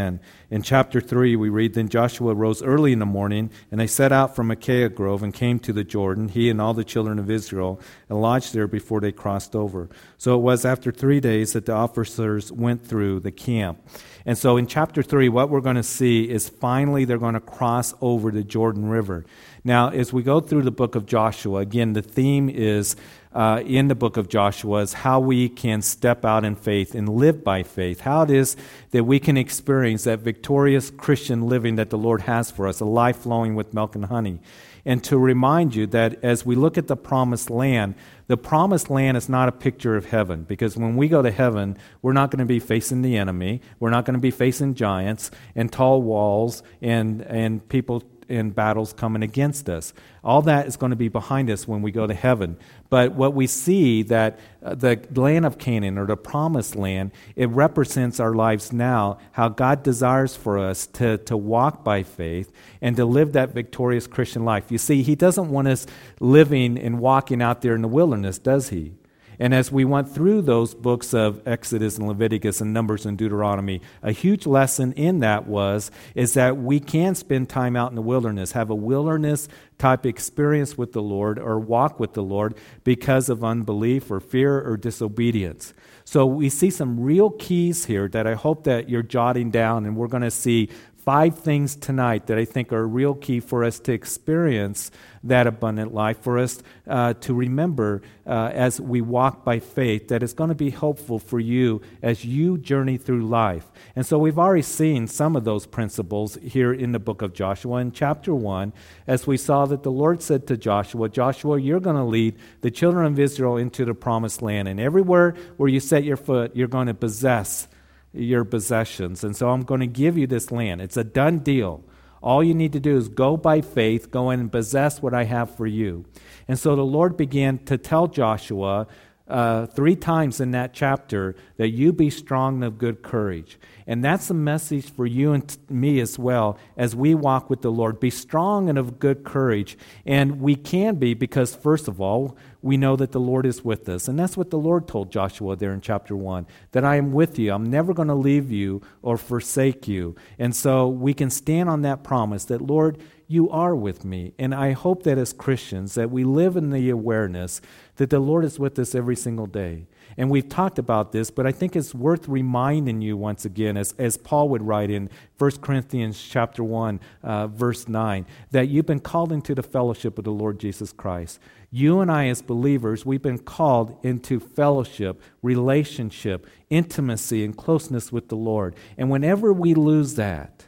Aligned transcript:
10. 0.00 0.20
In 0.50 0.62
chapter 0.62 0.98
3, 0.98 1.36
we 1.36 1.50
read 1.50 1.74
Then 1.74 1.90
Joshua 1.90 2.34
rose 2.34 2.62
early 2.62 2.92
in 2.92 3.00
the 3.00 3.06
morning, 3.06 3.50
and 3.70 3.78
they 3.78 3.86
set 3.86 4.12
out 4.12 4.34
from 4.34 4.50
Acacia 4.50 4.88
Grove 4.88 5.22
and 5.22 5.34
came 5.34 5.58
to 5.60 5.74
the 5.74 5.84
Jordan, 5.84 6.28
he 6.28 6.48
and 6.48 6.58
all 6.58 6.72
the 6.72 6.84
children 6.84 7.18
of 7.18 7.30
Israel, 7.30 7.78
and 8.08 8.20
lodged 8.20 8.54
there 8.54 8.66
before 8.66 9.00
they 9.00 9.12
crossed 9.12 9.54
over. 9.54 9.90
So 10.16 10.36
it 10.36 10.42
was 10.42 10.64
after 10.64 10.90
three 10.90 11.20
days 11.20 11.52
that 11.52 11.66
the 11.66 11.74
officers 11.74 12.50
went 12.50 12.86
through 12.86 13.20
the 13.20 13.30
camp. 13.30 13.78
And 14.24 14.38
so 14.38 14.56
in 14.56 14.66
chapter 14.66 15.02
3, 15.02 15.28
what 15.28 15.50
we're 15.50 15.60
going 15.60 15.76
to 15.76 15.82
see 15.82 16.28
is 16.28 16.48
finally 16.48 17.04
they're 17.04 17.18
going 17.18 17.34
to 17.34 17.40
cross 17.40 17.92
over 18.00 18.30
the 18.30 18.44
Jordan 18.44 18.88
River. 18.88 19.26
Now, 19.64 19.90
as 19.90 20.12
we 20.12 20.22
go 20.22 20.40
through 20.40 20.62
the 20.62 20.70
book 20.70 20.94
of 20.94 21.04
Joshua, 21.04 21.60
again, 21.60 21.92
the 21.92 22.02
theme 22.02 22.48
is 22.48 22.96
uh, 23.32 23.62
in 23.64 23.88
the 23.88 23.94
book 23.94 24.16
of 24.16 24.28
Joshua 24.28 24.80
is 24.80 24.92
how 24.92 25.20
we 25.20 25.48
can 25.48 25.82
step 25.82 26.24
out 26.24 26.44
in 26.44 26.56
faith 26.56 26.94
and 26.94 27.08
live 27.08 27.44
by 27.44 27.62
faith. 27.62 28.00
How 28.00 28.22
it 28.22 28.30
is 28.30 28.56
that 28.90 29.04
we 29.04 29.20
can 29.20 29.36
experience 29.36 30.04
that 30.04 30.20
victorious 30.20 30.90
Christian 30.90 31.46
living 31.46 31.76
that 31.76 31.90
the 31.90 31.98
Lord 31.98 32.22
has 32.22 32.50
for 32.50 32.66
us, 32.66 32.80
a 32.80 32.84
life 32.84 33.18
flowing 33.18 33.54
with 33.54 33.72
milk 33.72 33.94
and 33.94 34.06
honey. 34.06 34.40
And 34.84 35.04
to 35.04 35.18
remind 35.18 35.74
you 35.74 35.86
that 35.88 36.24
as 36.24 36.46
we 36.46 36.56
look 36.56 36.78
at 36.78 36.86
the 36.86 36.96
promised 36.96 37.50
land, 37.50 37.94
the 38.28 38.36
promised 38.36 38.90
land 38.90 39.16
is 39.16 39.28
not 39.28 39.48
a 39.48 39.52
picture 39.52 39.96
of 39.96 40.06
heaven 40.06 40.44
because 40.44 40.76
when 40.76 40.96
we 40.96 41.08
go 41.08 41.20
to 41.20 41.30
heaven, 41.30 41.76
we're 42.00 42.12
not 42.12 42.30
going 42.30 42.38
to 42.38 42.46
be 42.46 42.60
facing 42.60 43.02
the 43.02 43.16
enemy. 43.16 43.60
We're 43.78 43.90
not 43.90 44.04
going 44.04 44.14
to 44.14 44.20
be 44.20 44.30
facing 44.30 44.74
giants 44.74 45.30
and 45.54 45.70
tall 45.70 46.02
walls 46.02 46.62
and, 46.80 47.22
and 47.22 47.68
people 47.68 48.02
in 48.30 48.50
battles 48.50 48.92
coming 48.92 49.22
against 49.22 49.68
us. 49.68 49.92
All 50.22 50.42
that 50.42 50.66
is 50.66 50.76
going 50.76 50.90
to 50.90 50.96
be 50.96 51.08
behind 51.08 51.50
us 51.50 51.66
when 51.66 51.82
we 51.82 51.90
go 51.90 52.06
to 52.06 52.14
heaven. 52.14 52.56
But 52.88 53.12
what 53.12 53.34
we 53.34 53.46
see 53.46 54.02
that 54.04 54.38
uh, 54.62 54.74
the 54.74 55.00
land 55.14 55.46
of 55.46 55.58
Canaan 55.58 55.98
or 55.98 56.06
the 56.06 56.16
promised 56.16 56.76
land, 56.76 57.12
it 57.36 57.48
represents 57.48 58.20
our 58.20 58.34
lives 58.34 58.72
now, 58.72 59.18
how 59.32 59.48
God 59.48 59.82
desires 59.82 60.36
for 60.36 60.58
us 60.58 60.86
to, 60.88 61.18
to 61.18 61.36
walk 61.36 61.82
by 61.82 62.02
faith 62.02 62.52
and 62.80 62.96
to 62.96 63.04
live 63.04 63.32
that 63.32 63.54
victorious 63.54 64.06
Christian 64.06 64.44
life. 64.44 64.70
You 64.70 64.78
see, 64.78 65.02
He 65.02 65.14
doesn't 65.14 65.50
want 65.50 65.68
us 65.68 65.86
living 66.20 66.78
and 66.78 67.00
walking 67.00 67.42
out 67.42 67.62
there 67.62 67.74
in 67.74 67.82
the 67.82 67.88
wilderness, 67.88 68.38
does 68.38 68.68
He? 68.68 68.92
And 69.40 69.54
as 69.54 69.72
we 69.72 69.86
went 69.86 70.14
through 70.14 70.42
those 70.42 70.74
books 70.74 71.14
of 71.14 71.40
Exodus 71.48 71.96
and 71.96 72.06
Leviticus 72.06 72.60
and 72.60 72.74
Numbers 72.74 73.06
and 73.06 73.16
Deuteronomy, 73.16 73.80
a 74.02 74.12
huge 74.12 74.46
lesson 74.46 74.92
in 74.92 75.20
that 75.20 75.46
was 75.46 75.90
is 76.14 76.34
that 76.34 76.58
we 76.58 76.78
can 76.78 77.14
spend 77.14 77.48
time 77.48 77.74
out 77.74 77.90
in 77.90 77.96
the 77.96 78.02
wilderness, 78.02 78.52
have 78.52 78.68
a 78.68 78.74
wilderness 78.74 79.48
type 79.78 80.04
experience 80.04 80.76
with 80.76 80.92
the 80.92 81.00
Lord 81.00 81.38
or 81.38 81.58
walk 81.58 81.98
with 81.98 82.12
the 82.12 82.22
Lord 82.22 82.54
because 82.84 83.30
of 83.30 83.42
unbelief 83.42 84.10
or 84.10 84.20
fear 84.20 84.60
or 84.60 84.76
disobedience. 84.76 85.72
So 86.04 86.26
we 86.26 86.50
see 86.50 86.68
some 86.68 87.00
real 87.00 87.30
keys 87.30 87.86
here 87.86 88.08
that 88.08 88.26
I 88.26 88.34
hope 88.34 88.64
that 88.64 88.90
you're 88.90 89.02
jotting 89.02 89.50
down 89.50 89.86
and 89.86 89.96
we're 89.96 90.08
going 90.08 90.22
to 90.22 90.30
see 90.30 90.68
five 91.10 91.36
things 91.40 91.74
tonight 91.74 92.28
that 92.28 92.38
I 92.38 92.44
think 92.44 92.72
are 92.72 92.86
real 92.86 93.14
key 93.14 93.40
for 93.40 93.64
us 93.64 93.80
to 93.80 93.92
experience 93.92 94.92
that 95.24 95.48
abundant 95.48 95.92
life, 95.92 96.20
for 96.20 96.38
us 96.38 96.62
uh, 96.86 97.14
to 97.14 97.34
remember 97.34 98.00
uh, 98.24 98.52
as 98.54 98.80
we 98.80 99.00
walk 99.00 99.44
by 99.44 99.58
faith 99.58 100.06
that 100.06 100.22
it's 100.22 100.32
going 100.32 100.50
to 100.50 100.54
be 100.54 100.70
helpful 100.70 101.18
for 101.18 101.40
you 101.40 101.82
as 102.00 102.24
you 102.24 102.56
journey 102.58 102.96
through 102.96 103.26
life. 103.26 103.66
And 103.96 104.06
so 104.06 104.18
we've 104.18 104.38
already 104.38 104.62
seen 104.62 105.08
some 105.08 105.34
of 105.34 105.42
those 105.42 105.66
principles 105.66 106.38
here 106.44 106.72
in 106.72 106.92
the 106.92 107.00
book 107.00 107.22
of 107.22 107.34
Joshua. 107.34 107.78
In 107.78 107.90
chapter 107.90 108.32
1, 108.32 108.72
as 109.08 109.26
we 109.26 109.36
saw 109.36 109.66
that 109.66 109.82
the 109.82 109.90
Lord 109.90 110.22
said 110.22 110.46
to 110.46 110.56
Joshua, 110.56 111.08
Joshua, 111.08 111.58
you're 111.60 111.80
going 111.80 111.96
to 111.96 112.04
lead 112.04 112.36
the 112.60 112.70
children 112.70 113.04
of 113.06 113.18
Israel 113.18 113.56
into 113.56 113.84
the 113.84 113.94
promised 113.94 114.42
land, 114.42 114.68
and 114.68 114.78
everywhere 114.78 115.34
where 115.56 115.68
you 115.68 115.80
set 115.80 116.04
your 116.04 116.16
foot, 116.16 116.54
you're 116.54 116.68
going 116.68 116.86
to 116.86 116.94
possess 116.94 117.66
your 118.12 118.44
possessions. 118.44 119.22
And 119.24 119.36
so 119.36 119.50
I'm 119.50 119.62
going 119.62 119.80
to 119.80 119.86
give 119.86 120.18
you 120.18 120.26
this 120.26 120.50
land. 120.50 120.80
It's 120.80 120.96
a 120.96 121.04
done 121.04 121.38
deal. 121.38 121.84
All 122.22 122.44
you 122.44 122.54
need 122.54 122.72
to 122.74 122.80
do 122.80 122.96
is 122.96 123.08
go 123.08 123.36
by 123.36 123.60
faith, 123.60 124.10
go 124.10 124.30
in 124.30 124.40
and 124.40 124.52
possess 124.52 125.00
what 125.00 125.14
I 125.14 125.24
have 125.24 125.56
for 125.56 125.66
you. 125.66 126.04
And 126.48 126.58
so 126.58 126.76
the 126.76 126.84
Lord 126.84 127.16
began 127.16 127.58
to 127.64 127.78
tell 127.78 128.08
Joshua 128.08 128.86
uh, 129.30 129.66
three 129.66 129.94
times 129.94 130.40
in 130.40 130.50
that 130.50 130.74
chapter 130.74 131.36
that 131.56 131.68
you 131.68 131.92
be 131.92 132.10
strong 132.10 132.56
and 132.56 132.64
of 132.64 132.78
good 132.78 133.00
courage. 133.02 133.58
And 133.86 134.04
that's 134.04 134.28
a 134.28 134.34
message 134.34 134.90
for 134.90 135.06
you 135.06 135.32
and 135.32 135.56
me 135.68 136.00
as 136.00 136.18
well 136.18 136.58
as 136.76 136.96
we 136.96 137.14
walk 137.14 137.48
with 137.48 137.62
the 137.62 137.70
Lord. 137.70 138.00
Be 138.00 138.10
strong 138.10 138.68
and 138.68 138.76
of 138.76 138.98
good 138.98 139.24
courage. 139.24 139.78
And 140.04 140.40
we 140.40 140.56
can 140.56 140.96
be 140.96 141.14
because, 141.14 141.54
first 141.54 141.86
of 141.86 142.00
all, 142.00 142.36
we 142.62 142.76
know 142.76 142.96
that 142.96 143.12
the 143.12 143.20
Lord 143.20 143.46
is 143.46 143.64
with 143.64 143.88
us. 143.88 144.08
And 144.08 144.18
that's 144.18 144.36
what 144.36 144.50
the 144.50 144.58
Lord 144.58 144.86
told 144.86 145.10
Joshua 145.10 145.56
there 145.56 145.72
in 145.72 145.80
chapter 145.80 146.16
1 146.16 146.46
that 146.72 146.84
I 146.84 146.96
am 146.96 147.12
with 147.12 147.38
you. 147.38 147.52
I'm 147.52 147.70
never 147.70 147.94
going 147.94 148.08
to 148.08 148.14
leave 148.14 148.50
you 148.50 148.82
or 149.02 149.16
forsake 149.16 149.88
you. 149.88 150.14
And 150.38 150.54
so 150.54 150.88
we 150.88 151.14
can 151.14 151.30
stand 151.30 151.68
on 151.68 151.82
that 151.82 152.02
promise 152.02 152.44
that, 152.46 152.60
Lord, 152.60 152.98
you 153.26 153.48
are 153.50 153.76
with 153.76 154.04
me. 154.04 154.34
And 154.38 154.54
I 154.54 154.72
hope 154.72 155.04
that 155.04 155.16
as 155.16 155.32
Christians 155.32 155.94
that 155.94 156.10
we 156.10 156.24
live 156.24 156.56
in 156.56 156.70
the 156.70 156.90
awareness 156.90 157.60
that 157.96 158.10
the 158.10 158.18
Lord 158.18 158.44
is 158.44 158.58
with 158.58 158.78
us 158.78 158.94
every 158.94 159.14
single 159.14 159.46
day. 159.46 159.86
And 160.16 160.28
we've 160.30 160.48
talked 160.48 160.78
about 160.78 161.12
this, 161.12 161.30
but 161.30 161.46
I 161.46 161.52
think 161.52 161.76
it's 161.76 161.94
worth 161.94 162.28
reminding 162.28 163.00
you 163.00 163.16
once 163.16 163.44
again, 163.44 163.76
as, 163.76 163.94
as 163.98 164.16
Paul 164.16 164.48
would 164.48 164.62
write 164.62 164.90
in 164.90 165.08
1 165.38 165.50
Corinthians 165.62 166.20
chapter 166.20 166.64
1, 166.64 167.00
uh, 167.22 167.46
verse 167.46 167.88
9, 167.88 168.26
that 168.50 168.68
you've 168.68 168.86
been 168.86 169.00
called 169.00 169.32
into 169.32 169.54
the 169.54 169.62
fellowship 169.62 170.18
of 170.18 170.24
the 170.24 170.32
Lord 170.32 170.58
Jesus 170.58 170.92
Christ. 170.92 171.38
You 171.70 172.00
and 172.00 172.10
I, 172.10 172.26
as 172.26 172.42
believers, 172.42 173.06
we've 173.06 173.22
been 173.22 173.38
called 173.38 173.96
into 174.02 174.40
fellowship, 174.40 175.22
relationship, 175.40 176.46
intimacy, 176.68 177.44
and 177.44 177.56
closeness 177.56 178.10
with 178.10 178.28
the 178.28 178.36
Lord. 178.36 178.74
And 178.98 179.08
whenever 179.08 179.52
we 179.52 179.74
lose 179.74 180.16
that, 180.16 180.66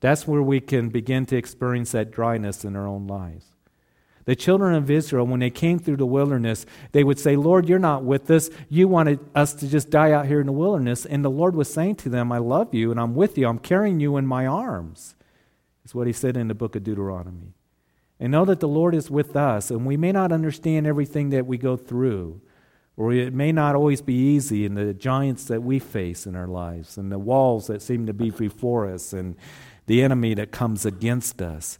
that's 0.00 0.26
where 0.26 0.42
we 0.42 0.60
can 0.60 0.88
begin 0.88 1.26
to 1.26 1.36
experience 1.36 1.92
that 1.92 2.10
dryness 2.10 2.64
in 2.64 2.74
our 2.74 2.86
own 2.86 3.06
lives. 3.06 3.46
The 4.24 4.34
children 4.34 4.74
of 4.74 4.90
Israel, 4.90 5.26
when 5.26 5.40
they 5.40 5.50
came 5.50 5.78
through 5.78 5.98
the 5.98 6.06
wilderness, 6.06 6.66
they 6.92 7.04
would 7.04 7.18
say, 7.18 7.36
Lord, 7.36 7.68
you're 7.68 7.78
not 7.78 8.04
with 8.04 8.30
us. 8.30 8.50
You 8.68 8.88
wanted 8.88 9.20
us 9.34 9.52
to 9.54 9.68
just 9.68 9.90
die 9.90 10.12
out 10.12 10.26
here 10.26 10.40
in 10.40 10.46
the 10.46 10.52
wilderness. 10.52 11.04
And 11.04 11.24
the 11.24 11.30
Lord 11.30 11.54
was 11.54 11.72
saying 11.72 11.96
to 11.96 12.08
them, 12.08 12.32
I 12.32 12.38
love 12.38 12.74
you 12.74 12.90
and 12.90 12.98
I'm 12.98 13.14
with 13.14 13.36
you. 13.36 13.46
I'm 13.46 13.58
carrying 13.58 14.00
you 14.00 14.16
in 14.16 14.26
my 14.26 14.46
arms. 14.46 15.14
Is 15.84 15.94
what 15.94 16.06
he 16.06 16.14
said 16.14 16.36
in 16.36 16.48
the 16.48 16.54
book 16.54 16.74
of 16.74 16.82
Deuteronomy. 16.82 17.52
And 18.24 18.30
know 18.30 18.46
that 18.46 18.60
the 18.60 18.66
Lord 18.66 18.94
is 18.94 19.10
with 19.10 19.36
us, 19.36 19.70
and 19.70 19.84
we 19.84 19.98
may 19.98 20.10
not 20.10 20.32
understand 20.32 20.86
everything 20.86 21.28
that 21.28 21.44
we 21.44 21.58
go 21.58 21.76
through, 21.76 22.40
or 22.96 23.12
it 23.12 23.34
may 23.34 23.52
not 23.52 23.74
always 23.74 24.00
be 24.00 24.14
easy 24.14 24.64
in 24.64 24.76
the 24.76 24.94
giants 24.94 25.44
that 25.44 25.62
we 25.62 25.78
face 25.78 26.26
in 26.26 26.34
our 26.34 26.46
lives, 26.46 26.96
and 26.96 27.12
the 27.12 27.18
walls 27.18 27.66
that 27.66 27.82
seem 27.82 28.06
to 28.06 28.14
be 28.14 28.30
before 28.30 28.90
us, 28.90 29.12
and 29.12 29.36
the 29.84 30.02
enemy 30.02 30.32
that 30.32 30.52
comes 30.52 30.86
against 30.86 31.42
us. 31.42 31.78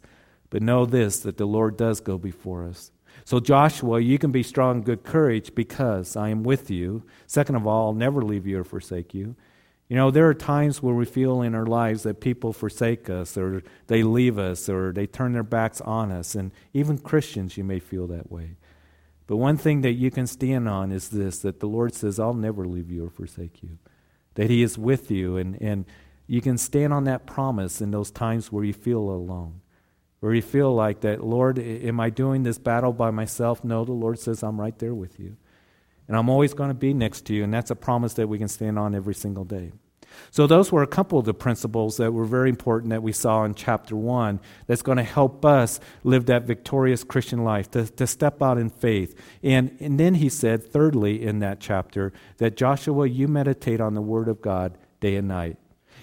But 0.51 0.61
know 0.61 0.85
this 0.85 1.19
that 1.21 1.37
the 1.37 1.47
Lord 1.47 1.77
does 1.77 1.99
go 1.99 2.19
before 2.19 2.63
us. 2.63 2.91
So, 3.23 3.39
Joshua, 3.39 3.99
you 3.99 4.19
can 4.19 4.31
be 4.31 4.43
strong, 4.43 4.83
good 4.83 5.03
courage 5.03 5.55
because 5.55 6.15
I 6.15 6.29
am 6.29 6.43
with 6.43 6.69
you. 6.69 7.01
Second 7.25 7.55
of 7.55 7.65
all, 7.65 7.87
I'll 7.87 7.93
never 7.93 8.21
leave 8.21 8.45
you 8.45 8.59
or 8.59 8.63
forsake 8.63 9.15
you. 9.15 9.35
You 9.87 9.95
know, 9.95 10.09
there 10.09 10.27
are 10.27 10.33
times 10.33 10.81
where 10.81 10.95
we 10.95 11.05
feel 11.05 11.41
in 11.43 11.53
our 11.53 11.65
lives 11.65 12.03
that 12.03 12.19
people 12.19 12.53
forsake 12.53 13.09
us 13.09 13.37
or 13.37 13.61
they 13.85 14.01
leave 14.01 14.39
us 14.39 14.67
or 14.67 14.91
they 14.91 15.05
turn 15.05 15.33
their 15.33 15.43
backs 15.43 15.79
on 15.81 16.11
us. 16.11 16.33
And 16.33 16.51
even 16.73 16.97
Christians, 16.97 17.55
you 17.55 17.63
may 17.63 17.79
feel 17.79 18.07
that 18.07 18.31
way. 18.31 18.55
But 19.27 19.37
one 19.37 19.57
thing 19.57 19.81
that 19.81 19.93
you 19.93 20.09
can 20.09 20.25
stand 20.27 20.67
on 20.67 20.91
is 20.91 21.09
this 21.09 21.39
that 21.39 21.59
the 21.59 21.67
Lord 21.67 21.93
says, 21.93 22.19
I'll 22.19 22.33
never 22.33 22.65
leave 22.65 22.89
you 22.89 23.05
or 23.05 23.09
forsake 23.09 23.61
you. 23.61 23.77
That 24.33 24.49
He 24.49 24.63
is 24.63 24.77
with 24.77 25.11
you. 25.11 25.37
And, 25.37 25.61
and 25.61 25.85
you 26.27 26.41
can 26.41 26.57
stand 26.57 26.91
on 26.91 27.03
that 27.03 27.27
promise 27.27 27.79
in 27.79 27.91
those 27.91 28.09
times 28.09 28.51
where 28.51 28.63
you 28.63 28.73
feel 28.73 28.99
alone. 28.99 29.61
Where 30.19 30.33
you 30.33 30.41
feel 30.41 30.73
like 30.73 31.01
that, 31.01 31.23
Lord, 31.23 31.59
am 31.59 31.99
I 31.99 32.09
doing 32.09 32.41
this 32.41 32.57
battle 32.57 32.93
by 32.93 33.11
myself? 33.11 33.63
No, 33.63 33.85
the 33.85 33.91
Lord 33.91 34.17
says, 34.17 34.41
I'm 34.41 34.59
right 34.59 34.77
there 34.79 34.95
with 34.95 35.19
you. 35.19 35.37
And 36.07 36.15
I'm 36.15 36.29
always 36.29 36.53
going 36.53 36.69
to 36.69 36.75
be 36.75 36.93
next 36.93 37.25
to 37.25 37.33
you. 37.33 37.43
And 37.43 37.53
that's 37.53 37.71
a 37.71 37.75
promise 37.75 38.13
that 38.13 38.27
we 38.27 38.37
can 38.37 38.47
stand 38.47 38.77
on 38.77 38.93
every 38.93 39.15
single 39.15 39.43
day. 39.43 39.71
So, 40.31 40.47
those 40.47 40.71
were 40.71 40.83
a 40.83 40.87
couple 40.87 41.19
of 41.19 41.25
the 41.25 41.33
principles 41.33 41.97
that 41.97 42.13
were 42.13 42.25
very 42.25 42.49
important 42.49 42.91
that 42.91 43.03
we 43.03 43.11
saw 43.11 43.43
in 43.43 43.53
chapter 43.53 43.95
one 43.95 44.39
that's 44.67 44.81
going 44.81 44.97
to 44.97 45.03
help 45.03 45.45
us 45.45 45.79
live 46.03 46.25
that 46.27 46.43
victorious 46.43 47.03
Christian 47.03 47.43
life, 47.43 47.69
to, 47.71 47.85
to 47.85 48.07
step 48.07 48.41
out 48.41 48.57
in 48.57 48.69
faith. 48.69 49.19
And, 49.43 49.75
and 49.79 49.99
then 49.99 50.15
he 50.15 50.29
said, 50.29 50.63
thirdly, 50.63 51.21
in 51.21 51.39
that 51.39 51.59
chapter, 51.59 52.13
that 52.37 52.55
Joshua, 52.55 53.07
you 53.07 53.27
meditate 53.27 53.81
on 53.81 53.93
the 53.93 54.01
word 54.01 54.27
of 54.27 54.41
God 54.41 54.77
day 54.99 55.15
and 55.15 55.27
night. 55.27 55.57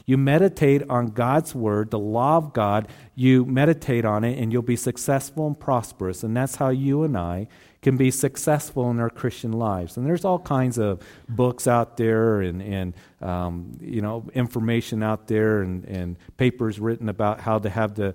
You 0.05 0.19
meditate 0.19 0.83
on 0.91 1.09
God's 1.09 1.55
word, 1.55 1.91
the 1.91 1.99
law 1.99 2.37
of 2.37 2.53
God, 2.53 2.89
you 3.15 3.45
meditate 3.45 4.05
on 4.05 4.25
it, 4.25 4.39
and 4.39 4.53
you'll 4.53 4.63
be 4.63 4.77
successful 4.77 5.47
and 5.47 5.59
prosperous. 5.59 6.25
And 6.25 6.37
that's 6.37 6.57
how 6.57 6.71
you 6.71 7.05
and 7.05 7.17
I 7.17 7.47
can 7.83 7.97
be 7.97 8.13
successful 8.13 8.91
in 8.91 9.01
our 9.01 9.11
Christian 9.11 9.53
lives. 9.53 9.97
And 9.97 10.07
there's 10.07 10.25
all 10.25 10.39
kinds 10.39 10.79
of 10.79 11.03
books 11.29 11.67
out 11.67 11.97
there 11.97 12.41
and, 12.41 12.63
and 12.63 12.95
um, 13.21 13.77
you 13.81 14.01
know, 14.01 14.25
information 14.35 15.03
out 15.03 15.27
there 15.27 15.63
and, 15.63 15.85
and 15.85 16.17
papers 16.37 16.79
written 16.79 17.09
about 17.09 17.41
how 17.41 17.59
to 17.59 17.69
have 17.69 17.97
the 17.97 18.15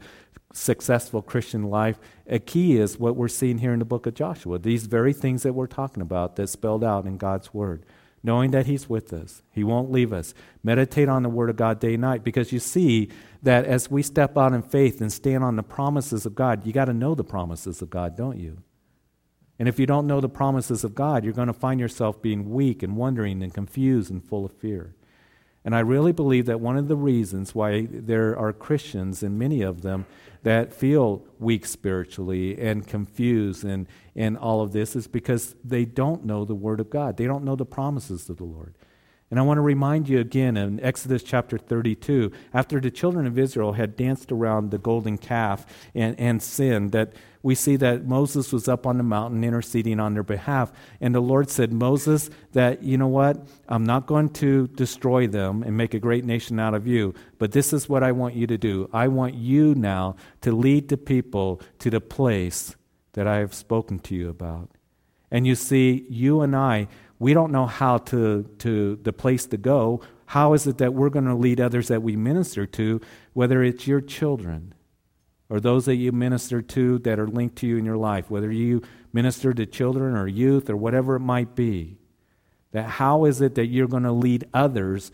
successful 0.53 1.21
Christian 1.21 1.63
life. 1.63 1.99
A 2.27 2.39
key 2.39 2.77
is 2.77 2.97
what 2.97 3.17
we're 3.17 3.27
seeing 3.27 3.57
here 3.57 3.73
in 3.73 3.79
the 3.79 3.85
book 3.85 4.05
of 4.07 4.13
Joshua. 4.13 4.57
These 4.57 4.85
very 4.85 5.11
things 5.11 5.43
that 5.43 5.53
we're 5.53 5.67
talking 5.67 6.01
about 6.01 6.37
that's 6.37 6.53
spelled 6.53 6.83
out 6.83 7.05
in 7.05 7.17
God's 7.17 7.53
Word. 7.53 7.85
knowing 8.23 8.51
that 8.51 8.65
He's 8.65 8.89
with 8.89 9.13
us. 9.13 9.41
He 9.51 9.63
won't 9.63 9.91
leave 9.91 10.11
us. 10.11 10.33
Meditate 10.63 11.07
on 11.07 11.23
the 11.23 11.29
Word 11.29 11.49
of 11.49 11.55
God 11.55 11.79
day 11.79 11.93
and 11.93 12.01
night 12.01 12.23
because 12.23 12.51
you 12.51 12.59
see 12.59 13.09
that 13.43 13.65
as 13.65 13.91
we 13.91 14.01
step 14.01 14.37
out 14.37 14.53
in 14.53 14.61
faith 14.61 14.99
and 15.01 15.13
stand 15.13 15.43
on 15.43 15.55
the 15.55 15.63
promises 15.63 16.25
of 16.25 16.35
God, 16.35 16.65
you 16.65 16.73
got 16.73 16.85
to 16.85 16.93
know 16.93 17.15
the 17.15 17.23
promises 17.23 17.81
of 17.81 17.89
God, 17.89 18.17
don't 18.17 18.37
you? 18.37 18.57
And 19.59 19.67
if 19.67 19.79
you 19.79 19.85
don't 19.85 20.07
know 20.07 20.21
the 20.21 20.29
promises 20.29 20.83
of 20.83 20.93
God, 20.93 21.23
you're 21.23 21.33
going 21.33 21.47
to 21.47 21.53
find 21.53 21.79
yourself 21.79 22.21
being 22.21 22.51
weak 22.51 22.83
and 22.83 22.95
wondering 22.95 23.41
and 23.41 23.53
confused 23.53 24.11
and 24.11 24.23
full 24.23 24.45
of 24.45 24.51
fear. 24.51 24.93
And 25.65 25.75
I 25.75 25.79
really 25.79 26.13
believe 26.13 26.45
that 26.45 26.61
one 26.61 26.77
of 26.77 26.87
the 26.87 26.95
reasons 26.95 27.53
why 27.53 27.87
there 27.91 28.37
are 28.37 28.53
Christians, 28.53 29.21
and 29.21 29.37
many 29.37 29.61
of 29.61 29.81
them, 29.81 30.05
that 30.43 30.73
feel 30.73 31.25
weak 31.39 31.65
spiritually 31.65 32.57
and 32.57 32.87
confused 32.87 33.65
and, 33.65 33.85
and 34.15 34.37
all 34.37 34.61
of 34.61 34.71
this 34.71 34.95
is 34.95 35.07
because 35.07 35.55
they 35.65 35.83
don't 35.83 36.23
know 36.23 36.45
the 36.45 36.55
Word 36.55 36.79
of 36.79 36.89
God. 36.89 37.17
They 37.17 37.25
don't 37.25 37.43
know 37.43 37.57
the 37.57 37.65
promises 37.65 38.29
of 38.29 38.37
the 38.37 38.45
Lord. 38.45 38.75
And 39.29 39.39
I 39.39 39.43
want 39.43 39.57
to 39.57 39.61
remind 39.61 40.07
you 40.07 40.19
again 40.19 40.55
in 40.55 40.79
Exodus 40.79 41.21
chapter 41.21 41.57
32, 41.57 42.31
after 42.53 42.79
the 42.79 42.89
children 42.89 43.27
of 43.27 43.37
Israel 43.37 43.73
had 43.73 43.97
danced 43.97 44.31
around 44.31 44.71
the 44.71 44.77
golden 44.77 45.17
calf 45.17 45.65
and, 45.93 46.17
and 46.17 46.41
sinned, 46.41 46.93
that 46.93 47.11
we 47.47 47.55
see 47.55 47.77
that 47.77 48.05
Moses 48.05 48.51
was 48.51 48.67
up 48.67 48.85
on 48.85 48.97
the 48.97 49.05
mountain 49.05 49.41
interceding 49.41 50.01
on 50.01 50.13
their 50.13 50.21
behalf. 50.21 50.69
And 50.99 51.15
the 51.15 51.21
Lord 51.21 51.49
said, 51.49 51.71
Moses, 51.71 52.29
that, 52.51 52.83
you 52.83 52.97
know 52.97 53.07
what? 53.07 53.47
I'm 53.69 53.85
not 53.85 54.05
going 54.05 54.31
to 54.31 54.67
destroy 54.67 55.27
them 55.27 55.63
and 55.63 55.77
make 55.77 55.93
a 55.93 55.99
great 55.99 56.25
nation 56.25 56.59
out 56.59 56.73
of 56.73 56.85
you, 56.85 57.13
but 57.37 57.53
this 57.53 57.71
is 57.71 57.87
what 57.87 58.03
I 58.03 58.11
want 58.11 58.35
you 58.35 58.47
to 58.47 58.57
do. 58.57 58.89
I 58.91 59.07
want 59.07 59.35
you 59.35 59.73
now 59.75 60.17
to 60.41 60.51
lead 60.51 60.89
the 60.89 60.97
people 60.97 61.61
to 61.79 61.89
the 61.89 62.01
place 62.01 62.75
that 63.13 63.27
I 63.27 63.37
have 63.37 63.53
spoken 63.53 63.99
to 63.99 64.13
you 64.13 64.27
about. 64.27 64.69
And 65.31 65.47
you 65.47 65.55
see, 65.55 66.05
you 66.09 66.41
and 66.41 66.53
I, 66.53 66.89
we 67.17 67.33
don't 67.33 67.53
know 67.53 67.65
how 67.65 67.99
to, 67.99 68.43
to 68.59 68.97
the 69.03 69.13
place 69.13 69.45
to 69.45 69.57
go. 69.57 70.01
How 70.25 70.51
is 70.51 70.67
it 70.67 70.79
that 70.79 70.93
we're 70.93 71.09
going 71.09 71.23
to 71.23 71.33
lead 71.33 71.61
others 71.61 71.87
that 71.87 72.03
we 72.03 72.17
minister 72.17 72.65
to, 72.65 72.99
whether 73.31 73.63
it's 73.63 73.87
your 73.87 74.01
children 74.01 74.73
or 75.49 75.59
those 75.59 75.85
that 75.85 75.95
you 75.95 76.11
minister 76.11 76.61
to 76.61 76.99
that 76.99 77.19
are 77.19 77.27
linked 77.27 77.57
to 77.57 77.67
you 77.67 77.77
in 77.77 77.85
your 77.85 77.97
life, 77.97 78.29
whether 78.29 78.51
you 78.51 78.81
minister 79.13 79.53
to 79.53 79.65
children 79.65 80.15
or 80.15 80.27
youth 80.27 80.69
or 80.69 80.75
whatever 80.75 81.15
it 81.15 81.21
might 81.21 81.55
be? 81.55 81.97
That 82.71 82.89
how 82.89 83.25
is 83.25 83.41
it 83.41 83.55
that 83.55 83.67
you're 83.67 83.87
going 83.87 84.03
to 84.03 84.11
lead 84.11 84.45
others 84.53 85.11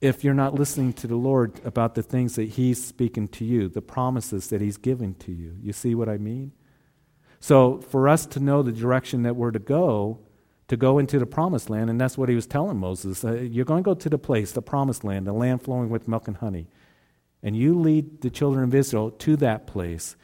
if 0.00 0.24
you're 0.24 0.32
not 0.32 0.54
listening 0.54 0.94
to 0.94 1.06
the 1.06 1.16
Lord 1.16 1.60
about 1.64 1.94
the 1.94 2.02
things 2.02 2.36
that 2.36 2.50
He's 2.50 2.82
speaking 2.82 3.28
to 3.28 3.44
you, 3.44 3.68
the 3.68 3.82
promises 3.82 4.48
that 4.48 4.62
He's 4.62 4.78
giving 4.78 5.14
to 5.16 5.32
you? 5.32 5.56
You 5.62 5.72
see 5.72 5.94
what 5.94 6.08
I 6.08 6.16
mean? 6.16 6.52
So, 7.38 7.80
for 7.80 8.08
us 8.08 8.26
to 8.26 8.40
know 8.40 8.62
the 8.62 8.72
direction 8.72 9.22
that 9.22 9.36
we're 9.36 9.50
to 9.50 9.58
go, 9.58 10.20
to 10.70 10.76
go 10.76 10.98
into 10.98 11.18
the 11.18 11.26
promised 11.26 11.68
land. 11.68 11.90
And 11.90 12.00
that's 12.00 12.16
what 12.16 12.28
he 12.28 12.36
was 12.36 12.46
telling 12.46 12.78
Moses. 12.78 13.24
Uh, 13.24 13.32
you're 13.32 13.64
going 13.64 13.82
to 13.82 13.84
go 13.84 13.94
to 13.94 14.08
the 14.08 14.18
place, 14.18 14.52
the 14.52 14.62
promised 14.62 15.02
land, 15.02 15.26
the 15.26 15.32
land 15.32 15.62
flowing 15.62 15.90
with 15.90 16.06
milk 16.06 16.28
and 16.28 16.36
honey. 16.36 16.68
And 17.42 17.56
you 17.56 17.78
lead 17.78 18.20
the 18.20 18.30
children 18.30 18.64
of 18.64 18.74
Israel 18.74 19.10
to 19.10 19.36
that 19.36 19.66
place 19.66 20.16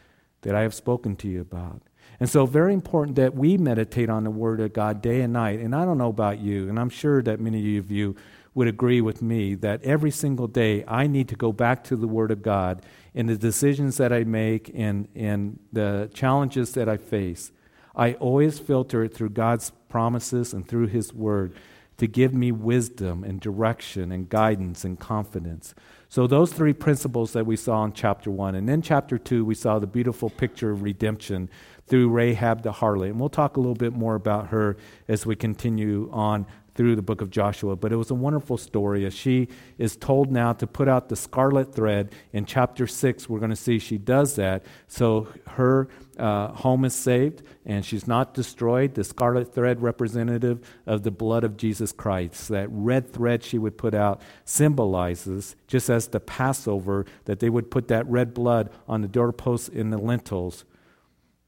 that 0.43 0.55
I 0.55 0.63
have 0.63 0.75
spoken 0.75 1.17
to 1.17 1.29
you 1.29 1.41
about. 1.41 1.83
And 2.19 2.29
so, 2.29 2.47
very 2.47 2.73
important 2.73 3.17
that 3.17 3.35
we 3.35 3.59
meditate 3.59 4.09
on 4.09 4.25
the 4.25 4.31
Word 4.31 4.61
of 4.61 4.73
God 4.73 5.03
day 5.03 5.21
and 5.21 5.33
night. 5.33 5.61
And 5.61 5.75
I 5.75 5.85
don't 5.85 5.99
know 5.99 6.09
about 6.09 6.39
you, 6.39 6.69
and 6.69 6.79
I'm 6.79 6.89
sure 6.89 7.23
that 7.23 7.41
many 7.41 7.77
of 7.77 7.91
you 7.91 8.17
would 8.55 8.69
agree 8.69 9.03
with 9.03 9.21
me 9.21 9.55
that 9.55 9.83
every 9.83 10.11
single 10.11 10.47
day 10.47 10.83
I 10.89 11.07
need 11.07 11.29
to 11.29 11.37
go 11.37 11.53
back 11.53 11.85
to 11.85 11.97
the 11.97 12.09
Word 12.09 12.31
of 12.31 12.43
God 12.43 12.83
in 13.13 13.27
the 13.27 13.37
decisions 13.37 13.99
that 13.99 14.15
I 14.15 14.25
make 14.25 14.71
and, 14.75 15.09
and 15.15 15.59
the 15.73 16.11
challenges 16.15 16.73
that 16.73 16.89
I 16.89 16.97
face. 16.97 17.53
I 17.95 18.15
always 18.15 18.59
filter 18.59 19.05
it 19.05 19.12
through 19.12 19.31
God's 19.31 19.73
promises 19.91 20.55
and 20.55 20.67
through 20.67 20.87
His 20.87 21.12
Word 21.12 21.55
to 21.97 22.07
give 22.07 22.35
me 22.35 22.53
wisdom 22.53 23.25
and 23.25 23.41
direction 23.41 24.13
and 24.13 24.29
guidance 24.29 24.85
and 24.85 24.99
confidence. 24.99 25.75
So, 26.09 26.27
those 26.27 26.53
three 26.53 26.73
principles 26.73 27.33
that 27.33 27.47
we 27.47 27.57
saw 27.57 27.85
in 27.85 27.93
chapter 27.93 28.31
1. 28.31 28.55
And 28.55 28.69
then, 28.69 28.83
chapter 28.83 29.19
2, 29.19 29.45
we 29.45 29.55
saw 29.55 29.79
the 29.79 29.87
beautiful 29.87 30.31
picture 30.31 30.71
of 30.71 30.83
redemption 30.83 31.51
through 31.87 32.11
Rahab 32.11 32.63
the 32.63 32.73
harlot. 32.73 33.11
And 33.11 33.21
we'll 33.21 33.29
talk 33.29 33.57
a 33.57 33.61
little 33.61 33.75
bit 33.75 33.93
more 33.93 34.15
about 34.15 34.49
her 34.49 34.77
as 35.09 35.27
we 35.27 35.37
continue 35.37 36.09
on 36.13 36.47
through 36.76 36.94
the 36.94 37.02
book 37.02 37.20
of 37.20 37.31
Joshua. 37.31 37.75
But 37.75 37.93
it 37.93 37.96
was 37.96 38.11
a 38.11 38.14
wonderful 38.14 38.56
story 38.58 39.05
as 39.05 39.14
she 39.14 39.49
is 39.78 39.96
told 39.96 40.31
now 40.31 40.52
to 40.55 40.67
put 40.67 40.88
out 40.88 41.08
the 41.08 41.17
scarlet 41.17 41.75
thread. 41.75 42.12
In 42.32 42.44
chapter 42.44 42.87
6, 42.87 43.28
we're 43.28 43.38
going 43.38 43.50
to 43.50 43.56
see 43.56 43.78
she 43.78 43.99
does 43.99 44.37
that. 44.37 44.64
So 44.87 45.28
her 45.49 45.88
uh, 46.19 46.49
home 46.49 46.84
is 46.84 46.94
saved 46.94 47.43
and 47.64 47.84
she's 47.84 48.06
not 48.06 48.34
destroyed. 48.34 48.94
The 48.94 49.05
scarlet 49.05 49.55
thread, 49.55 49.82
representative 49.82 50.61
of 50.87 51.02
the 51.02 51.11
blood 51.11 51.44
of 51.44 51.56
Jesus 51.56 51.93
Christ. 51.93 52.49
That 52.49 52.69
red 52.70 53.12
thread 53.12 53.43
she 53.43 53.58
would 53.58 53.78
put 53.78 53.94
out 53.94 54.20
symbolizes, 54.44 55.56
just 55.67 55.90
as 55.90 56.08
the 56.08 56.20
Passover, 56.20 57.06
that 57.25 57.40
they 57.40 57.50
would 57.50 57.70
put 57.70 57.88
that 57.88 58.06
red 58.06 58.34
blood 58.34 58.70
on 58.87 59.00
the 59.00 59.08
doorposts 59.08 59.69
in 59.69 59.90
the 59.90 59.99
lintels, 59.99 60.64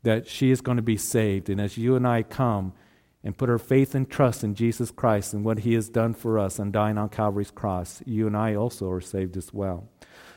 that 0.02 0.26
she 0.26 0.50
is 0.50 0.60
going 0.60 0.76
to 0.76 0.82
be 0.82 0.96
saved. 0.96 1.48
And 1.48 1.60
as 1.60 1.76
you 1.76 1.96
and 1.96 2.06
I 2.06 2.22
come, 2.22 2.72
and 3.28 3.36
put 3.36 3.50
our 3.50 3.58
faith 3.58 3.94
and 3.94 4.08
trust 4.08 4.42
in 4.42 4.54
Jesus 4.54 4.90
Christ 4.90 5.34
and 5.34 5.44
what 5.44 5.58
he 5.58 5.75
has 5.75 5.90
done 5.90 6.14
for 6.14 6.38
us 6.38 6.58
and 6.58 6.72
dying 6.72 6.96
on 6.96 7.10
Calvary's 7.10 7.50
cross, 7.50 8.02
you 8.06 8.26
and 8.26 8.34
I 8.34 8.54
also 8.54 8.90
are 8.90 9.02
saved 9.02 9.36
as 9.36 9.52
well. 9.52 9.86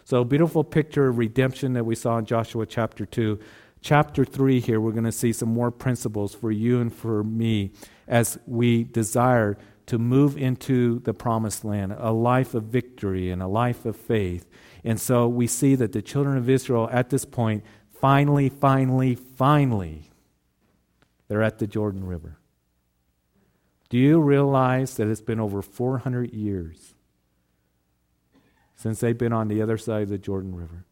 So, 0.03 0.25
beautiful 0.25 0.65
picture 0.65 1.07
of 1.07 1.17
redemption 1.17 1.71
that 1.71 1.85
we 1.85 1.95
saw 1.95 2.17
in 2.17 2.25
Joshua 2.25 2.65
chapter 2.65 3.05
2. 3.05 3.39
Chapter 3.79 4.25
3 4.25 4.59
here, 4.59 4.81
we're 4.81 4.91
going 4.91 5.05
to 5.05 5.11
see 5.13 5.31
some 5.31 5.47
more 5.47 5.71
principles 5.71 6.35
for 6.35 6.51
you 6.51 6.81
and 6.81 6.93
for 6.93 7.23
me 7.23 7.71
as 8.09 8.37
we 8.45 8.83
desire 8.83 9.57
to 9.85 9.97
move 9.97 10.37
into 10.37 10.99
the 10.99 11.13
promised 11.13 11.63
land, 11.63 11.95
a 11.97 12.11
life 12.11 12.53
of 12.53 12.63
victory 12.63 13.31
and 13.31 13.41
a 13.41 13.47
life 13.47 13.85
of 13.85 13.95
faith. 13.95 14.49
And 14.83 14.99
so 14.99 15.29
we 15.29 15.47
see 15.47 15.75
that 15.75 15.93
the 15.93 16.01
children 16.01 16.35
of 16.35 16.49
Israel 16.49 16.89
at 16.91 17.09
this 17.09 17.23
point, 17.23 17.63
finally, 18.01 18.49
finally, 18.49 19.15
finally, 19.15 20.11
they're 21.29 21.41
at 21.41 21.59
the 21.59 21.67
Jordan 21.67 22.05
River. 22.05 22.37
Do 23.91 23.97
you 23.97 24.21
realize 24.21 24.95
that 24.95 25.09
it's 25.09 25.19
been 25.19 25.41
over 25.41 25.61
400 25.61 26.31
years 26.31 26.93
since 28.73 29.01
they've 29.01 29.17
been 29.17 29.33
on 29.33 29.49
the 29.49 29.61
other 29.61 29.77
side 29.77 30.03
of 30.03 30.09
the 30.09 30.17
Jordan 30.17 30.55
River? 30.55 30.85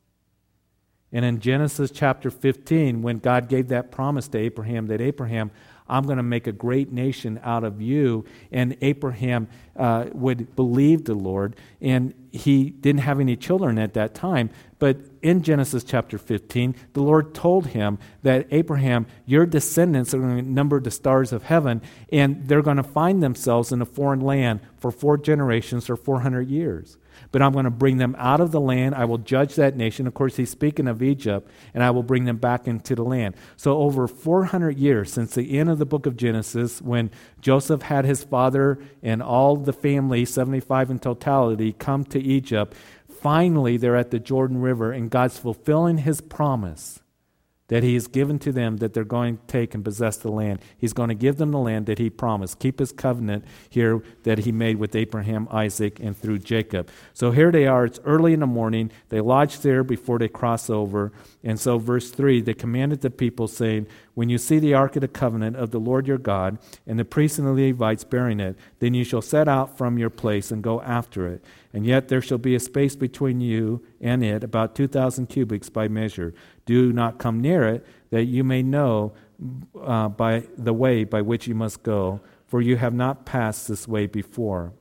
And 1.13 1.23
in 1.23 1.39
Genesis 1.39 1.91
chapter 1.91 2.29
15, 2.29 3.01
when 3.01 3.19
God 3.19 3.47
gave 3.47 3.69
that 3.69 3.89
promise 3.89 4.27
to 4.27 4.37
Abraham, 4.37 4.87
that 4.87 4.99
Abraham, 4.99 5.49
I'm 5.87 6.03
going 6.03 6.17
to 6.17 6.23
make 6.23 6.45
a 6.45 6.51
great 6.51 6.91
nation 6.91 7.39
out 7.41 7.63
of 7.63 7.81
you. 7.81 8.25
And 8.51 8.75
Abraham 8.81 9.47
uh, 9.77 10.07
would 10.11 10.57
believe 10.57 11.05
the 11.05 11.15
Lord. 11.15 11.55
And 11.79 12.13
he 12.31 12.69
didn't 12.69 13.01
have 13.01 13.21
any 13.21 13.37
children 13.37 13.79
at 13.79 13.93
that 13.93 14.13
time. 14.13 14.49
But 14.79 14.97
in 15.21 15.43
Genesis 15.43 15.83
chapter 15.83 16.17
15, 16.17 16.73
the 16.93 17.01
Lord 17.01 17.33
told 17.33 17.67
him 17.67 17.99
that 18.23 18.47
Abraham, 18.51 19.05
your 19.25 19.45
descendants 19.45 20.13
are 20.13 20.19
going 20.19 20.37
to 20.37 20.49
number 20.49 20.79
the 20.79 20.89
stars 20.89 21.33
of 21.33 21.43
heaven, 21.43 21.81
and 22.11 22.47
they're 22.47 22.61
going 22.61 22.77
to 22.77 22.83
find 22.83 23.21
themselves 23.21 23.73
in 23.73 23.81
a 23.81 23.85
foreign 23.85 24.21
land 24.21 24.61
for 24.77 24.91
four 24.91 25.17
generations 25.17 25.89
or 25.89 25.97
400 25.97 26.47
years 26.47 26.97
but 27.31 27.41
I'm 27.41 27.51
going 27.51 27.65
to 27.65 27.71
bring 27.71 27.97
them 27.97 28.15
out 28.17 28.39
of 28.39 28.51
the 28.51 28.59
land. 28.59 28.95
I 28.95 29.05
will 29.05 29.17
judge 29.17 29.55
that 29.55 29.75
nation. 29.75 30.07
Of 30.07 30.13
course, 30.13 30.35
he's 30.35 30.49
speaking 30.49 30.87
of 30.87 31.03
Egypt, 31.03 31.49
and 31.73 31.83
I 31.83 31.91
will 31.91 32.03
bring 32.03 32.25
them 32.25 32.37
back 32.37 32.67
into 32.67 32.95
the 32.95 33.03
land. 33.03 33.35
So, 33.57 33.77
over 33.77 34.07
400 34.07 34.77
years 34.77 35.11
since 35.11 35.35
the 35.35 35.57
end 35.57 35.69
of 35.69 35.79
the 35.79 35.85
book 35.85 36.05
of 36.05 36.17
Genesis, 36.17 36.81
when 36.81 37.11
Joseph 37.41 37.83
had 37.83 38.05
his 38.05 38.23
father 38.23 38.79
and 39.03 39.21
all 39.21 39.55
the 39.55 39.73
family, 39.73 40.25
75 40.25 40.91
in 40.91 40.99
totality, 40.99 41.73
come 41.73 42.03
to 42.05 42.19
Egypt, 42.19 42.75
finally 43.21 43.77
they're 43.77 43.95
at 43.95 44.11
the 44.11 44.19
Jordan 44.19 44.61
River, 44.61 44.91
and 44.91 45.09
God's 45.09 45.37
fulfilling 45.37 45.99
his 45.99 46.21
promise 46.21 47.01
that 47.69 47.83
he 47.83 47.93
has 47.93 48.07
given 48.07 48.37
to 48.39 48.51
them 48.51 48.77
that 48.77 48.93
they're 48.93 49.03
going 49.03 49.37
to 49.37 49.43
take 49.47 49.73
and 49.73 49.85
possess 49.85 50.17
the 50.17 50.31
land. 50.31 50.59
He's 50.77 50.93
going 50.93 51.09
to 51.09 51.15
give 51.15 51.37
them 51.37 51.51
the 51.51 51.59
land 51.59 51.85
that 51.85 51.99
he 51.99 52.09
promised. 52.09 52.59
Keep 52.59 52.79
his 52.79 52.91
covenant 52.91 53.45
here 53.69 54.01
that 54.23 54.39
he 54.39 54.51
made 54.51 54.77
with 54.77 54.95
Abraham, 54.95 55.47
Isaac, 55.51 55.99
and 55.99 56.17
through 56.17 56.39
Jacob. 56.39 56.89
So 57.13 57.31
here 57.31 57.51
they 57.51 57.67
are. 57.67 57.85
It's 57.85 57.99
early 58.03 58.33
in 58.33 58.39
the 58.41 58.47
morning. 58.47 58.91
They 59.09 59.21
lodge 59.21 59.59
there 59.59 59.83
before 59.83 60.17
they 60.17 60.27
cross 60.27 60.69
over. 60.69 61.11
And 61.43 61.59
so, 61.59 61.77
verse 61.77 62.09
3 62.11 62.41
they 62.41 62.55
commanded 62.55 63.01
the 63.01 63.11
people, 63.11 63.47
saying, 63.47 63.87
When 64.15 64.29
you 64.29 64.39
see 64.39 64.57
the 64.57 64.73
ark 64.73 64.95
of 64.95 65.01
the 65.01 65.07
covenant 65.07 65.55
of 65.55 65.69
the 65.69 65.79
Lord 65.79 66.07
your 66.07 66.17
God, 66.17 66.57
and 66.87 66.97
the 66.97 67.05
priests 67.05 67.37
and 67.37 67.47
the 67.47 67.51
Levites 67.51 68.03
bearing 68.03 68.39
it, 68.39 68.57
then 68.79 68.95
you 68.95 69.03
shall 69.03 69.21
set 69.21 69.47
out 69.47 69.77
from 69.77 69.99
your 69.99 70.09
place 70.09 70.49
and 70.49 70.63
go 70.63 70.81
after 70.81 71.27
it. 71.27 71.43
And 71.71 71.85
yet 71.85 72.07
there 72.07 72.21
shall 72.21 72.39
be 72.39 72.55
a 72.55 72.59
space 72.59 72.95
between 72.95 73.41
you 73.41 73.83
and 74.01 74.23
it, 74.23 74.43
about 74.43 74.75
2,000 74.75 75.27
cubits 75.27 75.69
by 75.69 75.87
measure. 75.87 76.33
Do 76.65 76.91
not 76.91 77.19
come 77.19 77.39
near 77.39 77.67
it, 77.67 77.85
that 78.09 78.23
you 78.23 78.43
may 78.43 78.63
know 78.63 79.13
uh, 79.79 80.09
by 80.09 80.43
the 80.57 80.73
way 80.73 81.03
by 81.03 81.21
which 81.21 81.47
you 81.47 81.55
must 81.55 81.83
go, 81.83 82.21
for 82.47 82.61
you 82.61 82.77
have 82.77 82.93
not 82.93 83.25
passed 83.25 83.67
this 83.67 83.87
way 83.87 84.07
before. 84.07 84.73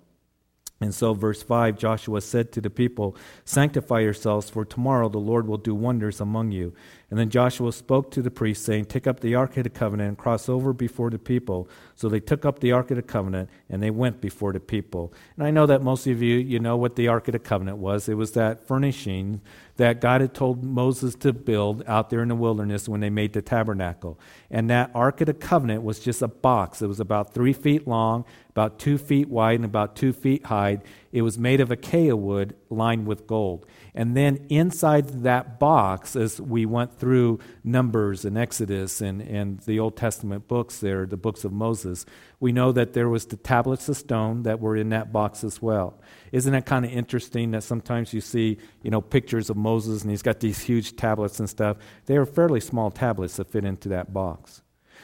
And 0.81 0.95
so, 0.95 1.13
verse 1.13 1.43
5 1.43 1.77
Joshua 1.77 2.21
said 2.21 2.53
to 2.53 2.61
the 2.61 2.71
people, 2.71 3.17
Sanctify 3.45 4.01
yourselves, 4.01 4.49
for 4.49 4.65
tomorrow 4.65 5.09
the 5.09 5.19
Lord 5.19 5.47
will 5.47 5.59
do 5.59 5.75
wonders 5.75 6.21
among 6.21 6.53
you. 6.53 6.73
And 7.11 7.19
then 7.19 7.31
Joshua 7.31 7.73
spoke 7.73 8.11
to 8.11 8.23
the 8.23 8.31
priests, 8.31 8.65
saying, 8.65 8.87
Take 8.87 9.07
up 9.07 9.21
the 9.21 9.35
ark 9.35 9.57
of 9.57 9.65
the 9.65 9.71
covenant 9.71 10.09
and 10.09 10.19
cross 10.19 10.49
over 10.49 10.73
before 10.73 11.09
the 11.09 11.19
people. 11.19 11.69
So 11.99 12.09
they 12.09 12.21
took 12.21 12.45
up 12.45 12.61
the 12.61 12.71
Ark 12.71 12.93
of 12.93 12.97
the 12.97 13.03
Covenant 13.03 13.51
and 13.69 13.83
they 13.83 13.91
went 13.91 14.21
before 14.21 14.53
the 14.53 14.61
people. 14.61 15.13
And 15.37 15.45
I 15.45 15.51
know 15.51 15.67
that 15.67 15.83
most 15.83 16.07
of 16.07 16.23
you, 16.23 16.37
you 16.37 16.61
know 16.61 16.77
what 16.77 16.95
the 16.95 17.09
Ark 17.09 17.27
of 17.27 17.33
the 17.33 17.41
Covenant 17.41 17.79
was. 17.79 18.09
It 18.09 18.15
was 18.15 18.35
that 18.35 18.63
furnishing 18.63 19.41
that 19.79 20.01
God 20.01 20.21
had 20.21 20.33
told 20.33 20.63
Moses 20.63 21.17
to 21.17 21.33
build 21.33 21.83
out 21.89 22.09
there 22.09 22.23
in 22.23 22.29
the 22.29 22.37
wilderness 22.37 22.89
when 22.89 23.01
they 23.01 23.11
made 23.11 23.33
the 23.33 23.43
tabernacle. 23.43 24.17
And 24.49 24.71
that 24.71 24.93
Ark 24.95 25.21
of 25.21 25.27
the 25.27 25.35
Covenant 25.35 25.83
was 25.83 25.99
just 25.99 26.23
a 26.23 26.29
box. 26.29 26.83
It 26.83 26.87
was 26.87 27.01
about 27.01 27.35
three 27.35 27.53
feet 27.53 27.89
long, 27.89 28.25
about 28.51 28.79
two 28.79 28.97
feet 28.97 29.29
wide, 29.29 29.57
and 29.57 29.65
about 29.65 29.97
two 29.97 30.13
feet 30.13 30.47
high. 30.47 30.79
It 31.11 31.23
was 31.23 31.37
made 31.37 31.61
of 31.61 31.73
acacia 31.73 32.17
wood 32.17 32.55
lined 32.71 33.09
with 33.09 33.27
gold. 33.27 33.67
And 33.95 34.17
then 34.17 34.47
inside 34.49 35.23
that 35.23 35.59
box, 35.59 36.15
as 36.15 36.41
we 36.41 36.67
went 36.67 36.99
through 36.99 37.41
Numbers 37.65 38.25
and 38.25 38.39
Exodus 38.39 39.01
and, 39.01 39.21
and 39.21 39.61
the 39.61 39.79
Old 39.79 39.97
Testament 39.97 40.49
books 40.49 40.79
there, 40.79 41.07
the 41.07 41.17
books 41.17 41.45
of 41.45 41.53
Moses, 41.53 42.07
we 42.41 42.53
know 42.53 42.73
that 42.73 42.93
there 42.93 43.09
was 43.09 43.27
the 43.27 43.37
tablets 43.37 43.89
of 43.89 43.97
stone 43.97 44.43
that 44.45 44.61
were 44.61 44.77
in 44.77 44.91
that 44.91 45.13
box 45.13 45.43
as 45.43 45.61
well. 45.61 46.01
Isn't 46.33 46.53
that 46.53 46.67
kind 46.67 46.85
of 46.85 46.93
interesting 46.93 47.51
that 47.53 47.63
sometimes 47.63 48.13
you 48.13 48.21
see, 48.21 48.59
you 48.83 48.91
know, 48.91 49.01
pictures 49.01 49.51
of 49.51 49.57
Moses 49.57 50.03
and 50.03 50.11
he's 50.11 50.23
got 50.23 50.41
these 50.41 50.61
huge 50.61 50.97
tablets 50.97 51.41
and 51.41 51.49
stuff? 51.49 51.79
They 52.07 52.17
are 52.17 52.27
fairly 52.27 52.61
small 52.61 52.91
tablets 52.91 53.37
that 53.37 53.51
fit 53.51 53.65
into 53.65 53.89
that 53.89 54.13
box. 54.13 54.63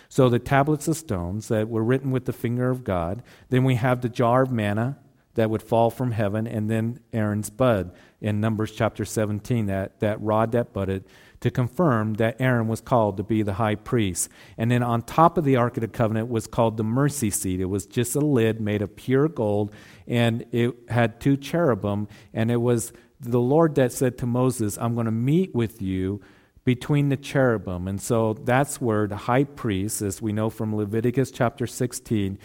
So 0.08 0.28
the 0.28 0.38
tablets 0.38 0.86
of 0.86 0.96
stones 0.96 1.48
that 1.48 1.68
were 1.68 1.82
written 1.82 2.10
with 2.10 2.26
the 2.26 2.32
finger 2.32 2.70
of 2.70 2.84
God. 2.84 3.22
Then 3.48 3.64
we 3.64 3.74
have 3.76 4.00
the 4.00 4.08
jar 4.08 4.42
of 4.42 4.52
manna 4.52 4.98
that 5.34 5.50
would 5.50 5.62
fall 5.62 5.90
from 5.90 6.12
heaven, 6.12 6.46
and 6.46 6.70
then 6.70 7.00
Aaron's 7.12 7.50
bud 7.50 7.92
in 8.24 8.40
Numbers 8.40 8.72
chapter 8.72 9.04
17, 9.04 9.66
that, 9.66 10.00
that 10.00 10.18
rod 10.22 10.52
that 10.52 10.72
budded, 10.72 11.04
to 11.40 11.50
confirm 11.50 12.14
that 12.14 12.40
Aaron 12.40 12.68
was 12.68 12.80
called 12.80 13.18
to 13.18 13.22
be 13.22 13.42
the 13.42 13.52
high 13.52 13.74
priest. 13.74 14.30
And 14.56 14.70
then 14.70 14.82
on 14.82 15.02
top 15.02 15.36
of 15.36 15.44
the 15.44 15.56
Ark 15.56 15.76
of 15.76 15.82
the 15.82 15.88
Covenant 15.88 16.30
was 16.30 16.46
called 16.46 16.78
the 16.78 16.84
mercy 16.84 17.28
seat. 17.28 17.60
It 17.60 17.66
was 17.66 17.84
just 17.84 18.16
a 18.16 18.20
lid 18.20 18.62
made 18.62 18.80
of 18.80 18.96
pure 18.96 19.28
gold, 19.28 19.72
and 20.08 20.46
it 20.52 20.74
had 20.88 21.20
two 21.20 21.36
cherubim, 21.36 22.08
and 22.32 22.50
it 22.50 22.62
was 22.62 22.94
the 23.20 23.40
Lord 23.40 23.74
that 23.74 23.92
said 23.92 24.16
to 24.18 24.26
Moses, 24.26 24.78
I'm 24.78 24.94
going 24.94 25.04
to 25.04 25.12
meet 25.12 25.54
with 25.54 25.82
you 25.82 26.22
between 26.64 27.10
the 27.10 27.18
cherubim. 27.18 27.86
And 27.86 28.00
so 28.00 28.32
that's 28.32 28.80
where 28.80 29.06
the 29.06 29.16
high 29.16 29.44
priest, 29.44 30.00
as 30.00 30.22
we 30.22 30.32
know 30.32 30.48
from 30.48 30.74
Leviticus 30.74 31.30
chapter 31.30 31.66
16, 31.66 32.38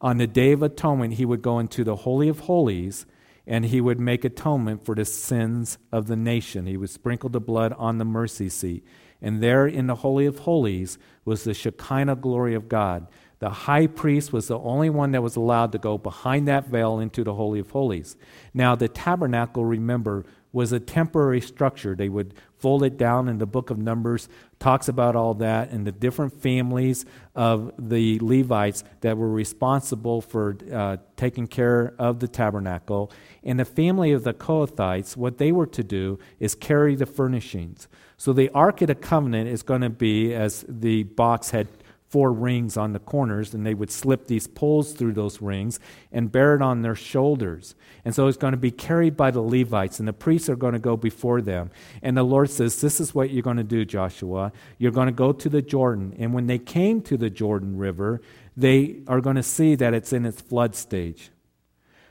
on 0.00 0.18
the 0.18 0.28
Day 0.28 0.52
of 0.52 0.62
Atonement, 0.62 1.14
he 1.14 1.24
would 1.24 1.42
go 1.42 1.58
into 1.58 1.82
the 1.82 1.96
Holy 1.96 2.28
of 2.28 2.40
Holies 2.40 3.04
and 3.46 3.66
he 3.66 3.80
would 3.80 4.00
make 4.00 4.24
atonement 4.24 4.84
for 4.84 4.94
the 4.94 5.04
sins 5.04 5.78
of 5.92 6.06
the 6.06 6.16
nation. 6.16 6.66
He 6.66 6.76
would 6.76 6.90
sprinkle 6.90 7.28
the 7.28 7.40
blood 7.40 7.74
on 7.76 7.98
the 7.98 8.04
mercy 8.04 8.48
seat. 8.48 8.84
And 9.20 9.42
there 9.42 9.66
in 9.66 9.86
the 9.86 9.96
Holy 9.96 10.26
of 10.26 10.40
Holies 10.40 10.98
was 11.24 11.44
the 11.44 11.54
Shekinah 11.54 12.16
glory 12.16 12.54
of 12.54 12.68
God. 12.68 13.06
The 13.38 13.50
high 13.50 13.86
priest 13.86 14.32
was 14.32 14.48
the 14.48 14.58
only 14.58 14.88
one 14.88 15.12
that 15.12 15.22
was 15.22 15.36
allowed 15.36 15.72
to 15.72 15.78
go 15.78 15.98
behind 15.98 16.48
that 16.48 16.68
veil 16.68 16.98
into 16.98 17.24
the 17.24 17.34
Holy 17.34 17.60
of 17.60 17.70
Holies. 17.70 18.16
Now, 18.54 18.74
the 18.74 18.88
tabernacle, 18.88 19.64
remember, 19.64 20.24
was 20.52 20.72
a 20.72 20.80
temporary 20.80 21.40
structure. 21.40 21.94
They 21.94 22.08
would 22.08 22.32
fold 22.64 22.82
it 22.82 22.96
down, 22.96 23.28
and 23.28 23.38
the 23.38 23.46
book 23.46 23.68
of 23.68 23.76
Numbers 23.76 24.26
talks 24.58 24.88
about 24.88 25.14
all 25.14 25.34
that 25.34 25.68
and 25.70 25.86
the 25.86 25.92
different 25.92 26.32
families 26.40 27.04
of 27.34 27.70
the 27.78 28.18
Levites 28.22 28.84
that 29.02 29.18
were 29.18 29.30
responsible 29.30 30.22
for 30.22 30.56
uh, 30.72 30.96
taking 31.14 31.46
care 31.46 31.94
of 31.98 32.20
the 32.20 32.26
tabernacle. 32.26 33.12
And 33.42 33.60
the 33.60 33.66
family 33.66 34.12
of 34.12 34.24
the 34.24 34.32
Kohathites, 34.32 35.14
what 35.14 35.36
they 35.36 35.52
were 35.52 35.66
to 35.66 35.84
do 35.84 36.18
is 36.40 36.54
carry 36.54 36.94
the 36.96 37.04
furnishings. 37.04 37.86
So 38.16 38.32
the 38.32 38.48
Ark 38.54 38.80
of 38.80 38.86
the 38.86 38.94
Covenant 38.94 39.46
is 39.46 39.62
going 39.62 39.82
to 39.82 39.90
be, 39.90 40.32
as 40.32 40.64
the 40.66 41.02
box 41.02 41.50
had 41.50 41.68
four 42.14 42.32
rings 42.32 42.76
on 42.76 42.92
the 42.92 43.00
corners, 43.00 43.54
and 43.54 43.66
they 43.66 43.74
would 43.74 43.90
slip 43.90 44.28
these 44.28 44.46
poles 44.46 44.92
through 44.92 45.12
those 45.12 45.42
rings 45.42 45.80
and 46.12 46.30
bear 46.30 46.54
it 46.54 46.62
on 46.62 46.82
their 46.82 46.94
shoulders. 46.94 47.74
And 48.04 48.14
so 48.14 48.28
it's 48.28 48.36
going 48.36 48.52
to 48.52 48.56
be 48.56 48.70
carried 48.70 49.16
by 49.16 49.32
the 49.32 49.40
Levites, 49.40 49.98
and 49.98 50.06
the 50.06 50.12
priests 50.12 50.48
are 50.48 50.54
going 50.54 50.74
to 50.74 50.78
go 50.78 50.96
before 50.96 51.42
them. 51.42 51.72
And 52.02 52.16
the 52.16 52.22
Lord 52.22 52.50
says, 52.50 52.80
This 52.80 53.00
is 53.00 53.16
what 53.16 53.30
you're 53.30 53.42
going 53.42 53.56
to 53.56 53.64
do, 53.64 53.84
Joshua. 53.84 54.52
You're 54.78 54.92
going 54.92 55.08
to 55.08 55.12
go 55.12 55.32
to 55.32 55.48
the 55.48 55.60
Jordan. 55.60 56.14
And 56.16 56.32
when 56.32 56.46
they 56.46 56.60
came 56.60 57.02
to 57.02 57.16
the 57.16 57.30
Jordan 57.30 57.78
River, 57.78 58.20
they 58.56 59.00
are 59.08 59.20
going 59.20 59.34
to 59.34 59.42
see 59.42 59.74
that 59.74 59.92
it's 59.92 60.12
in 60.12 60.24
its 60.24 60.40
flood 60.40 60.76
stage. 60.76 61.32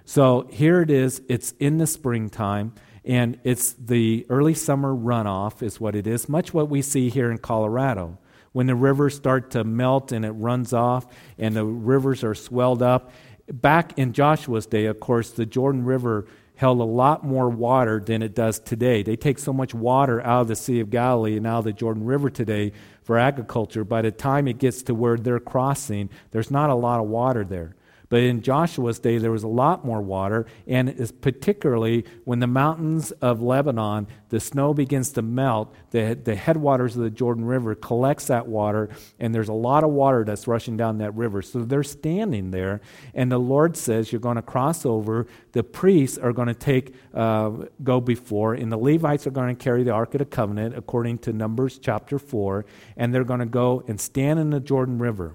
So 0.04 0.50
here 0.52 0.82
it 0.82 0.90
is, 0.90 1.22
it's 1.30 1.54
in 1.62 1.78
the 1.78 1.88
springtime. 1.88 2.74
And 3.06 3.40
it's 3.46 3.72
the 3.72 4.26
early 4.28 4.54
summer 4.54 4.94
runoff, 4.94 5.64
is 5.64 5.80
what 5.80 5.96
it 5.96 6.08
is, 6.08 6.28
much 6.28 6.54
what 6.54 6.68
we 6.68 6.82
see 6.82 7.08
here 7.10 7.32
in 7.32 7.38
Colorado 7.38 8.18
when 8.54 8.68
the 8.68 8.76
rivers 8.76 9.16
start 9.16 9.52
to 9.52 9.64
melt 9.64 10.12
and 10.12 10.24
it 10.24 10.32
runs 10.32 10.74
off 10.74 11.06
and 11.38 11.56
the 11.56 11.66
rivers 11.66 12.24
are 12.24 12.36
swelled 12.36 12.82
up. 12.82 13.12
Back 13.52 13.98
in 13.98 14.14
Joshua's 14.14 14.66
day, 14.66 14.86
of 14.86 15.00
course, 15.00 15.32
the 15.32 15.46
Jordan 15.46 15.84
River 15.84 16.26
held 16.56 16.80
a 16.80 16.84
lot 16.84 17.26
more 17.26 17.50
water 17.50 18.00
than 18.00 18.22
it 18.22 18.36
does 18.36 18.60
today. 18.60 19.04
They 19.04 19.16
take 19.16 19.40
so 19.40 19.52
much 19.52 19.74
water 19.74 20.22
out 20.22 20.42
of 20.42 20.48
the 20.48 20.56
Sea 20.56 20.80
of 20.80 20.90
Galilee 20.90 21.36
and 21.36 21.46
out 21.46 21.60
of 21.60 21.66
the 21.66 21.74
Jordan 21.74 22.06
River 22.06 22.30
today 22.30 22.72
for 23.02 23.18
agriculture. 23.18 23.84
By 23.84 24.04
the 24.04 24.12
time 24.12 24.48
it 24.48 24.60
gets 24.60 24.84
to 24.84 24.94
where 24.94 25.18
they're 25.18 25.40
crossing, 25.40 26.10
there's 26.32 26.52
not 26.52 26.70
a 26.70 26.76
lot 26.76 27.00
of 27.00 27.08
water 27.08 27.44
there. 27.44 27.76
But 28.14 28.22
in 28.22 28.44
Joshua's 28.44 29.00
day, 29.00 29.18
there 29.18 29.32
was 29.32 29.42
a 29.42 29.48
lot 29.48 29.84
more 29.84 30.00
water, 30.00 30.46
and 30.68 30.88
it's 30.88 31.12
particularly 31.12 32.06
when 32.26 32.38
the 32.38 32.46
mountains 32.46 33.10
of 33.10 33.42
Lebanon, 33.42 34.06
the 34.30 34.40
snow 34.40 34.72
begins 34.72 35.14
to 35.14 35.24
melt, 35.24 35.74
the, 35.90 36.16
the 36.24 36.36
headwaters 36.36 36.96
of 36.96 37.02
the 37.02 37.10
Jordan 37.10 37.44
River 37.44 37.74
collects 37.74 38.28
that 38.28 38.48
water, 38.48 38.90
and 39.18 39.34
there's 39.34 39.50
a 39.50 39.54
lot 39.54 39.84
of 39.84 39.90
water 39.90 40.24
that's 40.24 40.46
rushing 40.46 40.78
down 40.78 41.00
that 41.00 41.16
river. 41.16 41.42
So 41.42 41.64
they're 41.64 41.82
standing 41.82 42.52
there, 42.52 42.82
and 43.16 43.32
the 43.32 43.40
Lord 43.40 43.76
says, 43.76 44.12
You're 44.12 44.22
going 44.22 44.36
to 44.36 44.44
cross 44.44 44.86
over. 44.86 45.26
The 45.54 45.64
priests 45.64 46.20
are 46.20 46.34
going 46.34 46.50
to 46.50 46.54
take, 46.54 46.94
uh, 47.16 47.50
go 47.84 48.00
before, 48.00 48.54
and 48.54 48.72
the 48.72 48.78
Levites 48.78 49.26
are 49.26 49.32
going 49.32 49.56
to 49.56 49.64
carry 49.64 49.82
the 49.82 49.90
Ark 49.90 50.14
of 50.14 50.20
the 50.20 50.26
Covenant, 50.26 50.78
according 50.78 51.18
to 51.18 51.34
Numbers 51.34 51.80
chapter 51.80 52.20
4, 52.20 52.64
and 52.96 53.12
they're 53.12 53.24
going 53.24 53.40
to 53.40 53.48
go 53.48 53.84
and 53.88 54.00
stand 54.00 54.40
in 54.40 54.52
the 54.52 54.60
Jordan 54.60 55.00
River. 55.00 55.34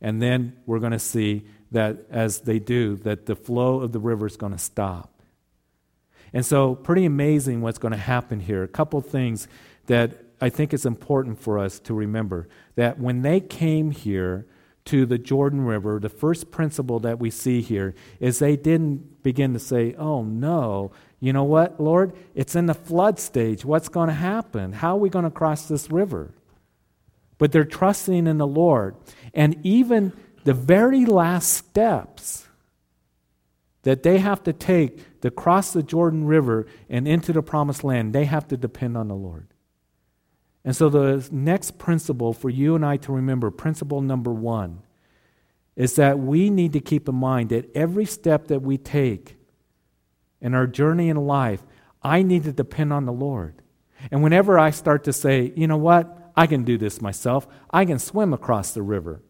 And 0.00 0.20
then 0.20 0.56
we're 0.66 0.80
going 0.80 0.92
to 0.92 0.98
see 0.98 1.44
that 1.72 2.06
as 2.10 2.40
they 2.40 2.58
do, 2.58 2.96
that 2.96 3.26
the 3.26 3.36
flow 3.36 3.80
of 3.80 3.92
the 3.92 3.98
river 3.98 4.26
is 4.26 4.36
going 4.36 4.52
to 4.52 4.58
stop. 4.58 5.22
And 6.32 6.46
so, 6.46 6.74
pretty 6.74 7.04
amazing 7.04 7.60
what's 7.60 7.78
going 7.78 7.92
to 7.92 7.98
happen 7.98 8.40
here. 8.40 8.62
A 8.62 8.68
couple 8.68 9.00
things 9.00 9.48
that 9.86 10.12
I 10.40 10.48
think 10.48 10.72
is 10.72 10.86
important 10.86 11.40
for 11.40 11.58
us 11.58 11.78
to 11.80 11.94
remember 11.94 12.48
that 12.74 12.98
when 12.98 13.22
they 13.22 13.40
came 13.40 13.90
here 13.90 14.46
to 14.86 15.06
the 15.06 15.18
Jordan 15.18 15.60
River, 15.62 16.00
the 16.00 16.08
first 16.08 16.50
principle 16.50 16.98
that 17.00 17.18
we 17.18 17.30
see 17.30 17.60
here 17.60 17.94
is 18.18 18.38
they 18.38 18.56
didn't 18.56 19.22
begin 19.22 19.52
to 19.52 19.58
say, 19.58 19.94
Oh 19.94 20.22
no, 20.22 20.90
you 21.20 21.32
know 21.32 21.44
what, 21.44 21.80
Lord? 21.80 22.12
It's 22.34 22.56
in 22.56 22.66
the 22.66 22.74
flood 22.74 23.20
stage. 23.20 23.64
What's 23.64 23.88
going 23.88 24.08
to 24.08 24.14
happen? 24.14 24.72
How 24.72 24.96
are 24.96 25.00
we 25.00 25.08
going 25.08 25.24
to 25.24 25.30
cross 25.30 25.68
this 25.68 25.90
river? 25.90 26.34
But 27.38 27.52
they're 27.52 27.64
trusting 27.64 28.26
in 28.26 28.38
the 28.38 28.46
Lord. 28.46 28.96
And 29.32 29.64
even 29.64 30.12
the 30.44 30.54
very 30.54 31.04
last 31.04 31.52
steps 31.52 32.46
that 33.82 34.02
they 34.02 34.18
have 34.18 34.42
to 34.44 34.52
take 34.52 35.20
to 35.20 35.30
cross 35.30 35.72
the 35.72 35.82
Jordan 35.82 36.24
River 36.24 36.66
and 36.88 37.06
into 37.06 37.32
the 37.32 37.42
promised 37.42 37.84
land, 37.84 38.12
they 38.12 38.24
have 38.24 38.46
to 38.48 38.56
depend 38.56 38.96
on 38.96 39.08
the 39.08 39.14
Lord. 39.14 39.48
And 40.64 40.76
so, 40.76 40.88
the 40.88 41.28
next 41.32 41.78
principle 41.78 42.32
for 42.32 42.48
you 42.48 42.76
and 42.76 42.86
I 42.86 42.96
to 42.98 43.12
remember, 43.12 43.50
principle 43.50 44.00
number 44.00 44.32
one, 44.32 44.82
is 45.74 45.96
that 45.96 46.18
we 46.18 46.50
need 46.50 46.72
to 46.74 46.80
keep 46.80 47.08
in 47.08 47.16
mind 47.16 47.50
that 47.50 47.74
every 47.74 48.04
step 48.04 48.46
that 48.48 48.62
we 48.62 48.78
take 48.78 49.36
in 50.40 50.54
our 50.54 50.66
journey 50.66 51.08
in 51.08 51.16
life, 51.16 51.62
I 52.02 52.22
need 52.22 52.44
to 52.44 52.52
depend 52.52 52.92
on 52.92 53.06
the 53.06 53.12
Lord. 53.12 53.62
And 54.10 54.22
whenever 54.22 54.58
I 54.58 54.70
start 54.70 55.04
to 55.04 55.12
say, 55.12 55.52
you 55.56 55.66
know 55.66 55.76
what, 55.76 56.32
I 56.36 56.46
can 56.46 56.64
do 56.64 56.78
this 56.78 57.00
myself, 57.00 57.46
I 57.70 57.84
can 57.84 57.98
swim 57.98 58.32
across 58.32 58.72
the 58.72 58.82
river. 58.82 59.20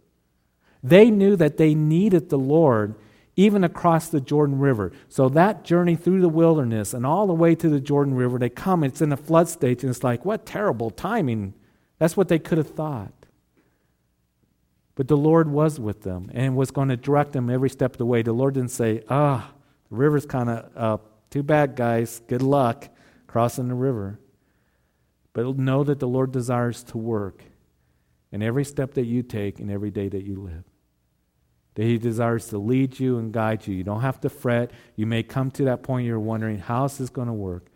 They 0.82 1.10
knew 1.10 1.36
that 1.36 1.56
they 1.56 1.74
needed 1.74 2.28
the 2.28 2.38
Lord 2.38 2.94
even 3.36 3.64
across 3.64 4.08
the 4.08 4.20
Jordan 4.20 4.58
River. 4.58 4.92
So 5.08 5.28
that 5.30 5.64
journey 5.64 5.96
through 5.96 6.20
the 6.20 6.28
wilderness 6.28 6.92
and 6.92 7.06
all 7.06 7.26
the 7.26 7.32
way 7.32 7.54
to 7.54 7.68
the 7.68 7.80
Jordan 7.80 8.14
River, 8.14 8.38
they 8.38 8.50
come, 8.50 8.84
it's 8.84 9.00
in 9.00 9.12
a 9.12 9.16
flood 9.16 9.48
stage, 9.48 9.82
and 9.82 9.90
it's 9.90 10.04
like, 10.04 10.24
what 10.24 10.44
terrible 10.44 10.90
timing. 10.90 11.54
That's 11.98 12.16
what 12.16 12.28
they 12.28 12.38
could 12.38 12.58
have 12.58 12.70
thought. 12.70 13.12
But 14.94 15.08
the 15.08 15.16
Lord 15.16 15.48
was 15.48 15.80
with 15.80 16.02
them 16.02 16.30
and 16.34 16.56
was 16.56 16.70
going 16.70 16.88
to 16.90 16.96
direct 16.96 17.32
them 17.32 17.48
every 17.48 17.70
step 17.70 17.92
of 17.92 17.98
the 17.98 18.06
way. 18.06 18.20
The 18.20 18.34
Lord 18.34 18.54
didn't 18.54 18.70
say, 18.70 19.02
ah, 19.08 19.50
the 19.88 19.96
river's 19.96 20.26
kind 20.26 20.50
of 20.50 20.70
up. 20.76 21.30
Too 21.30 21.42
bad, 21.42 21.76
guys. 21.76 22.20
Good 22.26 22.42
luck 22.42 22.90
crossing 23.26 23.68
the 23.68 23.74
river. 23.74 24.18
But 25.32 25.56
know 25.56 25.82
that 25.84 25.98
the 25.98 26.08
Lord 26.08 26.32
desires 26.32 26.82
to 26.84 26.98
work 26.98 27.42
in 28.30 28.42
every 28.42 28.66
step 28.66 28.92
that 28.94 29.06
you 29.06 29.22
take 29.22 29.58
and 29.58 29.70
every 29.70 29.90
day 29.90 30.08
that 30.08 30.24
you 30.24 30.36
live 30.36 30.64
that 31.74 31.84
He 31.84 31.98
desires 31.98 32.48
to 32.48 32.58
lead 32.58 32.98
you 32.98 33.18
and 33.18 33.32
guide 33.32 33.66
you. 33.66 33.74
You 33.74 33.84
don't 33.84 34.02
have 34.02 34.20
to 34.22 34.28
fret. 34.28 34.70
You 34.96 35.06
may 35.06 35.22
come 35.22 35.50
to 35.52 35.64
that 35.64 35.82
point 35.82 36.06
you're 36.06 36.20
wondering, 36.20 36.58
how 36.58 36.84
is 36.84 36.98
this 36.98 37.10
going 37.10 37.28
to 37.28 37.32
work? 37.32 37.66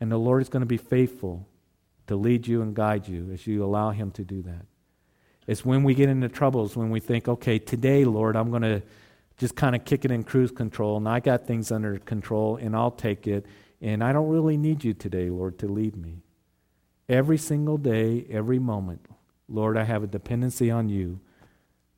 And 0.00 0.10
the 0.10 0.18
Lord 0.18 0.42
is 0.42 0.48
going 0.48 0.60
to 0.60 0.66
be 0.66 0.76
faithful 0.76 1.46
to 2.08 2.16
lead 2.16 2.46
you 2.46 2.62
and 2.62 2.74
guide 2.74 3.08
you 3.08 3.30
as 3.32 3.46
you 3.46 3.64
allow 3.64 3.90
Him 3.90 4.10
to 4.12 4.24
do 4.24 4.42
that. 4.42 4.66
It's 5.46 5.64
when 5.64 5.82
we 5.82 5.94
get 5.94 6.08
into 6.08 6.28
troubles, 6.28 6.76
when 6.76 6.90
we 6.90 7.00
think, 7.00 7.28
okay, 7.28 7.58
today, 7.58 8.04
Lord, 8.04 8.36
I'm 8.36 8.50
going 8.50 8.62
to 8.62 8.82
just 9.38 9.56
kind 9.56 9.74
of 9.74 9.84
kick 9.84 10.04
it 10.04 10.10
in 10.10 10.22
cruise 10.22 10.52
control, 10.52 10.96
and 10.96 11.08
I 11.08 11.20
got 11.20 11.46
things 11.46 11.72
under 11.72 11.98
control, 11.98 12.56
and 12.56 12.76
I'll 12.76 12.90
take 12.90 13.26
it. 13.26 13.46
And 13.80 14.04
I 14.04 14.12
don't 14.12 14.28
really 14.28 14.56
need 14.56 14.84
you 14.84 14.94
today, 14.94 15.30
Lord, 15.30 15.58
to 15.58 15.66
lead 15.66 15.96
me. 15.96 16.22
Every 17.08 17.38
single 17.38 17.76
day, 17.76 18.24
every 18.30 18.60
moment, 18.60 19.06
Lord, 19.48 19.76
I 19.76 19.84
have 19.84 20.04
a 20.04 20.06
dependency 20.06 20.70
on 20.70 20.88
you 20.88 21.20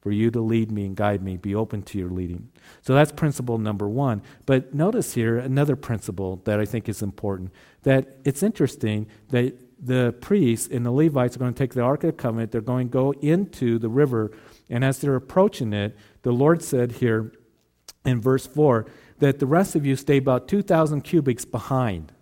for 0.04 0.12
you 0.12 0.30
to 0.30 0.40
lead 0.40 0.70
me 0.70 0.84
and 0.84 0.94
guide 0.94 1.22
me, 1.22 1.38
be 1.38 1.54
open 1.54 1.80
to 1.80 1.98
your 1.98 2.10
leading. 2.10 2.50
So 2.82 2.94
that's 2.94 3.10
principle 3.10 3.56
number 3.56 3.88
one. 3.88 4.20
But 4.44 4.74
notice 4.74 5.14
here 5.14 5.38
another 5.38 5.76
principle 5.76 6.42
that 6.44 6.60
I 6.60 6.66
think 6.66 6.90
is 6.90 7.00
important 7.00 7.52
that 7.84 8.18
it's 8.22 8.42
interesting 8.42 9.06
that 9.30 9.58
the 9.82 10.14
priests 10.20 10.68
and 10.70 10.84
the 10.84 10.90
Levites 10.90 11.36
are 11.36 11.38
going 11.38 11.54
to 11.54 11.58
take 11.58 11.72
the 11.72 11.80
Ark 11.80 12.04
of 12.04 12.08
the 12.08 12.22
Covenant, 12.22 12.52
they're 12.52 12.60
going 12.60 12.88
to 12.88 12.92
go 12.92 13.12
into 13.12 13.78
the 13.78 13.88
river, 13.88 14.30
and 14.68 14.84
as 14.84 14.98
they're 14.98 15.16
approaching 15.16 15.72
it, 15.72 15.96
the 16.20 16.32
Lord 16.32 16.62
said 16.62 16.92
here 16.92 17.32
in 18.04 18.20
verse 18.20 18.46
4 18.46 18.84
that 19.20 19.38
the 19.38 19.46
rest 19.46 19.74
of 19.74 19.86
you 19.86 19.96
stay 19.96 20.18
about 20.18 20.48
2,000 20.48 21.00
cubits 21.00 21.46
behind 21.46 22.12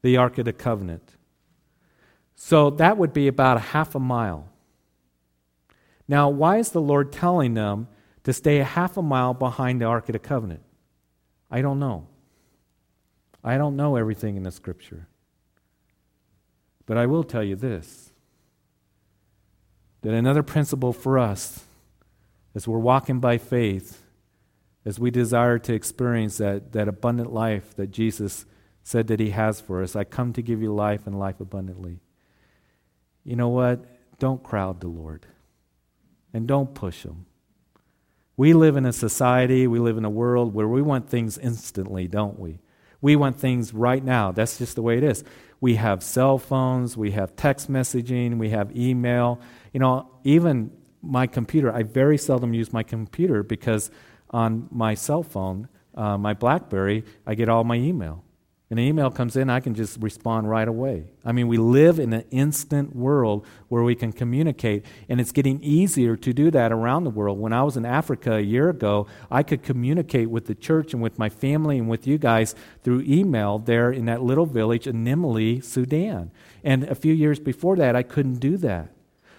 the 0.00 0.16
Ark 0.16 0.38
of 0.38 0.46
the 0.46 0.52
Covenant. 0.54 1.12
So 2.36 2.70
that 2.70 2.96
would 2.96 3.12
be 3.12 3.28
about 3.28 3.58
a 3.58 3.60
half 3.60 3.94
a 3.94 4.00
mile. 4.00 4.48
Now, 6.08 6.28
why 6.28 6.58
is 6.58 6.70
the 6.70 6.80
Lord 6.80 7.12
telling 7.12 7.54
them 7.54 7.88
to 8.24 8.32
stay 8.32 8.58
a 8.58 8.64
half 8.64 8.96
a 8.96 9.02
mile 9.02 9.34
behind 9.34 9.80
the 9.80 9.86
Ark 9.86 10.08
of 10.08 10.12
the 10.12 10.18
Covenant? 10.18 10.62
I 11.50 11.62
don't 11.62 11.78
know. 11.78 12.06
I 13.42 13.58
don't 13.58 13.76
know 13.76 13.96
everything 13.96 14.36
in 14.36 14.42
the 14.42 14.50
Scripture. 14.50 15.08
But 16.84 16.96
I 16.96 17.06
will 17.06 17.24
tell 17.24 17.42
you 17.42 17.56
this 17.56 18.12
that 20.02 20.14
another 20.14 20.44
principle 20.44 20.92
for 20.92 21.18
us 21.18 21.64
as 22.54 22.68
we're 22.68 22.78
walking 22.78 23.18
by 23.18 23.38
faith, 23.38 24.02
as 24.84 25.00
we 25.00 25.10
desire 25.10 25.58
to 25.58 25.74
experience 25.74 26.36
that, 26.36 26.72
that 26.72 26.86
abundant 26.86 27.32
life 27.32 27.74
that 27.74 27.88
Jesus 27.88 28.46
said 28.84 29.08
that 29.08 29.18
He 29.18 29.30
has 29.30 29.60
for 29.60 29.82
us, 29.82 29.96
I 29.96 30.04
come 30.04 30.32
to 30.34 30.42
give 30.42 30.62
you 30.62 30.72
life 30.72 31.06
and 31.06 31.18
life 31.18 31.40
abundantly. 31.40 31.98
You 33.24 33.34
know 33.34 33.48
what? 33.48 33.84
Don't 34.20 34.44
crowd 34.44 34.80
the 34.80 34.86
Lord 34.86 35.26
and 36.36 36.46
don't 36.46 36.74
push 36.74 37.02
them. 37.02 37.24
We 38.36 38.52
live 38.52 38.76
in 38.76 38.84
a 38.84 38.92
society, 38.92 39.66
we 39.66 39.78
live 39.78 39.96
in 39.96 40.04
a 40.04 40.10
world 40.10 40.52
where 40.52 40.68
we 40.68 40.82
want 40.82 41.08
things 41.08 41.38
instantly, 41.38 42.06
don't 42.06 42.38
we? 42.38 42.60
We 43.00 43.16
want 43.16 43.40
things 43.40 43.72
right 43.72 44.04
now. 44.04 44.32
That's 44.32 44.58
just 44.58 44.74
the 44.74 44.82
way 44.82 44.98
it 44.98 45.02
is. 45.02 45.24
We 45.62 45.76
have 45.76 46.02
cell 46.02 46.36
phones, 46.36 46.94
we 46.94 47.12
have 47.12 47.34
text 47.36 47.72
messaging, 47.72 48.36
we 48.36 48.50
have 48.50 48.76
email. 48.76 49.40
You 49.72 49.80
know, 49.80 50.10
even 50.24 50.70
my 51.00 51.26
computer, 51.26 51.72
I 51.72 51.82
very 51.84 52.18
seldom 52.18 52.52
use 52.52 52.70
my 52.70 52.82
computer 52.82 53.42
because 53.42 53.90
on 54.28 54.68
my 54.70 54.92
cell 54.92 55.22
phone, 55.22 55.68
uh, 55.94 56.18
my 56.18 56.34
Blackberry, 56.34 57.04
I 57.26 57.34
get 57.34 57.48
all 57.48 57.64
my 57.64 57.76
email. 57.76 58.25
And 58.68 58.80
an 58.80 58.84
email 58.84 59.12
comes 59.12 59.36
in, 59.36 59.48
I 59.48 59.60
can 59.60 59.74
just 59.74 60.02
respond 60.02 60.50
right 60.50 60.66
away. 60.66 61.04
I 61.24 61.30
mean, 61.30 61.46
we 61.46 61.56
live 61.56 62.00
in 62.00 62.12
an 62.12 62.24
instant 62.32 62.96
world 62.96 63.46
where 63.68 63.84
we 63.84 63.94
can 63.94 64.12
communicate, 64.12 64.84
and 65.08 65.20
it's 65.20 65.30
getting 65.30 65.62
easier 65.62 66.16
to 66.16 66.32
do 66.32 66.50
that 66.50 66.72
around 66.72 67.04
the 67.04 67.10
world. 67.10 67.38
When 67.38 67.52
I 67.52 67.62
was 67.62 67.76
in 67.76 67.86
Africa 67.86 68.32
a 68.34 68.40
year 68.40 68.68
ago, 68.68 69.06
I 69.30 69.44
could 69.44 69.62
communicate 69.62 70.30
with 70.30 70.46
the 70.46 70.54
church 70.56 70.92
and 70.94 71.00
with 71.00 71.16
my 71.16 71.28
family 71.28 71.78
and 71.78 71.88
with 71.88 72.08
you 72.08 72.18
guys 72.18 72.56
through 72.82 73.02
email 73.02 73.60
there 73.60 73.92
in 73.92 74.06
that 74.06 74.22
little 74.22 74.46
village 74.46 74.88
in 74.88 75.04
Nimule, 75.04 75.62
Sudan. 75.62 76.32
And 76.64 76.82
a 76.84 76.96
few 76.96 77.14
years 77.14 77.38
before 77.38 77.76
that, 77.76 77.94
I 77.94 78.02
couldn't 78.02 78.40
do 78.40 78.56
that. 78.56 78.95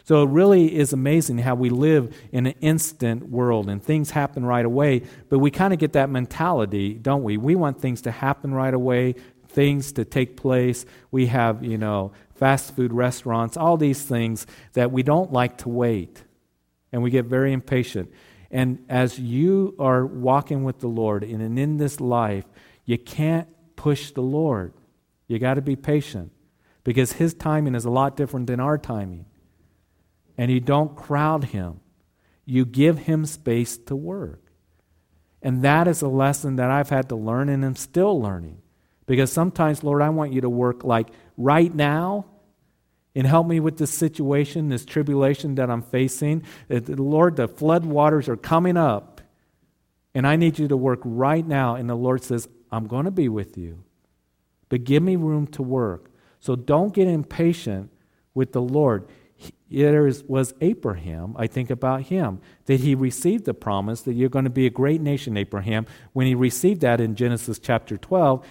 So 0.08 0.24
it 0.24 0.30
really 0.30 0.74
is 0.74 0.94
amazing 0.94 1.40
how 1.40 1.56
we 1.56 1.70
live 1.70 2.16
in 2.32 2.46
an 2.46 2.54
instant 2.62 3.28
world 3.30 3.68
and 3.68 3.84
things 3.84 4.10
happen 4.10 4.46
right 4.46 4.64
away, 4.64 5.02
but 5.28 5.40
we 5.40 5.52
kind 5.52 5.74
of 5.74 5.80
get 5.80 5.94
that 5.94 6.10
mentality, 6.10 6.94
don't 6.94 7.24
we? 7.24 7.36
We 7.36 7.56
want 7.56 7.82
things 7.82 8.04
to 8.04 8.12
happen 8.12 8.54
right 8.54 8.74
away, 8.74 9.16
things 9.50 9.92
to 9.92 10.06
take 10.06 10.38
place. 10.38 10.86
We 11.12 11.26
have, 11.26 11.62
you 11.62 11.78
know, 11.78 12.14
fast 12.36 12.74
food 12.74 12.94
restaurants, 12.94 13.58
all 13.58 13.76
these 13.76 14.02
things 14.02 14.48
that 14.74 14.94
we 14.94 15.04
don't 15.04 15.34
like 15.34 15.58
to 15.58 15.70
wait. 15.70 16.24
And 16.94 17.04
we 17.04 17.10
get 17.10 17.26
very 17.26 17.52
impatient. 17.52 18.10
And 18.50 18.86
as 18.88 19.20
you 19.20 19.76
are 19.78 20.06
walking 20.06 20.64
with 20.64 20.80
the 20.80 20.88
Lord 20.88 21.26
and 21.26 21.60
in 21.60 21.76
this 21.76 22.00
life, 22.00 22.46
you 22.86 22.98
can't 22.98 23.50
push 23.76 24.12
the 24.12 24.22
Lord. 24.22 24.72
You 25.28 25.38
got 25.38 25.56
to 25.56 25.62
be 25.62 25.76
patient 25.76 26.32
because 26.86 27.12
his 27.12 27.34
timing 27.34 27.76
is 27.76 27.84
a 27.84 27.90
lot 27.90 28.16
different 28.16 28.48
than 28.48 28.62
our 28.62 28.78
timing 28.78 29.26
and 30.38 30.52
you 30.52 30.60
don't 30.60 30.96
crowd 30.96 31.46
him. 31.46 31.80
You 32.46 32.66
give 32.66 33.00
him 33.00 33.26
space 33.26 33.78
to 33.78 33.96
work. 33.96 34.42
And 35.42 35.64
that 35.64 35.88
is 35.88 36.02
a 36.02 36.08
lesson 36.08 36.58
that 36.58 36.70
I've 36.70 36.90
had 36.90 37.10
to 37.10 37.16
learn 37.16 37.50
and 37.50 37.64
am 37.66 37.76
still 37.76 38.22
learning. 38.22 38.62
Because 39.06 39.32
sometimes, 39.32 39.84
Lord, 39.84 40.02
I 40.02 40.10
want 40.10 40.34
you 40.34 40.42
to 40.42 40.50
work 40.50 40.84
like 40.84 41.10
right 41.38 41.74
now 41.74 42.26
and 43.16 43.26
help 43.26 43.48
me 43.48 43.60
with 43.60 43.78
this 43.78 43.92
situation, 43.92 44.70
this 44.70 44.86
tribulation 44.86 45.56
that 45.56 45.70
I'm 45.70 45.82
facing. 45.82 46.44
Lord, 46.70 47.36
the 47.36 47.48
flood 47.48 47.86
waters 47.86 48.30
are 48.30 48.38
coming 48.38 48.78
up. 48.78 49.22
And 50.14 50.26
I 50.26 50.36
need 50.36 50.60
you 50.60 50.68
to 50.68 50.78
work 50.78 51.02
right 51.04 51.46
now. 51.46 51.76
And 51.76 51.90
the 51.90 51.96
Lord 51.96 52.24
says, 52.24 52.48
I'm 52.72 52.88
going 52.88 53.06
to 53.06 53.12
be 53.12 53.30
with 53.30 53.58
you. 53.58 53.84
But 54.70 54.84
give 54.84 55.02
me 55.02 55.16
room 55.16 55.48
to 55.48 55.64
work. 55.64 56.12
So 56.40 56.56
don't 56.56 56.94
get 56.94 57.08
impatient 57.08 57.92
with 58.34 58.52
the 58.52 58.62
Lord 58.62 59.08
there 59.70 60.12
was 60.28 60.54
Abraham. 60.62 61.36
I 61.38 61.48
think 61.48 61.70
about 61.70 62.04
him, 62.04 62.40
that 62.66 62.80
he 62.80 62.96
received 62.96 63.46
the 63.46 63.54
promise 63.54 64.02
that 64.02 64.14
you're 64.14 64.30
going 64.30 64.46
to 64.46 64.52
be 64.52 64.66
a 64.66 64.72
great 64.72 65.02
nation, 65.02 65.38
Abraham. 65.38 65.86
When 66.14 66.28
he 66.28 66.36
received 66.36 66.82
that 66.82 67.02
in 67.02 67.16
Genesis 67.16 67.60
chapter 67.60 67.98
12, 67.98 68.46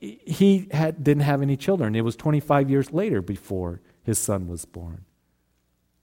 he 0.00 0.68
had, 0.70 1.02
didn't 1.02 1.24
have 1.24 1.42
any 1.42 1.56
children. 1.56 1.94
It 1.94 2.02
was 2.02 2.16
25 2.16 2.70
years 2.70 2.92
later 2.92 3.20
before 3.20 3.80
his 4.02 4.18
son 4.18 4.48
was 4.48 4.64
born. 4.64 5.04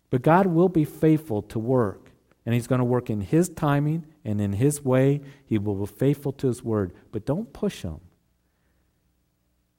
But 0.10 0.22
God 0.22 0.48
will 0.48 0.70
be 0.70 0.86
faithful 0.86 1.42
to 1.44 1.60
work, 1.60 2.12
and 2.46 2.54
he's 2.54 2.68
going 2.68 2.80
to 2.80 2.86
work 2.86 3.10
in 3.10 3.22
his 3.22 3.50
timing 3.50 4.06
and 4.26 4.42
in 4.42 4.54
his 4.54 4.84
way. 4.84 5.22
He 5.46 5.58
will 5.58 5.76
be 5.76 5.86
faithful 5.86 6.32
to 6.34 6.48
his 6.48 6.64
word, 6.64 6.94
but 7.12 7.26
don't 7.26 7.54
push 7.54 7.84
him. 7.84 8.02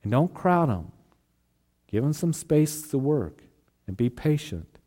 And 0.03 0.13
don't 0.13 0.33
crowd 0.33 0.69
him. 0.69 0.93
Give 1.89 2.03
him 2.03 2.13
some 2.13 2.33
space 2.33 2.83
to 2.89 2.99
work 2.99 3.43
and 3.91 3.97
be 3.97 4.09
patient. 4.09 4.79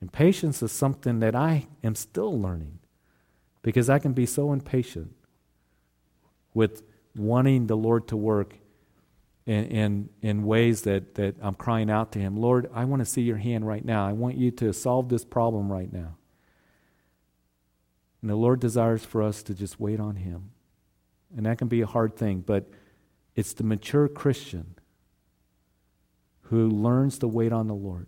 And 0.00 0.10
patience 0.10 0.62
is 0.62 0.72
something 0.72 1.20
that 1.20 1.36
I 1.36 1.68
am 1.84 1.94
still 1.94 2.40
learning 2.40 2.78
because 3.60 3.90
I 3.90 3.98
can 3.98 4.14
be 4.14 4.24
so 4.24 4.54
impatient 4.54 5.14
with 6.54 6.82
wanting 7.14 7.66
the 7.66 7.76
Lord 7.76 8.08
to 8.08 8.16
work 8.16 8.54
in, 9.44 9.64
in, 9.66 10.08
in 10.22 10.44
ways 10.46 10.80
that, 10.82 11.16
that 11.16 11.34
I'm 11.42 11.52
crying 11.52 11.90
out 11.90 12.12
to 12.12 12.18
Him 12.18 12.38
Lord, 12.38 12.70
I 12.72 12.86
want 12.86 13.00
to 13.00 13.04
see 13.04 13.20
your 13.20 13.36
hand 13.36 13.66
right 13.66 13.84
now. 13.84 14.06
I 14.06 14.14
want 14.14 14.38
you 14.38 14.50
to 14.52 14.72
solve 14.72 15.10
this 15.10 15.26
problem 15.26 15.70
right 15.70 15.92
now. 15.92 16.16
And 18.22 18.30
the 18.30 18.36
Lord 18.36 18.58
desires 18.58 19.04
for 19.04 19.22
us 19.22 19.42
to 19.42 19.54
just 19.54 19.78
wait 19.78 20.00
on 20.00 20.16
Him. 20.16 20.52
And 21.36 21.44
that 21.44 21.58
can 21.58 21.68
be 21.68 21.82
a 21.82 21.86
hard 21.86 22.16
thing, 22.16 22.40
but 22.40 22.70
it's 23.36 23.52
the 23.52 23.64
mature 23.64 24.08
Christian 24.08 24.76
who 26.44 26.70
learns 26.70 27.18
to 27.18 27.28
wait 27.28 27.52
on 27.52 27.66
the 27.66 27.74
Lord 27.74 28.06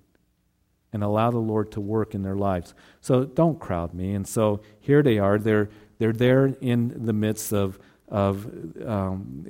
and 0.93 1.03
allow 1.03 1.31
the 1.31 1.39
Lord 1.39 1.73
to 1.73 1.81
work 1.81 2.15
in 2.15 2.23
their 2.23 2.37
lives. 2.37 2.75
So 3.01 3.25
don't 3.25 3.59
crowd 3.59 3.95
me. 3.95 4.13
And 4.15 4.27
so 4.27 4.61
here 4.81 5.03
they 5.03 5.19
are. 5.19 5.39
They're, 5.39 5.71
they're 5.99 6.13
there 6.13 6.47
in 6.61 7.07
the 7.07 7.13
midst 7.13 7.53
of, 7.53 7.79
of 8.09 8.47
um, 8.87 9.47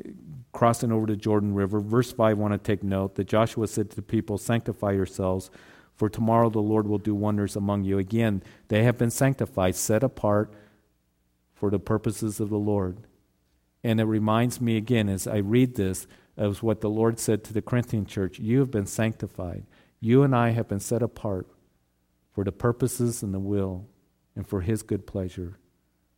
crossing 0.52 0.92
over 0.92 1.06
the 1.06 1.16
Jordan 1.16 1.54
River. 1.54 1.80
Verse 1.80 2.12
5, 2.12 2.30
I 2.30 2.32
want 2.34 2.52
to 2.52 2.58
take 2.58 2.82
note 2.82 3.16
that 3.16 3.24
Joshua 3.24 3.66
said 3.66 3.90
to 3.90 3.96
the 3.96 4.02
people, 4.02 4.38
Sanctify 4.38 4.92
yourselves, 4.92 5.50
for 5.96 6.08
tomorrow 6.08 6.50
the 6.50 6.60
Lord 6.60 6.86
will 6.86 6.98
do 6.98 7.14
wonders 7.14 7.56
among 7.56 7.84
you. 7.84 7.98
Again, 7.98 8.42
they 8.68 8.84
have 8.84 8.98
been 8.98 9.10
sanctified, 9.10 9.74
set 9.74 10.02
apart 10.02 10.52
for 11.54 11.70
the 11.70 11.78
purposes 11.78 12.40
of 12.40 12.50
the 12.50 12.58
Lord. 12.58 12.98
And 13.84 14.00
it 14.00 14.04
reminds 14.04 14.60
me 14.60 14.76
again 14.76 15.08
as 15.08 15.26
I 15.26 15.38
read 15.38 15.74
this 15.74 16.06
of 16.36 16.62
what 16.62 16.80
the 16.80 16.90
Lord 16.90 17.18
said 17.18 17.44
to 17.44 17.52
the 17.52 17.62
Corinthian 17.62 18.06
church 18.06 18.38
You 18.38 18.60
have 18.60 18.70
been 18.70 18.86
sanctified. 18.86 19.64
You 20.04 20.24
and 20.24 20.34
I 20.34 20.50
have 20.50 20.66
been 20.66 20.80
set 20.80 21.00
apart 21.00 21.46
for 22.32 22.42
the 22.42 22.50
purposes 22.50 23.22
and 23.22 23.32
the 23.32 23.38
will 23.38 23.86
and 24.34 24.44
for 24.44 24.62
His 24.62 24.82
good 24.82 25.06
pleasure. 25.06 25.60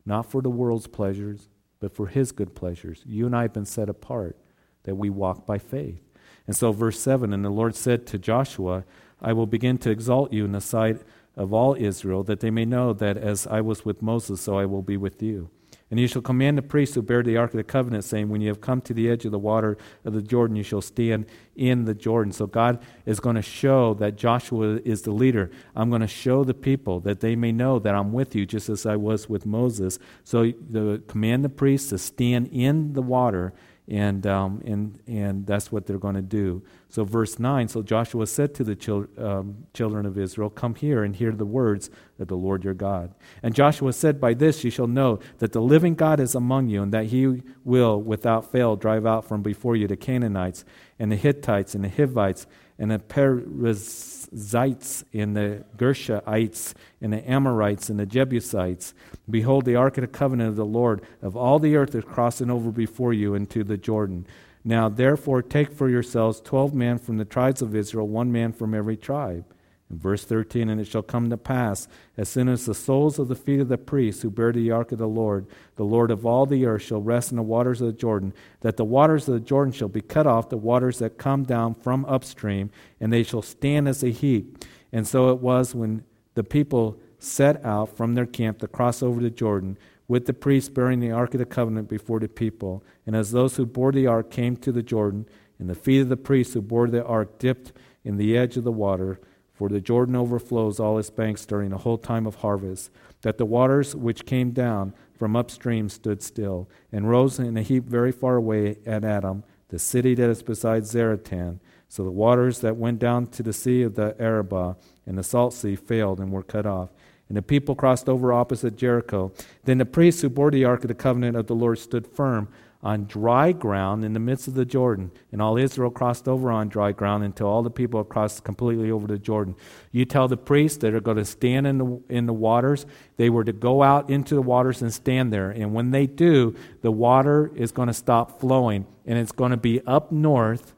Not 0.07 0.25
for 0.25 0.40
the 0.40 0.49
world's 0.49 0.87
pleasures, 0.87 1.51
but 1.81 1.94
for 1.94 2.07
His 2.07 2.33
good 2.33 2.55
pleasures. 2.55 3.03
You 3.05 3.27
and 3.27 3.37
I 3.37 3.42
have 3.42 3.53
been 3.53 3.66
set 3.66 3.90
apart 3.90 4.38
that 4.85 4.94
we 4.94 5.11
walk 5.11 5.44
by 5.44 5.59
faith. 5.59 6.01
And 6.47 6.57
so, 6.57 6.73
verse 6.73 6.99
7 6.99 7.35
And 7.35 7.44
the 7.44 7.51
Lord 7.51 7.75
said 7.75 8.07
to 8.07 8.18
Joshua, 8.18 8.85
I 9.20 9.35
will 9.35 9.47
begin 9.47 9.77
to 9.79 9.90
exalt 9.90 10.33
you 10.33 10.47
in 10.47 10.53
the 10.53 10.62
sight 10.62 11.03
of 11.37 11.53
all 11.53 11.77
Israel, 11.79 12.23
that 12.23 12.40
they 12.40 12.51
may 12.51 12.64
know 12.64 12.94
that 12.94 13.18
as 13.18 13.47
I 13.47 13.61
was 13.61 13.85
with 13.85 14.01
Moses, 14.01 14.40
so 14.40 14.59
I 14.59 14.64
will 14.64 14.83
be 14.83 14.97
with 14.97 15.23
you. 15.23 15.51
And 15.90 16.01
you 16.01 16.09
shall 16.09 16.23
command 16.23 16.59
the 16.59 16.62
priests 16.62 16.94
who 16.94 17.03
bear 17.03 17.23
the 17.23 17.37
ark 17.37 17.51
of 17.51 17.57
the 17.57 17.64
covenant, 17.64 18.05
saying, 18.05 18.29
When 18.29 18.40
you 18.40 18.49
have 18.49 18.61
come 18.61 18.81
to 18.83 18.94
the 18.94 19.09
edge 19.09 19.25
of 19.25 19.33
the 19.33 19.38
water 19.38 19.77
of 20.05 20.14
the 20.14 20.23
Jordan, 20.23 20.57
you 20.57 20.62
shall 20.62 20.81
stand 20.81 21.27
in 21.55 21.85
the 21.85 21.94
Jordan. 21.94 22.33
So 22.33 22.47
God 22.47 22.83
is 23.07 23.20
going 23.20 23.37
to 23.37 23.42
show 23.42 23.94
that 23.94 24.16
Joshua 24.16 24.81
is 24.85 25.03
the 25.03 25.12
leader. 25.12 25.51
I'm 25.77 25.90
going 25.90 26.01
to 26.01 26.09
show 26.09 26.42
the 26.42 26.55
people 26.55 27.01
that 27.01 27.20
they 27.20 27.37
may 27.37 27.53
know 27.53 27.79
that 27.79 27.94
I'm 27.94 28.12
with 28.12 28.35
you, 28.35 28.47
just 28.47 28.68
as 28.68 28.87
I 28.87 28.97
was 28.97 29.29
with 29.29 29.47
Moses. 29.47 29.99
So 30.25 30.53
the 30.68 31.03
command 31.07 31.44
the 31.44 31.49
priests 31.49 31.90
to 31.90 31.99
stand 31.99 32.49
in 32.51 32.94
the 32.94 33.03
water 33.03 33.53
and, 33.88 34.27
um, 34.27 34.62
and, 34.64 34.99
and 35.07 35.47
that's 35.47 35.70
what 35.70 35.87
they're 35.87 35.99
going 35.99 36.14
to 36.14 36.23
do. 36.23 36.62
So, 36.95 37.03
verse 37.03 37.41
9 37.41 37.67
So 37.67 37.83
Joshua 37.83 38.25
said 38.25 38.55
to 38.55 38.63
the 38.63 38.77
chil- 38.77 39.09
um, 39.19 39.67
children 39.75 40.07
of 40.07 40.17
Israel, 40.17 40.49
Come 40.49 40.77
here 40.77 41.03
and 41.03 41.17
hear 41.17 41.33
the 41.33 41.45
words 41.45 41.91
of 42.21 42.29
the 42.29 42.37
Lord 42.37 42.63
your 42.63 42.73
God. 42.73 43.13
And 43.43 43.53
Joshua 43.53 43.93
said, 43.93 44.21
By 44.21 44.35
this 44.35 44.63
you 44.63 44.71
shall 44.71 44.87
know 44.87 45.19
that 45.39 45.51
the 45.51 45.61
living 45.61 45.97
God 45.97 46.21
is 46.21 46.37
among 46.37 46.69
you, 46.69 46.85
and 46.85 46.93
that 46.93 47.07
he 47.07 47.43
will 47.65 48.01
without 48.01 48.53
fail 48.53 48.77
drive 48.77 49.07
out 49.07 49.27
from 49.27 49.43
before 49.43 49.75
you 49.75 49.89
the 49.89 49.97
Canaanites, 49.97 50.65
and 51.01 51.11
the 51.11 51.17
Hittites, 51.17 51.75
and 51.75 51.83
the 51.83 51.89
Hivites, 51.89 52.47
and 52.79 52.93
the 52.93 53.01
Perizzites, 53.01 55.05
and 55.13 55.37
the 55.37 55.65
Gershonites, 55.77 56.75
and 57.01 57.13
the 57.13 57.29
Amorites, 57.29 57.91
and 57.91 57.99
the 57.99 58.07
Jebusites. 58.07 58.95
Behold, 59.29 59.65
the 59.65 59.75
ark 59.75 59.99
of 59.99 60.03
the 60.03 60.07
covenant 60.07 60.51
of 60.51 60.57
the 60.57 60.65
Lord 60.65 61.03
of 61.23 61.37
all 61.37 61.59
the 61.59 61.75
earth 61.75 61.97
is 61.97 62.05
crossing 62.05 62.53
over 62.53 62.71
before 62.71 63.13
you 63.13 63.35
into 63.35 63.65
the 63.65 63.77
Jordan. 63.77 64.29
Now, 64.64 64.88
therefore, 64.88 65.42
take 65.42 65.72
for 65.72 65.90
yourselves 65.90 66.40
twelve 66.40 66.72
men 66.72 66.98
from 66.98 67.18
the 67.18 67.24
tribes 67.24 67.61
of 67.61 67.77
Israel, 67.77 68.09
one 68.09 68.33
man 68.33 68.53
from 68.53 68.74
every 68.74 68.96
tribe. 68.96 69.44
In 69.90 69.98
verse 69.98 70.24
13, 70.24 70.70
and 70.70 70.81
it 70.81 70.87
shall 70.87 71.03
come 71.03 71.29
to 71.29 71.37
pass, 71.37 71.87
as 72.16 72.31
soon 72.31 72.48
as 72.48 72.64
the 72.64 72.74
soles 72.74 73.18
of 73.18 73.29
the 73.29 73.35
feet 73.35 73.61
of 73.61 73.68
the 73.68 73.77
priests 73.77 74.22
who 74.22 74.31
bear 74.31 74.50
the 74.50 74.70
ark 74.70 74.92
of 74.92 74.98
the 74.98 75.07
Lord, 75.07 75.46
the 75.77 75.85
Lord 75.85 76.11
of 76.11 76.24
all 76.24 76.46
the 76.46 76.64
earth, 76.64 76.83
shall 76.83 77.03
rest 77.03 77.31
in 77.31 77.37
the 77.37 77.42
waters 77.42 77.83
of 77.83 77.88
the 77.88 77.92
Jordan, 77.92 78.33
that 78.61 78.79
the 78.79 78.85
waters 78.85 79.29
of 79.29 79.35
the 79.35 79.40
Jordan 79.40 79.72
shall 79.72 79.88
be 79.88 80.00
cut 80.00 80.27
off, 80.27 80.48
the 80.48 80.57
waters 80.57 81.00
that 81.00 81.18
come 81.18 81.44
down 81.44 81.74
from 81.74 82.07
upstream, 82.07 82.70
and 82.98 83.12
they 83.12 83.22
shall 83.22 83.42
stand 83.42 83.87
as 83.87 84.03
a 84.03 84.09
heap. 84.09 84.64
And 84.90 85.07
so 85.07 85.29
it 85.31 85.40
was 85.40 85.74
when 85.74 86.05
the 86.35 86.44
people 86.44 86.98
set 87.18 87.62
out 87.62 87.94
from 87.94 88.14
their 88.14 88.27
camp 88.27 88.61
to 88.61 88.68
cross 88.68 89.03
over 89.03 89.20
the 89.20 89.31
Jordan, 89.31 89.77
with 90.07 90.27
the 90.27 90.35
priests 90.35 90.69
bearing 90.69 91.01
the 91.01 91.11
ark 91.11 91.35
of 91.35 91.38
the 91.38 91.47
covenant 91.47 91.88
before 91.88 92.21
the 92.21 92.29
people. 92.29 92.85
And 93.07 93.17
as 93.17 93.31
those 93.31 93.57
who 93.57 93.67
bore 93.67 93.93
the 93.93 94.07
ark 94.07 94.31
came 94.31 94.57
to 94.59 94.73
the 94.73 94.83
Jordan, 94.83 95.27
and 95.59 95.71
the 95.71 95.75
feet 95.75 96.01
of 96.01 96.09
the 96.09 96.17
priests 96.17 96.55
who 96.55 96.62
bore 96.62 96.88
the 96.88 97.05
ark 97.05 97.38
dipped 97.38 97.73
in 98.05 98.17
the 98.17 98.37
edge 98.37 98.57
of 98.57 98.64
the 98.64 98.73
water, 98.73 99.21
for 99.53 99.69
the 99.69 99.81
Jordan 99.81 100.17
overflows 100.17 100.81
all 100.81 100.99
its 100.99 101.11
banks 101.11 101.47
during 101.47 101.71
the 101.71 101.79
whole 101.79 101.99
time 101.99 102.27
of 102.27 102.37
harvest, 102.37 102.90
that 103.23 103.38
the 103.38 103.47
waters 103.47 103.95
which 103.95 104.27
came 104.27 104.51
down 104.51 104.93
from 105.17 105.37
upstream 105.37 105.88
stood 105.88 106.23
still, 106.23 106.69
and 106.90 107.09
rose 107.09 107.38
in 107.38 107.57
a 107.57 107.62
heap 107.62 107.85
very 107.85 108.11
far 108.12 108.37
away 108.37 108.79
at 108.85 109.05
Adam, 109.05 109.45
the 109.69 109.79
city 109.79 110.14
that 110.14 110.29
is 110.29 110.43
beside 110.43 110.83
Zaretan. 110.83 111.61
So 111.88 112.03
the 112.03 112.11
waters 112.11 112.59
that 112.61 112.77
went 112.77 112.99
down 112.99 113.29
to 113.29 113.43
the 113.43 113.53
sea 113.53 113.83
of 113.83 113.95
the 113.95 114.17
Arabah 114.21 114.75
and 115.07 115.17
the 115.17 115.23
salt 115.23 115.55
sea 115.55 115.77
failed 115.77 116.19
and 116.19 116.33
were 116.33 116.43
cut 116.43 116.67
off. 116.67 116.90
And 117.35 117.38
the 117.40 117.42
people 117.42 117.75
crossed 117.75 118.09
over 118.09 118.33
opposite 118.33 118.77
Jericho. 118.77 119.33
Then 119.64 119.79
the 119.79 119.85
priests 119.85 120.23
who 120.23 120.29
bore 120.29 120.53
the 120.53 120.64
ark 120.64 120.85
of 120.85 120.88
the 120.88 120.94
covenant 120.94 121.37
of 121.37 121.49
the 121.49 121.55
Lord 121.57 121.81
stood 121.81 122.07
firm 122.07 122.47
on 122.81 123.07
dry 123.07 123.51
ground 123.51 124.05
in 124.05 124.12
the 124.12 124.20
midst 124.20 124.47
of 124.47 124.55
the 124.55 124.64
Jordan. 124.64 125.11
And 125.33 125.42
all 125.42 125.59
Israel 125.59 125.90
crossed 125.90 126.29
over 126.29 126.53
on 126.53 126.68
dry 126.68 126.92
ground 126.92 127.25
until 127.25 127.49
all 127.49 127.64
the 127.64 127.73
people 127.73 128.05
crossed 128.05 128.44
completely 128.44 128.88
over 128.92 129.09
the 129.09 129.18
Jordan. 129.18 129.57
You 129.90 130.05
tell 130.05 130.29
the 130.29 130.37
priests 130.37 130.79
that 130.79 130.94
are 130.94 131.01
going 131.01 131.16
to 131.16 131.25
stand 131.25 131.66
in 131.66 131.79
the, 131.79 132.01
in 132.09 132.27
the 132.27 132.33
waters, 132.33 132.87
they 133.16 133.31
were 133.31 133.42
to 133.42 133.53
go 133.53 133.83
out 133.83 134.11
into 134.11 134.37
the 134.37 134.42
waters 134.42 134.81
and 134.81 134.94
stand 134.94 135.33
there. 135.33 135.51
And 135.51 135.75
when 135.75 135.90
they 135.90 136.07
do, 136.07 136.55
the 136.83 136.92
water 136.92 137.51
is 137.57 137.73
going 137.73 137.88
to 137.88 137.94
stop 137.94 138.38
flowing 138.38 138.87
and 139.07 139.18
it's 139.18 139.33
going 139.33 139.51
to 139.51 139.57
be 139.57 139.81
up 139.88 140.12
north. 140.12 140.73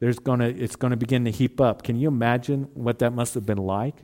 There's 0.00 0.18
to, 0.18 0.40
it's 0.42 0.74
going 0.74 0.90
to 0.90 0.96
begin 0.96 1.24
to 1.26 1.30
heap 1.30 1.60
up. 1.60 1.84
Can 1.84 1.94
you 1.94 2.08
imagine 2.08 2.64
what 2.74 2.98
that 2.98 3.12
must 3.12 3.34
have 3.34 3.46
been 3.46 3.58
like? 3.58 3.94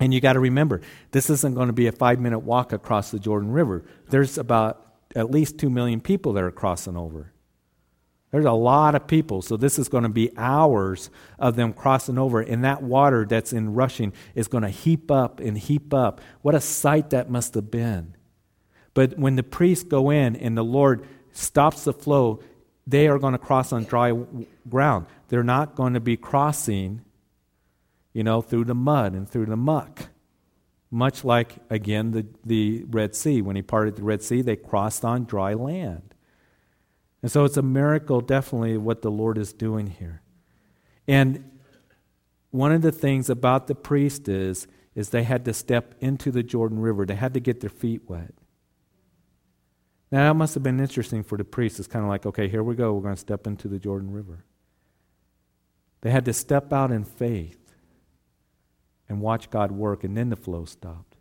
And 0.00 0.14
you 0.14 0.20
got 0.20 0.32
to 0.32 0.40
remember, 0.40 0.80
this 1.12 1.28
isn't 1.28 1.54
going 1.54 1.66
to 1.66 1.74
be 1.74 1.86
a 1.86 1.92
five 1.92 2.18
minute 2.18 2.40
walk 2.40 2.72
across 2.72 3.10
the 3.10 3.18
Jordan 3.18 3.52
River. 3.52 3.84
There's 4.08 4.38
about 4.38 4.86
at 5.14 5.30
least 5.30 5.58
2 5.58 5.68
million 5.68 6.00
people 6.00 6.32
that 6.32 6.42
are 6.42 6.50
crossing 6.50 6.96
over. 6.96 7.32
There's 8.30 8.44
a 8.44 8.52
lot 8.52 8.94
of 8.94 9.08
people, 9.08 9.42
so 9.42 9.56
this 9.56 9.78
is 9.78 9.88
going 9.88 10.04
to 10.04 10.08
be 10.08 10.30
hours 10.36 11.10
of 11.38 11.56
them 11.56 11.72
crossing 11.72 12.16
over, 12.16 12.40
and 12.40 12.62
that 12.64 12.80
water 12.80 13.26
that's 13.28 13.52
in 13.52 13.74
rushing 13.74 14.12
is 14.36 14.46
going 14.46 14.62
to 14.62 14.70
heap 14.70 15.10
up 15.10 15.40
and 15.40 15.58
heap 15.58 15.92
up. 15.92 16.20
What 16.42 16.54
a 16.54 16.60
sight 16.60 17.10
that 17.10 17.28
must 17.28 17.54
have 17.54 17.72
been. 17.72 18.14
But 18.94 19.18
when 19.18 19.34
the 19.34 19.42
priests 19.42 19.84
go 19.84 20.10
in 20.10 20.36
and 20.36 20.56
the 20.56 20.64
Lord 20.64 21.06
stops 21.32 21.84
the 21.84 21.92
flow, 21.92 22.40
they 22.86 23.08
are 23.08 23.18
going 23.18 23.32
to 23.32 23.38
cross 23.38 23.72
on 23.72 23.84
dry 23.84 24.12
ground. 24.68 25.06
They're 25.28 25.42
not 25.42 25.74
going 25.74 25.94
to 25.94 26.00
be 26.00 26.16
crossing, 26.16 27.02
you 28.12 28.24
know, 28.24 28.40
through 28.40 28.64
the 28.64 28.74
mud 28.74 29.12
and 29.14 29.28
through 29.28 29.46
the 29.46 29.56
muck. 29.56 30.08
Much 30.90 31.24
like, 31.24 31.56
again, 31.70 32.10
the, 32.10 32.26
the 32.44 32.84
Red 32.88 33.14
Sea. 33.14 33.42
When 33.42 33.54
he 33.56 33.62
parted 33.62 33.96
the 33.96 34.02
Red 34.02 34.22
Sea, 34.22 34.42
they 34.42 34.56
crossed 34.56 35.04
on 35.04 35.24
dry 35.24 35.54
land. 35.54 36.14
And 37.22 37.30
so 37.30 37.44
it's 37.44 37.56
a 37.56 37.62
miracle, 37.62 38.20
definitely, 38.20 38.76
what 38.76 39.02
the 39.02 39.10
Lord 39.10 39.38
is 39.38 39.52
doing 39.52 39.86
here. 39.86 40.22
And 41.06 41.58
one 42.50 42.72
of 42.72 42.82
the 42.82 42.92
things 42.92 43.30
about 43.30 43.66
the 43.66 43.74
priest 43.74 44.28
is, 44.28 44.66
is 44.94 45.10
they 45.10 45.22
had 45.22 45.44
to 45.44 45.52
step 45.52 45.94
into 46.00 46.32
the 46.32 46.42
Jordan 46.42 46.80
River. 46.80 47.06
They 47.06 47.14
had 47.14 47.34
to 47.34 47.40
get 47.40 47.60
their 47.60 47.70
feet 47.70 48.02
wet. 48.08 48.34
Now, 50.10 50.28
that 50.28 50.34
must 50.34 50.54
have 50.54 50.64
been 50.64 50.80
interesting 50.80 51.22
for 51.22 51.38
the 51.38 51.44
priests. 51.44 51.78
It's 51.78 51.86
kind 51.86 52.04
of 52.04 52.08
like, 52.08 52.26
okay, 52.26 52.48
here 52.48 52.64
we 52.64 52.74
go. 52.74 52.92
We're 52.92 53.02
going 53.02 53.14
to 53.14 53.20
step 53.20 53.46
into 53.46 53.68
the 53.68 53.78
Jordan 53.78 54.10
River. 54.10 54.44
They 56.00 56.10
had 56.10 56.24
to 56.24 56.32
step 56.32 56.72
out 56.72 56.90
in 56.90 57.04
faith 57.04 57.59
and 59.10 59.20
watch 59.20 59.50
God 59.50 59.72
work, 59.72 60.04
and 60.04 60.16
then 60.16 60.30
the 60.30 60.36
flow 60.36 60.64
stopped. 60.64 61.16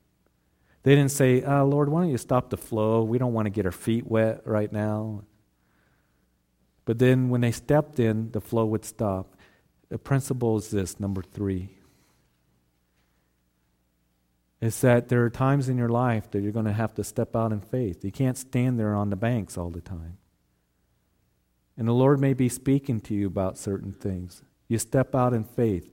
They 0.84 0.95
didn't 0.95 1.12
say, 1.12 1.43
oh, 1.43 1.65
Lord, 1.65 1.89
why 1.89 2.02
don't 2.02 2.12
you 2.12 2.17
stop 2.17 2.49
the 2.49 2.58
flow? 2.58 3.04
We 3.04 3.17
don't 3.17 3.34
want 3.34 3.47
to 3.47 3.49
get 3.49 3.65
our 3.65 3.71
feet 3.71 4.08
wet 4.08 4.43
right 4.45 4.71
now. 4.71 5.23
But 6.86 6.99
then 6.99 7.30
when 7.30 7.41
they 7.41 7.52
stepped 7.52 7.99
in, 7.99 8.32
the 8.32 8.39
flow 8.39 8.65
would 8.65 8.86
stop. 8.86 9.36
The 9.89 9.97
principle 9.97 10.58
is 10.58 10.69
this 10.69 10.99
number 10.99 11.21
three 11.21 11.75
is 14.62 14.82
that 14.82 15.08
there 15.08 15.23
are 15.23 15.30
times 15.30 15.69
in 15.69 15.78
your 15.78 15.89
life 15.89 16.30
that 16.32 16.41
you're 16.41 16.52
going 16.52 16.65
to 16.65 16.73
have 16.73 16.93
to 16.93 17.04
step 17.04 17.36
out 17.36 17.52
in 17.52 17.62
faith. 17.62 18.04
You 18.04 18.12
can't 18.12 18.38
stand 18.38 18.78
there 18.80 18.93
on 18.93 19.10
the 19.10 19.15
banks 19.15 19.58
all 19.58 19.69
the 19.69 19.82
time. 19.82 20.17
And 21.78 21.88
the 21.88 21.93
Lord 21.93 22.19
may 22.19 22.34
be 22.34 22.49
speaking 22.49 22.99
to 23.02 23.13
you 23.13 23.28
about 23.28 23.58
certain 23.58 23.93
things. 23.93 24.43
You 24.67 24.78
step 24.78 25.15
out 25.15 25.34
in 25.34 25.45
faith. 25.45 25.89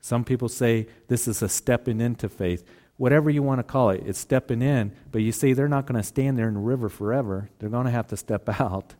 Some 0.00 0.24
people 0.24 0.48
say 0.48 0.86
this 1.08 1.28
is 1.28 1.42
a 1.42 1.48
stepping 1.48 2.00
into 2.00 2.28
faith. 2.28 2.64
Whatever 2.96 3.30
you 3.30 3.42
want 3.42 3.60
to 3.60 3.64
call 3.64 3.90
it, 3.90 4.02
it's 4.06 4.18
stepping 4.18 4.62
in. 4.62 4.92
But 5.10 5.22
you 5.22 5.32
see, 5.32 5.52
they're 5.52 5.68
not 5.68 5.86
going 5.86 6.00
to 6.00 6.06
stand 6.06 6.38
there 6.38 6.48
in 6.48 6.54
the 6.54 6.60
river 6.60 6.88
forever. 6.88 7.50
They're 7.58 7.70
going 7.70 7.86
to 7.86 7.90
have 7.90 8.08
to 8.08 8.16
step 8.16 8.48
out. 8.60 8.94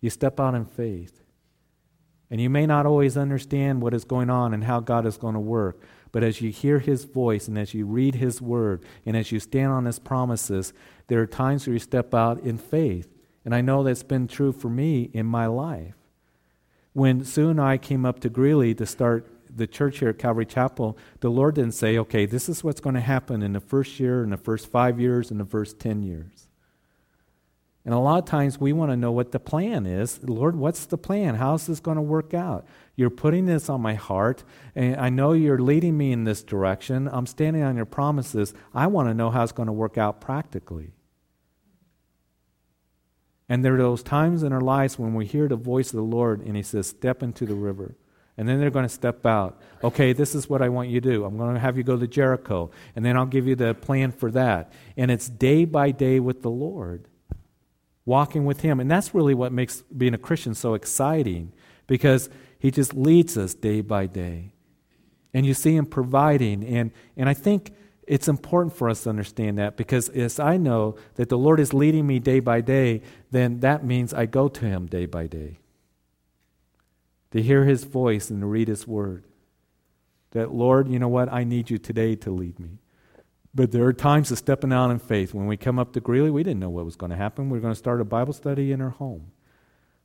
You 0.00 0.10
step 0.10 0.38
out 0.38 0.54
in 0.54 0.64
faith. 0.64 1.22
And 2.30 2.40
you 2.40 2.50
may 2.50 2.66
not 2.66 2.84
always 2.84 3.16
understand 3.16 3.80
what 3.80 3.94
is 3.94 4.04
going 4.04 4.28
on 4.28 4.52
and 4.52 4.64
how 4.64 4.80
God 4.80 5.06
is 5.06 5.16
going 5.16 5.34
to 5.34 5.40
work. 5.40 5.82
But 6.12 6.22
as 6.22 6.40
you 6.40 6.50
hear 6.50 6.78
His 6.78 7.04
voice 7.04 7.48
and 7.48 7.58
as 7.58 7.74
you 7.74 7.86
read 7.86 8.16
His 8.16 8.40
word 8.40 8.84
and 9.06 9.16
as 9.16 9.32
you 9.32 9.40
stand 9.40 9.72
on 9.72 9.86
His 9.86 9.98
promises, 9.98 10.72
there 11.06 11.20
are 11.20 11.26
times 11.26 11.66
where 11.66 11.74
you 11.74 11.80
step 11.80 12.14
out 12.14 12.40
in 12.40 12.58
faith. 12.58 13.08
And 13.44 13.54
I 13.54 13.60
know 13.62 13.82
that's 13.82 14.02
been 14.02 14.28
true 14.28 14.52
for 14.52 14.68
me 14.68 15.10
in 15.12 15.24
my 15.24 15.46
life. 15.46 15.94
When 16.92 17.24
Sue 17.24 17.48
and 17.48 17.60
I 17.60 17.78
came 17.78 18.04
up 18.04 18.20
to 18.20 18.28
Greeley 18.28 18.74
to 18.74 18.84
start 18.84 19.26
the 19.58 19.66
church 19.66 19.98
here 19.98 20.08
at 20.08 20.18
Calvary 20.18 20.46
Chapel, 20.46 20.96
the 21.20 21.30
Lord 21.30 21.56
didn't 21.56 21.74
say, 21.74 21.98
okay, 21.98 22.26
this 22.26 22.48
is 22.48 22.64
what's 22.64 22.80
going 22.80 22.94
to 22.94 23.00
happen 23.00 23.42
in 23.42 23.52
the 23.52 23.60
first 23.60 24.00
year, 24.00 24.22
in 24.24 24.30
the 24.30 24.36
first 24.36 24.70
five 24.70 24.98
years, 24.98 25.30
in 25.30 25.38
the 25.38 25.44
first 25.44 25.78
10 25.78 26.02
years. 26.02 26.48
And 27.84 27.94
a 27.94 27.98
lot 27.98 28.18
of 28.18 28.26
times 28.26 28.60
we 28.60 28.72
want 28.72 28.90
to 28.90 28.96
know 28.96 29.12
what 29.12 29.32
the 29.32 29.40
plan 29.40 29.86
is. 29.86 30.20
Lord, 30.22 30.56
what's 30.56 30.84
the 30.84 30.98
plan? 30.98 31.36
How's 31.36 31.66
this 31.66 31.80
going 31.80 31.96
to 31.96 32.02
work 32.02 32.34
out? 32.34 32.66
You're 32.96 33.08
putting 33.08 33.46
this 33.46 33.70
on 33.70 33.80
my 33.80 33.94
heart, 33.94 34.44
and 34.74 34.96
I 34.96 35.08
know 35.08 35.32
you're 35.32 35.58
leading 35.58 35.96
me 35.96 36.12
in 36.12 36.24
this 36.24 36.42
direction. 36.42 37.08
I'm 37.10 37.26
standing 37.26 37.62
on 37.62 37.76
your 37.76 37.86
promises. 37.86 38.52
I 38.74 38.88
want 38.88 39.08
to 39.08 39.14
know 39.14 39.30
how 39.30 39.42
it's 39.42 39.52
going 39.52 39.68
to 39.68 39.72
work 39.72 39.96
out 39.96 40.20
practically. 40.20 40.92
And 43.48 43.64
there 43.64 43.74
are 43.76 43.78
those 43.78 44.02
times 44.02 44.42
in 44.42 44.52
our 44.52 44.60
lives 44.60 44.98
when 44.98 45.14
we 45.14 45.24
hear 45.24 45.48
the 45.48 45.56
voice 45.56 45.88
of 45.88 45.96
the 45.96 46.02
Lord 46.02 46.42
and 46.42 46.56
He 46.56 46.62
says, 46.62 46.88
Step 46.88 47.22
into 47.22 47.46
the 47.46 47.54
river. 47.54 47.96
And 48.38 48.48
then 48.48 48.60
they're 48.60 48.70
going 48.70 48.84
to 48.84 48.88
step 48.88 49.26
out. 49.26 49.60
Okay, 49.82 50.12
this 50.12 50.36
is 50.36 50.48
what 50.48 50.62
I 50.62 50.68
want 50.68 50.88
you 50.88 51.00
to 51.00 51.10
do. 51.10 51.24
I'm 51.24 51.36
going 51.36 51.54
to 51.54 51.60
have 51.60 51.76
you 51.76 51.82
go 51.82 51.96
to 51.96 52.06
Jericho, 52.06 52.70
and 52.94 53.04
then 53.04 53.16
I'll 53.16 53.26
give 53.26 53.48
you 53.48 53.56
the 53.56 53.74
plan 53.74 54.12
for 54.12 54.30
that. 54.30 54.72
And 54.96 55.10
it's 55.10 55.28
day 55.28 55.64
by 55.64 55.90
day 55.90 56.20
with 56.20 56.42
the 56.42 56.50
Lord, 56.50 57.08
walking 58.04 58.44
with 58.44 58.60
Him. 58.60 58.78
And 58.78 58.88
that's 58.88 59.12
really 59.12 59.34
what 59.34 59.52
makes 59.52 59.82
being 59.82 60.14
a 60.14 60.18
Christian 60.18 60.54
so 60.54 60.74
exciting 60.74 61.52
because 61.88 62.30
He 62.60 62.70
just 62.70 62.94
leads 62.94 63.36
us 63.36 63.54
day 63.54 63.80
by 63.80 64.06
day. 64.06 64.54
And 65.34 65.44
you 65.44 65.52
see 65.52 65.74
Him 65.74 65.86
providing. 65.86 66.64
And, 66.64 66.92
and 67.16 67.28
I 67.28 67.34
think 67.34 67.72
it's 68.06 68.28
important 68.28 68.74
for 68.74 68.88
us 68.88 69.02
to 69.02 69.10
understand 69.10 69.58
that 69.58 69.76
because 69.76 70.08
as 70.10 70.38
I 70.38 70.58
know 70.58 70.96
that 71.16 71.28
the 71.28 71.36
Lord 71.36 71.58
is 71.58 71.74
leading 71.74 72.06
me 72.06 72.20
day 72.20 72.38
by 72.38 72.60
day, 72.60 73.02
then 73.32 73.60
that 73.60 73.84
means 73.84 74.14
I 74.14 74.26
go 74.26 74.46
to 74.46 74.64
Him 74.64 74.86
day 74.86 75.06
by 75.06 75.26
day. 75.26 75.58
To 77.32 77.42
hear 77.42 77.64
His 77.64 77.84
voice 77.84 78.30
and 78.30 78.40
to 78.40 78.46
read 78.46 78.68
His 78.68 78.86
word. 78.86 79.24
That, 80.32 80.52
Lord, 80.52 80.88
you 80.88 80.98
know 80.98 81.08
what? 81.08 81.32
I 81.32 81.44
need 81.44 81.70
you 81.70 81.78
today 81.78 82.14
to 82.16 82.30
lead 82.30 82.58
me. 82.58 82.78
But 83.54 83.72
there 83.72 83.84
are 83.84 83.92
times 83.92 84.30
of 84.30 84.38
stepping 84.38 84.72
out 84.72 84.90
in 84.90 84.98
faith. 84.98 85.34
When 85.34 85.46
we 85.46 85.56
come 85.56 85.78
up 85.78 85.92
to 85.94 86.00
Greeley, 86.00 86.30
we 86.30 86.42
didn't 86.42 86.60
know 86.60 86.70
what 86.70 86.84
was 86.84 86.96
going 86.96 87.10
to 87.10 87.16
happen. 87.16 87.48
We 87.48 87.58
were 87.58 87.62
going 87.62 87.72
to 87.72 87.78
start 87.78 88.00
a 88.00 88.04
Bible 88.04 88.32
study 88.32 88.72
in 88.72 88.80
our 88.80 88.90
home. 88.90 89.32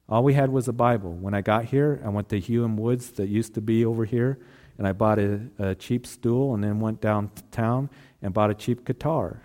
All 0.08 0.24
we 0.24 0.34
had 0.34 0.50
was 0.50 0.68
a 0.68 0.74
Bible. 0.74 1.14
When 1.14 1.34
I 1.34 1.42
got 1.42 1.66
here, 1.66 2.02
I 2.06 2.10
went 2.10 2.30
to 2.30 2.40
Hume 2.40 2.78
Woods 2.78 3.12
that 3.12 3.30
used 3.30 3.54
to 3.56 3.62
be 3.62 3.86
over 3.86 4.06
here 4.06 4.40
and 4.78 4.88
I 4.88 4.92
bought 4.92 5.20
a, 5.20 5.42
a 5.60 5.76
cheap 5.76 6.08
stool 6.08 6.54
and 6.54 6.64
then 6.64 6.80
went 6.80 7.02
downtown 7.02 7.90
and 8.22 8.34
bought 8.34 8.50
a 8.50 8.56
cheap 8.56 8.86
guitar. 8.86 9.42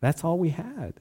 That's 0.00 0.24
all 0.24 0.38
we 0.38 0.50
had. 0.50 0.94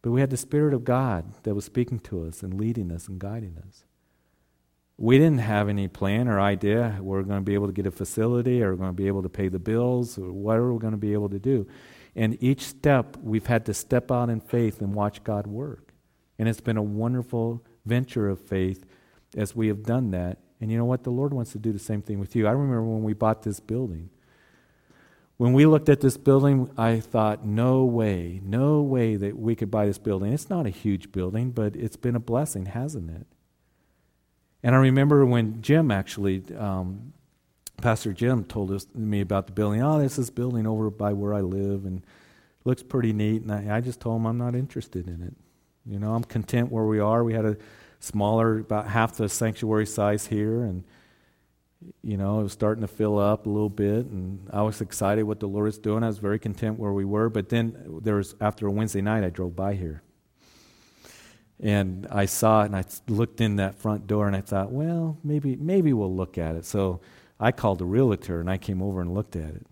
But 0.00 0.12
we 0.12 0.20
had 0.20 0.30
the 0.30 0.36
Spirit 0.36 0.74
of 0.74 0.84
God 0.84 1.24
that 1.42 1.54
was 1.54 1.64
speaking 1.64 1.98
to 2.00 2.24
us 2.24 2.42
and 2.42 2.58
leading 2.58 2.90
us 2.90 3.08
and 3.08 3.18
guiding 3.18 3.56
us. 3.66 3.84
We 5.00 5.16
didn't 5.16 5.38
have 5.38 5.68
any 5.68 5.86
plan 5.86 6.26
or 6.26 6.40
idea 6.40 6.98
we're 7.00 7.22
going 7.22 7.38
to 7.38 7.44
be 7.44 7.54
able 7.54 7.68
to 7.68 7.72
get 7.72 7.86
a 7.86 7.90
facility 7.92 8.62
or 8.62 8.72
we're 8.72 8.78
going 8.78 8.90
to 8.90 9.02
be 9.02 9.06
able 9.06 9.22
to 9.22 9.28
pay 9.28 9.46
the 9.46 9.60
bills 9.60 10.18
or 10.18 10.32
what 10.32 10.56
are 10.56 10.72
we 10.72 10.78
going 10.80 10.92
to 10.92 10.98
be 10.98 11.12
able 11.12 11.28
to 11.28 11.38
do. 11.38 11.68
And 12.16 12.36
each 12.42 12.62
step, 12.62 13.16
we've 13.22 13.46
had 13.46 13.64
to 13.66 13.74
step 13.74 14.10
out 14.10 14.28
in 14.28 14.40
faith 14.40 14.80
and 14.80 14.92
watch 14.92 15.22
God 15.22 15.46
work. 15.46 15.92
And 16.36 16.48
it's 16.48 16.60
been 16.60 16.76
a 16.76 16.82
wonderful 16.82 17.64
venture 17.86 18.28
of 18.28 18.40
faith 18.40 18.84
as 19.36 19.54
we 19.54 19.68
have 19.68 19.84
done 19.84 20.10
that. 20.10 20.38
And 20.60 20.72
you 20.72 20.76
know 20.76 20.84
what? 20.84 21.04
The 21.04 21.10
Lord 21.10 21.32
wants 21.32 21.52
to 21.52 21.58
do 21.58 21.72
the 21.72 21.78
same 21.78 22.02
thing 22.02 22.18
with 22.18 22.34
you. 22.34 22.48
I 22.48 22.50
remember 22.50 22.82
when 22.82 23.04
we 23.04 23.12
bought 23.12 23.44
this 23.44 23.60
building. 23.60 24.10
When 25.36 25.52
we 25.52 25.66
looked 25.66 25.88
at 25.88 26.00
this 26.00 26.16
building, 26.16 26.68
I 26.76 26.98
thought, 26.98 27.46
no 27.46 27.84
way, 27.84 28.40
no 28.42 28.82
way 28.82 29.14
that 29.14 29.38
we 29.38 29.54
could 29.54 29.70
buy 29.70 29.86
this 29.86 29.98
building. 29.98 30.32
It's 30.32 30.50
not 30.50 30.66
a 30.66 30.70
huge 30.70 31.12
building, 31.12 31.52
but 31.52 31.76
it's 31.76 31.96
been 31.96 32.16
a 32.16 32.20
blessing, 32.20 32.66
hasn't 32.66 33.10
it? 33.10 33.28
And 34.62 34.74
I 34.74 34.78
remember 34.78 35.24
when 35.24 35.62
Jim 35.62 35.90
actually, 35.90 36.42
um, 36.56 37.12
Pastor 37.80 38.12
Jim 38.12 38.44
told 38.44 38.72
us, 38.72 38.86
me 38.94 39.20
about 39.20 39.46
the 39.46 39.52
building. 39.52 39.82
Oh, 39.82 39.98
there's 39.98 40.16
this 40.16 40.30
building 40.30 40.66
over 40.66 40.90
by 40.90 41.12
where 41.12 41.34
I 41.34 41.40
live, 41.40 41.84
and 41.84 42.04
looks 42.64 42.82
pretty 42.82 43.12
neat. 43.12 43.42
And 43.42 43.52
I, 43.52 43.76
I 43.76 43.80
just 43.80 44.00
told 44.00 44.20
him 44.20 44.26
I'm 44.26 44.38
not 44.38 44.54
interested 44.54 45.06
in 45.06 45.22
it. 45.22 45.34
You 45.86 45.98
know, 45.98 46.14
I'm 46.14 46.24
content 46.24 46.70
where 46.72 46.84
we 46.84 46.98
are. 46.98 47.22
We 47.22 47.34
had 47.34 47.44
a 47.44 47.56
smaller, 48.00 48.58
about 48.58 48.88
half 48.88 49.16
the 49.16 49.28
sanctuary 49.28 49.86
size 49.86 50.26
here, 50.26 50.62
and 50.62 50.84
you 52.02 52.16
know, 52.16 52.40
it 52.40 52.42
was 52.42 52.52
starting 52.52 52.82
to 52.82 52.88
fill 52.88 53.18
up 53.18 53.46
a 53.46 53.48
little 53.48 53.68
bit, 53.68 54.06
and 54.06 54.48
I 54.52 54.62
was 54.62 54.80
excited 54.80 55.22
what 55.22 55.40
the 55.40 55.46
Lord 55.46 55.68
is 55.68 55.78
doing. 55.78 56.02
I 56.02 56.08
was 56.08 56.18
very 56.18 56.38
content 56.38 56.78
where 56.78 56.92
we 56.92 57.04
were, 57.04 57.28
but 57.28 57.48
then 57.48 58.00
there 58.02 58.16
was 58.16 58.34
after 58.40 58.66
a 58.66 58.70
Wednesday 58.70 59.00
night, 59.00 59.22
I 59.22 59.30
drove 59.30 59.54
by 59.54 59.74
here, 59.74 60.02
and 61.60 62.06
I 62.10 62.26
saw 62.26 62.62
it, 62.62 62.66
and 62.66 62.76
I 62.76 62.84
looked 63.08 63.40
in 63.40 63.56
that 63.56 63.76
front 63.76 64.06
door, 64.06 64.26
and 64.26 64.36
I 64.36 64.40
thought, 64.40 64.70
well, 64.70 65.18
maybe 65.24 65.56
maybe 65.56 65.92
we'll 65.92 66.14
look 66.14 66.38
at 66.38 66.56
it. 66.56 66.64
So 66.64 67.00
I 67.40 67.52
called 67.52 67.80
a 67.80 67.84
realtor, 67.84 68.40
and 68.40 68.50
I 68.50 68.58
came 68.58 68.82
over 68.82 69.00
and 69.00 69.14
looked 69.14 69.36
at 69.36 69.54
it, 69.54 69.66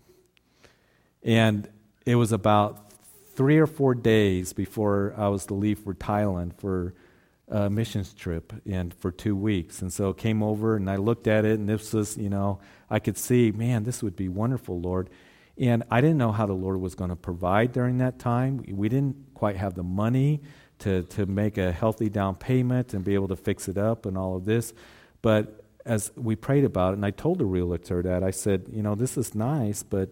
and 1.23 1.69
it 2.05 2.15
was 2.15 2.31
about 2.31 2.91
three 3.35 3.57
or 3.57 3.67
four 3.67 3.93
days 3.93 4.53
before 4.53 5.13
I 5.15 5.27
was 5.27 5.45
to 5.45 5.53
leave 5.53 5.79
for 5.79 5.93
Thailand 5.93 6.53
for 6.57 6.95
a 7.49 7.69
missions 7.69 8.13
trip 8.13 8.51
and 8.65 8.93
for 8.93 9.11
two 9.11 9.35
weeks. 9.35 9.81
And 9.81 9.93
so 9.93 10.09
I 10.09 10.13
came 10.13 10.41
over 10.43 10.75
and 10.75 10.89
I 10.89 10.97
looked 10.97 11.27
at 11.27 11.45
it 11.45 11.59
and 11.59 11.69
this 11.69 11.93
was, 11.93 12.17
you 12.17 12.29
know, 12.29 12.59
I 12.89 12.99
could 12.99 13.17
see, 13.17 13.51
man, 13.51 13.83
this 13.83 14.01
would 14.03 14.15
be 14.15 14.27
wonderful, 14.27 14.81
Lord. 14.81 15.09
And 15.57 15.83
I 15.89 16.01
didn't 16.01 16.17
know 16.17 16.31
how 16.31 16.45
the 16.45 16.53
Lord 16.53 16.81
was 16.81 16.95
going 16.95 17.09
to 17.09 17.15
provide 17.15 17.71
during 17.73 17.99
that 17.99 18.19
time. 18.19 18.63
We 18.67 18.89
didn't 18.89 19.33
quite 19.33 19.55
have 19.55 19.75
the 19.75 19.83
money 19.83 20.41
to, 20.79 21.03
to 21.03 21.25
make 21.25 21.57
a 21.57 21.71
healthy 21.71 22.09
down 22.09 22.35
payment 22.35 22.93
and 22.93 23.03
be 23.03 23.13
able 23.13 23.27
to 23.29 23.35
fix 23.35 23.67
it 23.67 23.77
up 23.77 24.05
and 24.05 24.17
all 24.17 24.35
of 24.35 24.45
this. 24.45 24.73
But 25.21 25.63
as 25.85 26.11
we 26.15 26.35
prayed 26.35 26.63
about 26.63 26.93
it, 26.93 26.97
and 26.97 27.05
I 27.05 27.11
told 27.11 27.39
the 27.39 27.45
realtor 27.45 28.03
that, 28.03 28.23
I 28.23 28.31
said, 28.31 28.67
you 28.71 28.83
know, 28.83 28.95
this 28.95 29.17
is 29.17 29.33
nice, 29.33 29.83
but 29.83 30.09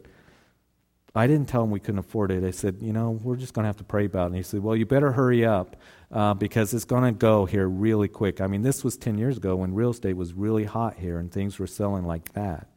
I 1.13 1.28
didn't 1.28 1.47
tell 1.47 1.63
him 1.63 1.71
we 1.71 1.80
couldn't 1.80 1.99
afford 1.99 2.32
it. 2.32 2.43
I 2.43 2.51
said, 2.51 2.78
you 2.82 2.91
know, 2.91 3.12
we're 3.12 3.38
just 3.38 3.54
going 3.54 3.63
to 3.63 3.67
have 3.67 3.78
to 3.78 3.86
pray 3.86 4.06
about 4.06 4.23
it. 4.23 4.28
And 4.28 4.36
he 4.36 4.43
said, 4.43 4.62
well, 4.62 4.75
you 4.75 4.86
better 4.86 5.13
hurry 5.13 5.45
up 5.45 5.78
uh, 6.12 6.34
because 6.34 6.73
it's 6.73 6.84
going 6.84 7.04
to 7.04 7.17
go 7.17 7.45
here 7.45 7.67
really 7.67 8.10
quick. 8.10 8.41
I 8.41 8.47
mean, 8.47 8.63
this 8.63 8.84
was 8.84 8.97
10 8.97 9.17
years 9.17 9.38
ago 9.38 9.56
when 9.56 9.73
real 9.73 9.91
estate 9.91 10.17
was 10.17 10.34
really 10.34 10.65
hot 10.65 10.97
here 10.97 11.17
and 11.17 11.32
things 11.32 11.58
were 11.58 11.67
selling 11.67 12.06
like 12.06 12.34
that. 12.34 12.67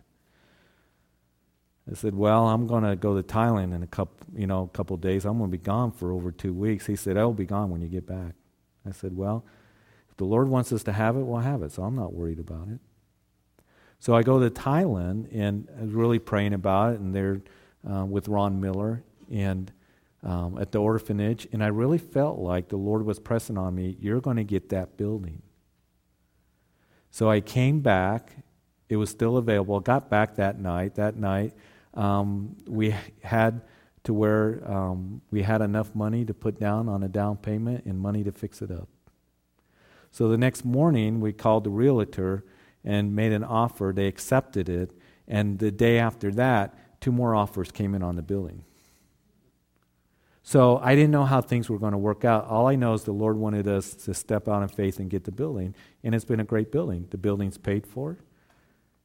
I 1.90 1.94
said, 1.94 2.14
"Well, 2.14 2.48
I'm 2.48 2.66
going 2.66 2.84
to 2.84 2.96
go 2.96 3.16
to 3.16 3.22
Thailand 3.22 3.74
in 3.74 3.82
a 3.82 3.86
couple, 3.86 4.26
you 4.34 4.46
know, 4.46 4.64
a 4.64 4.68
couple 4.68 4.96
days. 4.96 5.24
I'm 5.24 5.38
going 5.38 5.50
to 5.50 5.56
be 5.56 5.62
gone 5.62 5.90
for 5.90 6.12
over 6.12 6.30
two 6.30 6.52
weeks." 6.52 6.86
He 6.86 6.96
said, 6.96 7.16
"I'll 7.16 7.32
be 7.32 7.46
gone 7.46 7.70
when 7.70 7.80
you 7.80 7.88
get 7.88 8.06
back." 8.06 8.34
I 8.86 8.92
said, 8.92 9.16
"Well, 9.16 9.44
if 10.10 10.16
the 10.16 10.24
Lord 10.24 10.48
wants 10.48 10.72
us 10.72 10.82
to 10.84 10.92
have 10.92 11.16
it, 11.16 11.22
we'll 11.22 11.40
have 11.40 11.62
it. 11.62 11.72
So 11.72 11.82
I'm 11.82 11.96
not 11.96 12.12
worried 12.12 12.38
about 12.38 12.68
it." 12.68 12.80
So 14.00 14.14
I 14.14 14.22
go 14.22 14.38
to 14.38 14.50
Thailand 14.50 15.28
and 15.32 15.68
I 15.78 15.82
was 15.82 15.92
really 15.92 16.18
praying 16.18 16.54
about 16.54 16.94
it, 16.94 17.00
and 17.00 17.14
there 17.14 17.40
uh, 17.90 18.04
with 18.04 18.28
Ron 18.28 18.60
Miller 18.60 19.02
and 19.30 19.72
um, 20.22 20.58
at 20.58 20.72
the 20.72 20.78
orphanage, 20.78 21.46
and 21.52 21.62
I 21.62 21.68
really 21.68 21.98
felt 21.98 22.38
like 22.38 22.68
the 22.68 22.76
Lord 22.76 23.04
was 23.04 23.18
pressing 23.18 23.56
on 23.56 23.74
me, 23.74 23.96
You're 24.00 24.20
going 24.20 24.36
to 24.36 24.44
get 24.44 24.68
that 24.70 24.96
building. 24.96 25.42
So 27.10 27.30
I 27.30 27.40
came 27.40 27.80
back. 27.80 28.32
It 28.88 28.96
was 28.96 29.10
still 29.10 29.36
available. 29.36 29.78
Got 29.80 30.10
back 30.10 30.36
that 30.36 30.58
night. 30.58 30.94
That 30.96 31.16
night, 31.16 31.54
um, 31.98 32.56
we 32.66 32.94
had 33.22 33.60
to 34.04 34.14
where 34.14 34.62
um, 34.70 35.20
we 35.30 35.42
had 35.42 35.60
enough 35.60 35.94
money 35.94 36.24
to 36.24 36.32
put 36.32 36.58
down 36.58 36.88
on 36.88 37.02
a 37.02 37.08
down 37.08 37.36
payment 37.36 37.84
and 37.84 37.98
money 37.98 38.22
to 38.24 38.32
fix 38.32 38.62
it 38.62 38.70
up. 38.70 38.88
So 40.10 40.28
the 40.28 40.38
next 40.38 40.64
morning, 40.64 41.20
we 41.20 41.32
called 41.32 41.64
the 41.64 41.70
realtor 41.70 42.44
and 42.84 43.14
made 43.14 43.32
an 43.32 43.44
offer. 43.44 43.92
They 43.94 44.06
accepted 44.06 44.68
it. 44.68 44.92
And 45.26 45.58
the 45.58 45.70
day 45.70 45.98
after 45.98 46.30
that, 46.32 47.00
two 47.00 47.12
more 47.12 47.34
offers 47.34 47.70
came 47.70 47.94
in 47.94 48.02
on 48.02 48.16
the 48.16 48.22
building. 48.22 48.64
So 50.42 50.78
I 50.78 50.94
didn't 50.94 51.10
know 51.10 51.24
how 51.24 51.42
things 51.42 51.68
were 51.68 51.78
going 51.78 51.92
to 51.92 51.98
work 51.98 52.24
out. 52.24 52.46
All 52.46 52.68
I 52.68 52.76
know 52.76 52.94
is 52.94 53.02
the 53.02 53.12
Lord 53.12 53.36
wanted 53.36 53.68
us 53.68 53.92
to 54.04 54.14
step 54.14 54.48
out 54.48 54.62
in 54.62 54.68
faith 54.68 54.98
and 54.98 55.10
get 55.10 55.24
the 55.24 55.32
building. 55.32 55.74
And 56.02 56.14
it's 56.14 56.24
been 56.24 56.40
a 56.40 56.44
great 56.44 56.72
building. 56.72 57.06
The 57.10 57.18
building's 57.18 57.58
paid 57.58 57.86
for. 57.86 58.16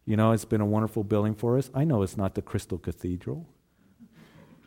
You 0.05 0.17
know, 0.17 0.31
it's 0.31 0.45
been 0.45 0.61
a 0.61 0.65
wonderful 0.65 1.03
building 1.03 1.33
for 1.33 1.57
us. 1.57 1.69
I 1.73 1.83
know 1.85 2.01
it's 2.01 2.17
not 2.17 2.35
the 2.35 2.41
Crystal 2.41 2.77
Cathedral, 2.77 3.47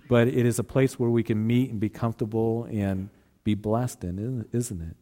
but 0.09 0.29
it 0.29 0.47
is 0.47 0.59
a 0.59 0.65
place 0.65 0.99
where 0.99 1.11
we 1.11 1.23
can 1.23 1.47
meet 1.47 1.71
and 1.71 1.79
be 1.79 1.89
comfortable 1.89 2.67
and 2.71 3.11
be 3.45 3.55
blessed 3.55 4.05
in, 4.05 4.47
isn't 4.53 4.81
it? 4.81 4.97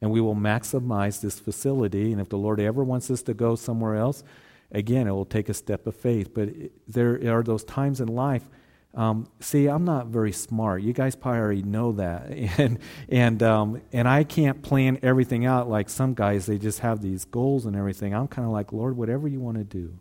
And 0.00 0.10
we 0.10 0.20
will 0.20 0.36
maximize 0.36 1.20
this 1.22 1.40
facility. 1.40 2.12
And 2.12 2.20
if 2.20 2.28
the 2.28 2.36
Lord 2.36 2.60
ever 2.60 2.84
wants 2.84 3.10
us 3.10 3.22
to 3.22 3.32
go 3.32 3.54
somewhere 3.54 3.94
else, 3.94 4.22
again, 4.70 5.06
it 5.06 5.12
will 5.12 5.24
take 5.24 5.48
a 5.48 5.54
step 5.54 5.86
of 5.86 5.96
faith. 5.96 6.34
But 6.34 6.50
there 6.86 7.18
are 7.34 7.42
those 7.42 7.64
times 7.64 8.02
in 8.02 8.08
life. 8.08 8.48
Um, 8.94 9.26
see, 9.40 9.66
I'm 9.66 9.84
not 9.84 10.06
very 10.06 10.30
smart. 10.30 10.82
You 10.82 10.92
guys 10.92 11.16
probably 11.16 11.40
already 11.40 11.62
know 11.62 11.92
that, 11.92 12.30
and 12.58 12.78
and 13.08 13.42
um, 13.42 13.82
and 13.92 14.06
I 14.06 14.24
can't 14.24 14.62
plan 14.62 14.98
everything 15.02 15.46
out 15.46 15.68
like 15.68 15.88
some 15.88 16.14
guys. 16.14 16.46
They 16.46 16.58
just 16.58 16.80
have 16.80 17.02
these 17.02 17.24
goals 17.24 17.66
and 17.66 17.74
everything. 17.74 18.14
I'm 18.14 18.28
kind 18.28 18.46
of 18.46 18.52
like, 18.52 18.72
Lord, 18.72 18.96
whatever 18.96 19.26
you 19.26 19.40
want 19.40 19.58
to 19.58 19.64
do. 19.64 19.98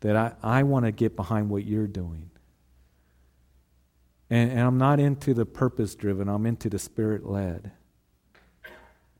That 0.00 0.16
I, 0.16 0.32
I 0.42 0.62
want 0.64 0.86
to 0.86 0.92
get 0.92 1.14
behind 1.14 1.48
what 1.48 1.64
you're 1.64 1.86
doing. 1.86 2.30
And, 4.28 4.50
and 4.50 4.60
I'm 4.60 4.78
not 4.78 4.98
into 4.98 5.34
the 5.34 5.44
purpose 5.44 5.94
driven. 5.94 6.28
I'm 6.28 6.46
into 6.46 6.70
the 6.70 6.78
spirit 6.78 7.26
led. 7.26 7.70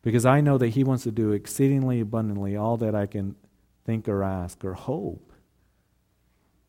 Because 0.00 0.26
I 0.26 0.40
know 0.40 0.58
that 0.58 0.68
He 0.68 0.82
wants 0.82 1.04
to 1.04 1.12
do 1.12 1.32
exceedingly 1.32 2.00
abundantly 2.00 2.56
all 2.56 2.78
that 2.78 2.94
I 2.94 3.06
can 3.06 3.36
think 3.84 4.08
or 4.08 4.24
ask 4.24 4.64
or 4.64 4.74
hope. 4.74 5.31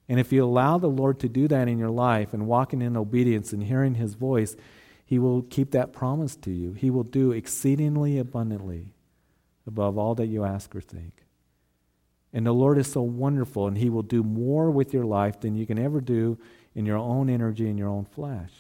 And 0.10 0.20
if 0.20 0.32
you 0.32 0.44
allow 0.44 0.78
the 0.78 0.88
Lord 0.88 1.20
to 1.22 1.30
do 1.30 1.48
that 1.48 1.68
in 1.68 1.78
your 1.78 1.90
life 1.90 2.34
and 2.34 2.48
walking 2.48 2.82
in 2.82 2.98
obedience 2.98 3.54
and 3.54 3.64
hearing 3.64 3.96
His 3.96 4.16
voice, 4.16 4.56
He 5.06 5.18
will 5.18 5.44
keep 5.44 5.72
that 5.72 5.94
promise 5.94 6.36
to 6.38 6.52
you. 6.52 6.74
He 6.74 6.90
will 6.90 7.04
do 7.04 7.32
exceedingly 7.32 8.18
abundantly 8.18 8.94
above 9.66 9.98
all 9.98 10.16
that 10.16 10.28
you 10.28 10.44
ask 10.44 10.76
or 10.76 10.82
think. 10.82 11.24
And 12.34 12.46
the 12.46 12.54
Lord 12.54 12.78
is 12.78 12.92
so 12.92 13.02
wonderful, 13.02 13.68
and 13.68 13.78
He 13.78 13.90
will 13.90 14.02
do 14.02 14.24
more 14.24 14.72
with 14.72 14.94
your 14.94 15.06
life 15.06 15.40
than 15.40 15.56
you 15.56 15.66
can 15.66 15.80
ever 15.80 16.02
do 16.02 16.38
in 16.76 16.86
your 16.86 16.98
own 16.98 17.30
energy 17.30 17.70
and 17.70 17.78
your 17.78 17.90
own 17.90 18.06
flesh. 18.06 18.52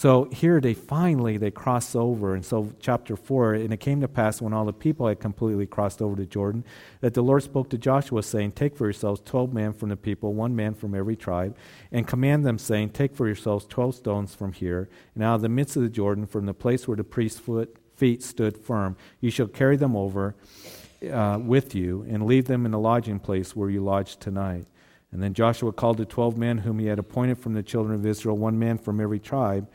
So 0.00 0.30
here 0.32 0.62
they 0.62 0.72
finally 0.72 1.36
they 1.36 1.50
cross 1.50 1.94
over, 1.94 2.34
and 2.34 2.42
so 2.42 2.72
chapter 2.80 3.16
four, 3.16 3.52
and 3.52 3.70
it 3.70 3.80
came 3.80 4.00
to 4.00 4.08
pass 4.08 4.40
when 4.40 4.54
all 4.54 4.64
the 4.64 4.72
people 4.72 5.06
had 5.06 5.20
completely 5.20 5.66
crossed 5.66 6.00
over 6.00 6.16
to 6.16 6.24
Jordan, 6.24 6.64
that 7.02 7.12
the 7.12 7.22
Lord 7.22 7.42
spoke 7.42 7.68
to 7.68 7.76
Joshua, 7.76 8.22
saying, 8.22 8.52
Take 8.52 8.78
for 8.78 8.86
yourselves 8.86 9.20
twelve 9.22 9.52
men 9.52 9.74
from 9.74 9.90
the 9.90 9.98
people, 9.98 10.32
one 10.32 10.56
man 10.56 10.72
from 10.72 10.94
every 10.94 11.16
tribe, 11.16 11.54
and 11.92 12.08
command 12.08 12.46
them, 12.46 12.56
saying, 12.56 12.88
Take 12.88 13.14
for 13.14 13.26
yourselves 13.26 13.66
twelve 13.66 13.94
stones 13.94 14.34
from 14.34 14.54
here, 14.54 14.88
and 15.14 15.22
out 15.22 15.34
of 15.34 15.42
the 15.42 15.50
midst 15.50 15.76
of 15.76 15.82
the 15.82 15.90
Jordan, 15.90 16.24
from 16.26 16.46
the 16.46 16.54
place 16.54 16.88
where 16.88 16.96
the 16.96 17.04
priest's 17.04 17.38
foot, 17.38 17.76
feet 17.94 18.22
stood 18.22 18.56
firm, 18.56 18.96
you 19.20 19.30
shall 19.30 19.48
carry 19.48 19.76
them 19.76 19.94
over 19.94 20.34
uh, 21.12 21.38
with 21.38 21.74
you, 21.74 22.06
and 22.08 22.24
leave 22.24 22.46
them 22.46 22.64
in 22.64 22.72
the 22.72 22.78
lodging 22.78 23.18
place 23.18 23.54
where 23.54 23.68
you 23.68 23.84
lodge 23.84 24.16
tonight. 24.16 24.64
And 25.12 25.22
then 25.22 25.34
Joshua 25.34 25.74
called 25.74 25.98
the 25.98 26.06
twelve 26.06 26.38
men 26.38 26.56
whom 26.56 26.78
he 26.78 26.86
had 26.86 26.98
appointed 26.98 27.36
from 27.36 27.52
the 27.52 27.62
children 27.62 27.94
of 27.94 28.06
Israel, 28.06 28.38
one 28.38 28.58
man 28.58 28.78
from 28.78 28.98
every 28.98 29.20
tribe. 29.20 29.68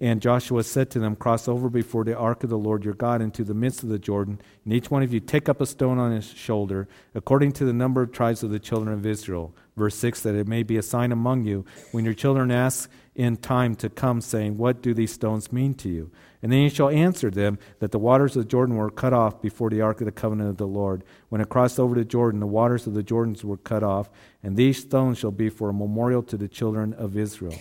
And 0.00 0.22
Joshua 0.22 0.62
said 0.62 0.90
to 0.90 1.00
them, 1.00 1.16
Cross 1.16 1.48
over 1.48 1.68
before 1.68 2.04
the 2.04 2.16
ark 2.16 2.44
of 2.44 2.50
the 2.50 2.58
Lord 2.58 2.84
your 2.84 2.94
God 2.94 3.20
into 3.20 3.42
the 3.42 3.54
midst 3.54 3.82
of 3.82 3.88
the 3.88 3.98
Jordan, 3.98 4.40
and 4.64 4.72
each 4.72 4.92
one 4.92 5.02
of 5.02 5.12
you 5.12 5.18
take 5.18 5.48
up 5.48 5.60
a 5.60 5.66
stone 5.66 5.98
on 5.98 6.12
his 6.12 6.28
shoulder, 6.28 6.86
according 7.16 7.50
to 7.52 7.64
the 7.64 7.72
number 7.72 8.00
of 8.02 8.12
tribes 8.12 8.44
of 8.44 8.50
the 8.50 8.60
children 8.60 8.94
of 8.94 9.04
Israel. 9.04 9.52
Verse 9.76 9.96
6 9.96 10.20
That 10.20 10.36
it 10.36 10.46
may 10.46 10.62
be 10.62 10.76
a 10.76 10.82
sign 10.82 11.10
among 11.10 11.44
you 11.44 11.64
when 11.90 12.04
your 12.04 12.14
children 12.14 12.52
ask 12.52 12.88
in 13.16 13.36
time 13.36 13.74
to 13.74 13.90
come, 13.90 14.20
saying, 14.20 14.56
What 14.56 14.80
do 14.82 14.94
these 14.94 15.12
stones 15.12 15.52
mean 15.52 15.74
to 15.74 15.88
you? 15.88 16.12
And 16.42 16.52
then 16.52 16.60
you 16.60 16.68
shall 16.68 16.88
answer 16.88 17.30
them 17.30 17.58
that 17.80 17.90
the 17.90 17.98
waters 17.98 18.36
of 18.36 18.46
Jordan 18.46 18.76
were 18.76 18.90
cut 18.90 19.12
off 19.12 19.42
before 19.42 19.70
the 19.70 19.80
ark 19.80 20.00
of 20.00 20.04
the 20.04 20.12
covenant 20.12 20.50
of 20.50 20.56
the 20.58 20.68
Lord. 20.68 21.02
When 21.28 21.40
it 21.40 21.48
crossed 21.48 21.80
over 21.80 21.96
to 21.96 22.04
Jordan, 22.04 22.38
the 22.38 22.46
waters 22.46 22.86
of 22.86 22.94
the 22.94 23.02
Jordans 23.02 23.42
were 23.42 23.56
cut 23.56 23.82
off, 23.82 24.08
and 24.44 24.56
these 24.56 24.78
stones 24.78 25.18
shall 25.18 25.32
be 25.32 25.48
for 25.48 25.70
a 25.70 25.74
memorial 25.74 26.22
to 26.22 26.36
the 26.36 26.46
children 26.46 26.94
of 26.94 27.16
Israel. 27.16 27.58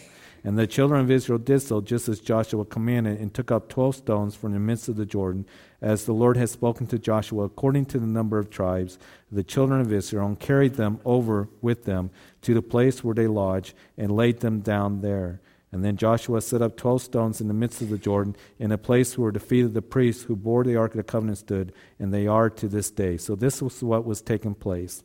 And 0.47 0.57
the 0.57 0.65
children 0.65 1.01
of 1.01 1.11
Israel 1.11 1.39
did 1.39 1.59
so 1.59 1.81
just 1.81 2.07
as 2.07 2.21
Joshua 2.21 2.63
commanded, 2.63 3.19
and 3.19 3.33
took 3.33 3.51
up 3.51 3.67
twelve 3.67 3.97
stones 3.97 4.33
from 4.33 4.53
the 4.53 4.59
midst 4.59 4.87
of 4.87 4.95
the 4.95 5.05
Jordan, 5.05 5.45
as 5.81 6.05
the 6.05 6.13
Lord 6.13 6.37
had 6.37 6.49
spoken 6.49 6.87
to 6.87 6.97
Joshua, 6.97 7.43
according 7.43 7.87
to 7.87 7.99
the 7.99 8.07
number 8.07 8.39
of 8.39 8.49
tribes 8.49 8.97
the 9.29 9.43
children 9.43 9.81
of 9.81 9.91
Israel, 9.91 10.25
and 10.25 10.39
carried 10.39 10.75
them 10.75 11.01
over 11.03 11.49
with 11.61 11.83
them 11.83 12.11
to 12.43 12.53
the 12.53 12.61
place 12.61 13.03
where 13.03 13.13
they 13.13 13.27
lodged, 13.27 13.73
and 13.97 14.09
laid 14.09 14.39
them 14.39 14.61
down 14.61 15.01
there. 15.01 15.41
And 15.73 15.83
then 15.83 15.97
Joshua 15.97 16.39
set 16.39 16.61
up 16.61 16.77
twelve 16.77 17.01
stones 17.01 17.41
in 17.41 17.49
the 17.49 17.53
midst 17.53 17.81
of 17.81 17.89
the 17.89 17.97
Jordan, 17.97 18.33
in 18.57 18.71
a 18.71 18.77
place 18.77 19.17
where 19.17 19.33
the 19.33 19.41
feet 19.41 19.65
of 19.65 19.73
the 19.73 19.81
priests 19.81 20.23
who 20.23 20.37
bore 20.37 20.63
the 20.63 20.77
ark 20.77 20.91
of 20.91 20.97
the 20.97 21.03
covenant 21.03 21.39
stood, 21.39 21.73
and 21.99 22.13
they 22.13 22.25
are 22.25 22.49
to 22.51 22.69
this 22.69 22.89
day. 22.89 23.17
So 23.17 23.35
this 23.35 23.61
was 23.61 23.83
what 23.83 24.05
was 24.05 24.21
taking 24.21 24.55
place, 24.55 25.03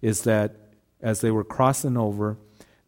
is 0.00 0.22
that 0.22 0.54
as 1.00 1.20
they 1.20 1.32
were 1.32 1.42
crossing 1.42 1.96
over, 1.96 2.38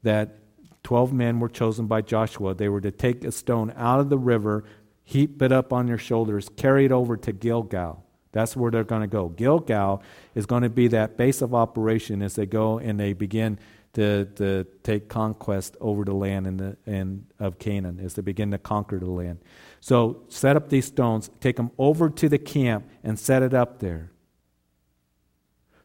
that 0.05 0.39
twelve 0.87 1.13
men 1.13 1.41
were 1.41 1.49
chosen 1.49 1.89
by 1.89 2.01
Joshua. 2.01 2.55
They 2.55 2.69
were 2.69 2.81
to 2.81 2.93
take 2.93 3.25
a 3.25 3.33
stone 3.33 3.73
out 3.77 3.99
of 3.99 4.09
the 4.09 4.17
river, 4.17 4.63
heap 5.03 5.43
it 5.43 5.51
up 5.51 5.73
on 5.73 5.87
their 5.87 5.99
shoulders, 5.99 6.49
carry 6.57 6.85
it 6.85 6.93
over 6.93 7.17
to 7.17 7.33
Gilgal. 7.33 8.05
That's 8.31 8.55
where 8.55 8.71
they're 8.71 8.85
going 8.85 9.01
to 9.01 9.09
go. 9.09 9.29
Gilgal 9.29 10.01
is 10.37 10.47
going 10.47 10.63
to 10.63 10.71
be 10.71 10.87
that 10.87 11.17
base 11.17 11.43
of 11.43 11.57
operation 11.57 12.23
as 12.23 12.37
they 12.37 12.47
go 12.47 12.79
and 12.79 13.01
they 13.01 13.15
begin 13.15 13.59
to, 13.95 14.27
to 14.37 14.65
take 14.85 15.09
conquest 15.09 15.77
over 15.81 16.05
the 16.05 16.15
land 16.15 16.47
in 16.47 16.57
the, 16.59 16.77
in, 16.87 17.27
of 17.41 17.59
Canaan 17.59 17.99
as 17.99 18.15
they 18.15 18.23
begin 18.23 18.53
to 18.53 18.59
conquer 18.59 19.01
the 19.01 19.11
land. 19.11 19.41
So 19.81 20.23
set 20.29 20.55
up 20.55 20.69
these 20.69 20.87
stones, 20.87 21.31
take 21.41 21.57
them 21.57 21.73
over 21.79 22.11
to 22.11 22.29
the 22.29 22.39
camp, 22.39 22.89
and 23.03 23.19
set 23.19 23.43
it 23.43 23.55
up 23.55 23.81
there. 23.81 24.13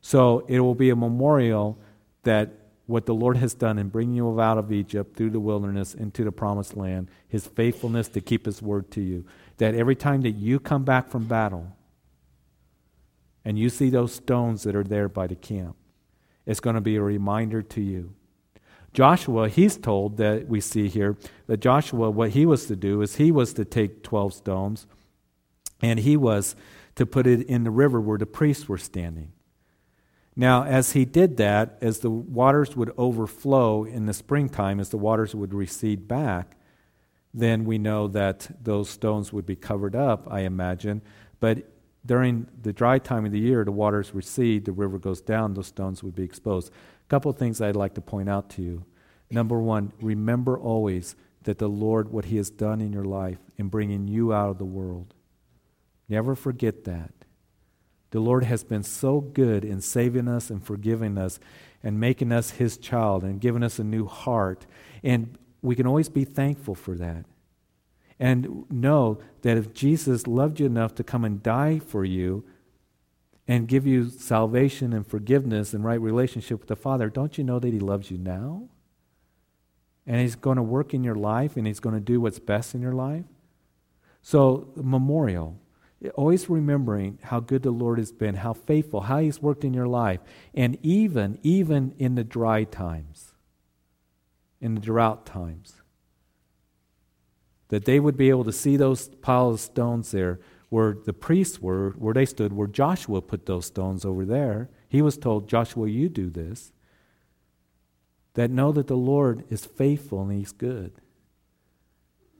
So 0.02 0.46
it 0.48 0.60
will 0.60 0.76
be 0.76 0.92
a 0.92 0.96
memorial 0.96 1.80
that 2.22 2.61
what 2.92 3.06
the 3.06 3.14
Lord 3.14 3.38
has 3.38 3.54
done 3.54 3.80
in 3.80 3.90
bringing 3.90 4.16
you 4.16 4.40
out 4.40 4.58
of 4.58 4.72
Egypt 4.72 5.16
through 5.16 5.32
the 5.32 5.40
wilderness 5.40 5.94
into 5.94 6.24
the 6.24 6.32
promised 6.32 6.78
land, 6.78 7.10
his 7.28 7.48
faithfulness 7.48 8.08
to 8.10 8.22
keep 8.22 8.46
his 8.46 8.62
word 8.62 8.92
to 8.92 9.02
you. 9.02 9.26
That 9.58 9.74
every 9.74 9.96
time 9.96 10.22
that 10.22 10.32
you 10.32 10.60
come 10.60 10.84
back 10.84 11.10
from 11.10 11.26
battle 11.26 11.76
and 13.44 13.58
you 13.58 13.70
see 13.70 13.90
those 13.90 14.14
stones 14.14 14.64
that 14.64 14.76
are 14.76 14.84
there 14.84 15.10
by 15.10 15.28
the 15.28 15.36
camp, 15.36 15.76
it's 16.46 16.60
going 16.60 16.76
to 16.76 16.82
be 16.82 16.98
a 16.98 17.02
reminder 17.02 17.62
to 17.62 17.82
you. 17.82 18.14
Joshua, 18.94 19.48
he's 19.48 19.78
told 19.78 20.18
that 20.18 20.48
we 20.48 20.60
see 20.60 20.90
here 20.90 21.18
that 21.48 21.62
Joshua, 21.62 22.12
what 22.12 22.32
he 22.32 22.46
was 22.46 22.66
to 22.66 22.76
do 22.76 23.02
is 23.02 23.16
he 23.16 23.32
was 23.32 23.54
to 23.54 23.64
take 23.64 24.04
12 24.04 24.34
stones 24.34 24.86
and 25.82 26.00
he 26.00 26.18
was 26.18 26.56
to 26.96 27.06
put 27.06 27.26
it 27.26 27.48
in 27.48 27.64
the 27.64 27.72
river 27.72 28.02
where 28.02 28.18
the 28.18 28.26
priests 28.26 28.68
were 28.68 28.78
standing. 28.78 29.32
Now, 30.42 30.64
as 30.64 30.94
he 30.94 31.06
did 31.06 31.38
that, 31.38 31.78
as 31.82 32.00
the 32.00 32.10
waters 32.10 32.76
would 32.76 32.92
overflow 32.98 33.84
in 33.84 34.08
the 34.08 34.14
springtime, 34.14 34.80
as 34.80 34.90
the 34.90 34.98
waters 34.98 35.36
would 35.36 35.54
recede 35.54 36.08
back, 36.08 36.58
then 37.32 37.64
we 37.64 37.78
know 37.78 38.08
that 38.08 38.50
those 38.60 38.90
stones 38.90 39.32
would 39.32 39.46
be 39.46 39.56
covered 39.56 39.96
up, 39.96 40.28
I 40.32 40.40
imagine. 40.40 41.04
But 41.40 41.72
during 42.08 42.48
the 42.60 42.74
dry 42.74 42.98
time 42.98 43.24
of 43.24 43.32
the 43.32 43.40
year, 43.40 43.64
the 43.64 43.72
waters 43.72 44.16
recede, 44.16 44.66
the 44.66 44.72
river 44.72 44.98
goes 44.98 45.22
down, 45.22 45.54
those 45.54 45.68
stones 45.68 46.02
would 46.02 46.16
be 46.16 46.24
exposed. 46.24 46.72
A 46.72 47.08
couple 47.08 47.30
of 47.30 47.38
things 47.38 47.62
I'd 47.62 47.76
like 47.76 47.94
to 47.94 48.02
point 48.02 48.28
out 48.28 48.50
to 48.56 48.64
you. 48.64 48.84
Number 49.30 49.62
one, 49.62 49.94
remember 50.02 50.58
always 50.58 51.16
that 51.44 51.60
the 51.60 51.70
Lord, 51.70 52.12
what 52.12 52.26
He 52.26 52.38
has 52.38 52.50
done 52.50 52.82
in 52.82 52.92
your 52.92 53.06
life 53.06 53.38
in 53.60 53.68
bringing 53.68 54.08
you 54.08 54.34
out 54.34 54.50
of 54.50 54.58
the 54.58 54.66
world. 54.66 55.14
Never 56.10 56.34
forget 56.34 56.86
that. 56.86 57.14
The 58.12 58.20
Lord 58.20 58.44
has 58.44 58.64
been 58.64 58.84
so 58.84 59.22
good 59.22 59.66
in 59.66 59.82
saving 59.82 60.28
us 60.28 60.50
and 60.50 60.64
forgiving 60.64 61.18
us 61.18 61.40
and 61.84 62.00
making 62.00 62.32
us 62.32 62.52
His 62.52 62.78
child 62.78 63.24
and 63.24 63.42
giving 63.42 63.64
us 63.64 63.80
a 63.80 63.84
new 63.84 64.06
heart. 64.06 64.66
And 65.04 65.38
we 65.62 65.76
can 65.76 65.88
always 65.88 66.10
be 66.10 66.26
thankful 66.26 66.76
for 66.76 66.96
that 66.96 67.26
and 68.22 68.70
know 68.70 69.18
that 69.42 69.58
if 69.58 69.74
Jesus 69.74 70.28
loved 70.28 70.60
you 70.60 70.68
enough 70.68 70.94
to 70.96 71.04
come 71.04 71.26
and 71.26 71.42
die 71.42 71.80
for 71.80 72.06
you 72.06 72.44
and 73.48 73.68
give 73.68 73.88
you 73.88 74.10
salvation 74.10 74.94
and 74.94 75.08
forgiveness 75.08 75.74
and 75.74 75.84
right 75.84 76.00
relationship 76.00 76.60
with 76.60 76.68
the 76.68 76.76
Father, 76.76 77.10
don't 77.10 77.40
you 77.40 77.44
know 77.44 77.58
that 77.58 77.74
He 77.74 77.80
loves 77.80 78.12
you 78.12 78.20
now? 78.20 78.70
And 80.06 80.22
He's 80.22 80.36
going 80.36 80.58
to 80.58 80.64
work 80.64 80.94
in 80.94 81.04
your 81.04 81.16
life 81.16 81.58
and 81.58 81.66
He's 81.66 81.80
going 81.80 81.96
to 81.96 82.02
do 82.02 82.22
what's 82.22 82.38
best 82.38 82.76
in 82.76 82.82
your 82.82 82.94
life? 82.94 83.26
So, 84.22 84.68
memorial. 84.76 85.58
Always 86.16 86.50
remembering 86.50 87.20
how 87.24 87.40
good 87.40 87.64
the 87.64 87.72
Lord 87.72 88.00
has 88.00 88.12
been, 88.12 88.36
how 88.36 88.54
faithful, 88.54 89.02
how 89.02 89.20
He's 89.20 89.42
worked 89.42 89.64
in 89.64 89.74
your 89.74 89.88
life, 89.88 90.20
and 90.54 90.78
even, 90.82 91.38
even 91.44 91.94
in 91.98 92.16
the 92.16 92.24
dry 92.24 92.64
times, 92.64 93.34
in 94.60 94.76
the 94.76 94.82
drought 94.82 95.26
times 95.26 95.82
that 97.72 97.86
they 97.86 98.00
would 98.02 98.18
be 98.18 98.30
able 98.30 98.44
to 98.44 98.52
see 98.52 98.76
those 98.76 99.08
piles 99.22 99.54
of 99.56 99.60
stones 99.62 100.12
there 100.12 100.40
where 100.68 100.94
the 100.94 101.14
priests 101.14 101.62
were, 101.62 101.92
where 101.92 102.14
they 102.14 102.26
stood, 102.26 102.54
where 102.54 102.68
Joshua 102.68 103.22
put 103.22 103.46
those 103.46 103.66
stones 103.66 104.04
over 104.06 104.26
there. 104.26 104.70
He 104.90 105.02
was 105.02 105.18
told, 105.18 105.48
Joshua, 105.48 105.88
you 105.88 106.10
do 106.10 106.30
this. 106.30 106.74
That 108.34 108.52
know 108.52 108.74
that 108.74 108.88
the 108.88 108.98
Lord 108.98 109.46
is 109.50 109.66
faithful 109.66 110.22
and 110.22 110.32
He's 110.32 110.52
good. 110.52 110.94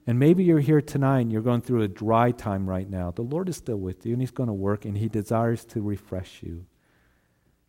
And 0.06 0.18
maybe 0.18 0.42
you're 0.42 0.60
here 0.60 0.80
tonight 0.80 1.20
and 1.20 1.32
you're 1.32 1.42
going 1.42 1.60
through 1.60 1.82
a 1.82 1.88
dry 1.88 2.32
time 2.32 2.68
right 2.68 2.88
now. 2.88 3.12
The 3.12 3.22
Lord 3.22 3.48
is 3.48 3.56
still 3.56 3.76
with 3.76 4.04
you 4.04 4.12
and 4.12 4.22
He's 4.22 4.30
going 4.32 4.48
to 4.48 4.52
work 4.52 4.84
and 4.84 4.98
He 4.98 5.08
desires 5.08 5.64
to 5.66 5.80
refresh 5.80 6.42
you. 6.42 6.66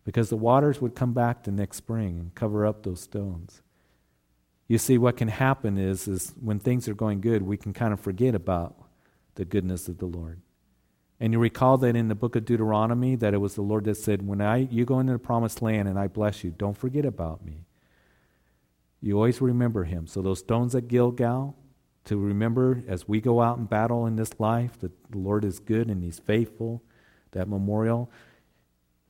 Because 0.04 0.30
the 0.30 0.38
waters 0.38 0.82
would 0.82 0.96
come 0.96 1.14
back 1.14 1.44
the 1.44 1.52
next 1.52 1.78
spring 1.78 2.20
and 2.20 2.36
cover 2.36 2.66
up 2.66 2.84
those 2.84 3.02
stones. 3.02 3.62
You 4.68 4.78
see, 4.78 4.98
what 4.98 5.18
can 5.18 5.28
happen 5.28 5.78
is, 5.78 6.08
is 6.08 6.34
when 6.42 6.60
things 6.60 6.88
are 6.88 6.94
going 6.94 7.22
good, 7.22 7.44
we 7.44 7.58
can 7.58 7.74
kind 7.74 7.94
of 7.94 8.00
forget 8.00 8.34
about 8.34 8.76
the 9.36 9.46
goodness 9.46 9.88
of 9.88 10.00
the 10.00 10.06
Lord. 10.06 10.42
And 11.20 11.32
you 11.32 11.40
recall 11.40 11.78
that 11.78 11.96
in 11.96 12.08
the 12.08 12.16
book 12.16 12.36
of 12.36 12.44
Deuteronomy, 12.44 13.16
that 13.16 13.34
it 13.34 13.38
was 13.38 13.56
the 13.56 13.62
Lord 13.62 13.86
that 13.86 13.96
said, 13.96 14.28
When 14.28 14.42
I, 14.42 14.58
you 14.58 14.84
go 14.84 15.00
into 15.00 15.14
the 15.14 15.20
promised 15.20 15.62
land 15.62 15.88
and 15.88 15.98
I 15.98 16.08
bless 16.08 16.44
you, 16.44 16.52
don't 16.52 16.78
forget 16.78 17.06
about 17.06 17.46
me. 17.46 17.66
You 19.00 19.16
always 19.16 19.40
remember 19.42 19.84
him. 19.84 20.08
So 20.08 20.22
those 20.22 20.40
stones 20.40 20.76
at 20.76 20.88
Gilgal, 20.88 21.56
to 22.06 22.18
remember 22.18 22.84
as 22.88 23.08
we 23.08 23.22
go 23.22 23.42
out 23.42 23.58
and 23.58 23.70
battle 23.70 24.06
in 24.06 24.16
this 24.16 24.40
life 24.40 24.80
that 24.80 25.12
the 25.12 25.18
Lord 25.18 25.46
is 25.46 25.60
good 25.60 25.90
and 25.90 26.04
he's 26.04 26.20
faithful, 26.20 26.84
that 27.32 27.48
memorial 27.48 28.12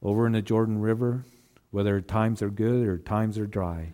over 0.02 0.26
in 0.28 0.34
the 0.34 0.42
Jordan 0.42 0.80
River, 0.80 1.26
whether 1.72 2.00
times 2.02 2.42
are 2.42 2.50
good 2.50 2.88
or 2.88 2.98
times 2.98 3.38
are 3.38 3.48
dry, 3.48 3.94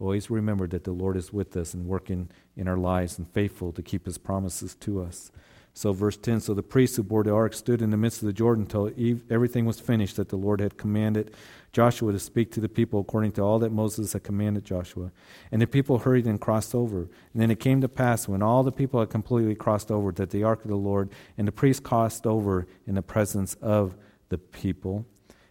Always 0.00 0.30
remember 0.30 0.66
that 0.68 0.84
the 0.84 0.92
Lord 0.92 1.18
is 1.18 1.30
with 1.30 1.54
us 1.58 1.74
and 1.74 1.86
working 1.86 2.30
in 2.56 2.66
our 2.66 2.78
lives 2.78 3.18
and 3.18 3.30
faithful 3.30 3.70
to 3.72 3.82
keep 3.82 4.06
his 4.06 4.16
promises 4.16 4.74
to 4.76 5.02
us. 5.02 5.30
So, 5.74 5.92
verse 5.92 6.16
10 6.16 6.40
So 6.40 6.54
the 6.54 6.62
priests 6.62 6.96
who 6.96 7.02
bore 7.02 7.22
the 7.22 7.34
ark 7.34 7.52
stood 7.52 7.82
in 7.82 7.90
the 7.90 7.98
midst 7.98 8.22
of 8.22 8.26
the 8.26 8.32
Jordan 8.32 8.64
until 8.64 8.90
everything 9.28 9.66
was 9.66 9.78
finished 9.78 10.16
that 10.16 10.30
the 10.30 10.36
Lord 10.36 10.60
had 10.60 10.78
commanded 10.78 11.34
Joshua 11.72 12.12
to 12.12 12.18
speak 12.18 12.50
to 12.52 12.60
the 12.60 12.68
people 12.68 13.00
according 13.00 13.32
to 13.32 13.42
all 13.42 13.58
that 13.60 13.70
Moses 13.70 14.12
had 14.12 14.24
commanded 14.24 14.64
Joshua. 14.64 15.12
And 15.52 15.62
the 15.62 15.66
people 15.66 15.98
hurried 15.98 16.26
and 16.26 16.40
crossed 16.40 16.74
over. 16.74 17.02
And 17.32 17.42
then 17.42 17.50
it 17.50 17.60
came 17.60 17.80
to 17.80 17.88
pass 17.88 18.26
when 18.26 18.42
all 18.42 18.62
the 18.62 18.72
people 18.72 18.98
had 19.00 19.10
completely 19.10 19.54
crossed 19.54 19.90
over 19.90 20.10
that 20.12 20.30
the 20.30 20.42
ark 20.42 20.64
of 20.64 20.70
the 20.70 20.76
Lord 20.76 21.10
and 21.38 21.46
the 21.46 21.52
priests 21.52 21.80
crossed 21.80 22.26
over 22.26 22.66
in 22.86 22.96
the 22.96 23.02
presence 23.02 23.54
of 23.54 23.96
the 24.30 24.38
people. 24.38 25.06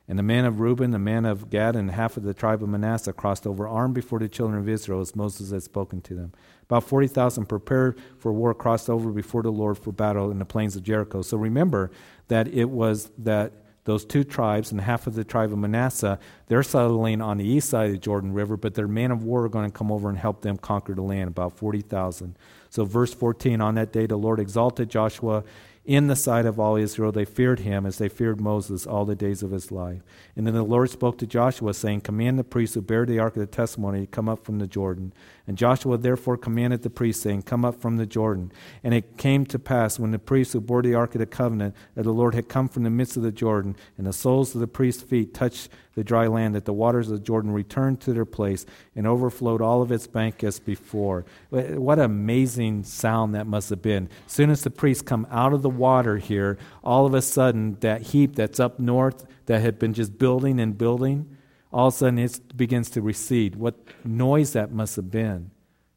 And 0.09 0.17
the 0.17 0.23
man 0.23 0.43
of 0.43 0.59
Reuben, 0.59 0.89
the 0.89 0.97
man 0.97 1.23
of 1.23 1.51
Gad, 1.51 1.75
and 1.75 1.91
half 1.91 2.17
of 2.17 2.23
the 2.23 2.33
tribe 2.33 2.63
of 2.63 2.69
Manasseh 2.69 3.13
crossed 3.13 3.45
over 3.45 3.67
armed 3.67 3.93
before 3.93 4.17
the 4.17 4.27
children 4.27 4.59
of 4.59 4.67
Israel 4.67 5.01
as 5.01 5.15
Moses 5.15 5.51
had 5.51 5.61
spoken 5.61 6.01
to 6.01 6.15
them. 6.15 6.33
About 6.63 6.83
40,000 6.83 7.45
prepared 7.45 7.99
for 8.17 8.33
war 8.33 8.55
crossed 8.55 8.89
over 8.89 9.11
before 9.11 9.43
the 9.43 9.51
Lord 9.51 9.77
for 9.77 9.91
battle 9.91 10.31
in 10.31 10.39
the 10.39 10.45
plains 10.45 10.75
of 10.75 10.81
Jericho. 10.81 11.21
So 11.21 11.37
remember 11.37 11.91
that 12.27 12.47
it 12.47 12.71
was 12.71 13.11
that 13.19 13.53
those 13.89 14.05
two 14.05 14.23
tribes 14.23 14.71
and 14.71 14.79
half 14.79 15.07
of 15.07 15.15
the 15.15 15.23
tribe 15.23 15.51
of 15.51 15.57
Manasseh, 15.57 16.19
they're 16.47 16.61
settling 16.61 17.21
on 17.21 17.37
the 17.37 17.43
east 17.43 17.69
side 17.69 17.87
of 17.87 17.91
the 17.93 17.97
Jordan 17.97 18.33
River, 18.33 18.55
but 18.55 18.75
their 18.75 18.87
men 18.87 19.09
of 19.09 19.23
war 19.23 19.45
are 19.45 19.49
going 19.49 19.69
to 19.69 19.75
come 19.75 19.91
over 19.91 20.09
and 20.09 20.17
help 20.19 20.41
them 20.41 20.57
conquer 20.57 20.93
the 20.93 21.01
land, 21.01 21.27
about 21.27 21.57
40,000. 21.57 22.37
So, 22.69 22.85
verse 22.85 23.15
14 23.15 23.59
On 23.61 23.73
that 23.75 23.91
day, 23.91 24.05
the 24.05 24.15
Lord 24.15 24.39
exalted 24.39 24.91
Joshua 24.91 25.43
in 25.89 26.05
the 26.05 26.15
sight 26.15 26.45
of 26.45 26.59
all 26.59 26.75
Israel. 26.75 27.11
They 27.11 27.25
feared 27.25 27.61
him 27.61 27.83
as 27.83 27.97
they 27.97 28.09
feared 28.09 28.39
Moses 28.39 28.85
all 28.85 29.05
the 29.05 29.15
days 29.15 29.41
of 29.41 29.49
his 29.49 29.71
life. 29.71 30.03
And 30.35 30.45
then 30.45 30.53
the 30.53 30.61
Lord 30.61 30.91
spoke 30.91 31.17
to 31.17 31.25
Joshua, 31.25 31.73
saying, 31.73 32.01
Command 32.01 32.37
the 32.37 32.43
priests 32.43 32.75
who 32.75 32.83
bear 32.83 33.07
the 33.07 33.17
ark 33.17 33.35
of 33.35 33.39
the 33.39 33.47
testimony 33.47 34.01
to 34.01 34.05
come 34.05 34.29
up 34.29 34.45
from 34.45 34.59
the 34.59 34.67
Jordan. 34.67 35.13
And 35.47 35.57
Joshua 35.57 35.97
therefore 35.97 36.37
commanded 36.37 36.83
the 36.83 36.91
priests, 36.91 37.23
saying, 37.23 37.41
Come 37.41 37.65
up 37.65 37.81
from 37.81 37.97
the 37.97 38.05
Jordan. 38.05 38.51
And 38.83 38.93
it 38.93 39.17
came 39.17 39.47
to 39.47 39.57
pass, 39.57 39.97
when 39.97 40.11
the 40.11 40.19
priests 40.19 40.53
who 40.53 40.61
bore 40.61 40.83
the 40.83 40.93
ark 40.93 41.15
of 41.15 41.19
the 41.19 41.25
covenant 41.25 41.75
of 41.95 42.03
the 42.03 42.13
Lord 42.13 42.35
had 42.35 42.49
come 42.49 42.69
from 42.69 42.83
the 42.83 42.91
midst 42.91 43.17
of 43.17 43.23
the 43.23 43.31
Jordan, 43.31 43.75
and 43.97 44.05
the 44.05 44.13
soles 44.13 44.53
of 44.53 44.61
the 44.61 44.67
priests' 44.67 45.01
feet 45.01 45.33
touched 45.33 45.69
the 45.99 46.03
dry 46.05 46.27
land, 46.27 46.55
that 46.55 46.63
the 46.63 46.71
waters 46.71 47.11
of 47.11 47.21
Jordan 47.23 47.51
returned 47.51 47.99
to 47.99 48.13
their 48.13 48.23
place 48.23 48.65
and 48.95 49.05
overflowed 49.05 49.61
all 49.61 49.81
of 49.81 49.91
its 49.91 50.07
bank 50.07 50.45
as 50.45 50.57
before. 50.57 51.25
What 51.49 51.99
amazing 51.99 52.85
sound 52.85 53.35
that 53.35 53.45
must 53.45 53.69
have 53.69 53.81
been. 53.81 54.07
As 54.25 54.31
soon 54.31 54.49
as 54.49 54.61
the 54.61 54.69
priests 54.69 55.03
come 55.03 55.27
out 55.29 55.51
of 55.51 55.61
the 55.61 55.69
water 55.69 56.15
here, 56.15 56.57
all 56.85 57.05
of 57.05 57.13
a 57.13 57.21
sudden, 57.21 57.75
that 57.81 58.01
heap 58.01 58.37
that's 58.37 58.61
up 58.61 58.79
north 58.79 59.25
that 59.47 59.59
had 59.59 59.77
been 59.77 59.93
just 59.93 60.17
building 60.17 60.57
and 60.61 60.77
building, 60.77 61.35
all 61.73 61.89
of 61.89 61.93
a 61.95 61.97
sudden 61.97 62.17
it 62.17 62.55
begins 62.55 62.89
to 62.91 63.01
recede. 63.01 63.57
What 63.57 63.75
noise 64.05 64.53
that 64.53 64.71
must 64.71 64.95
have 64.95 65.11
been. 65.11 65.51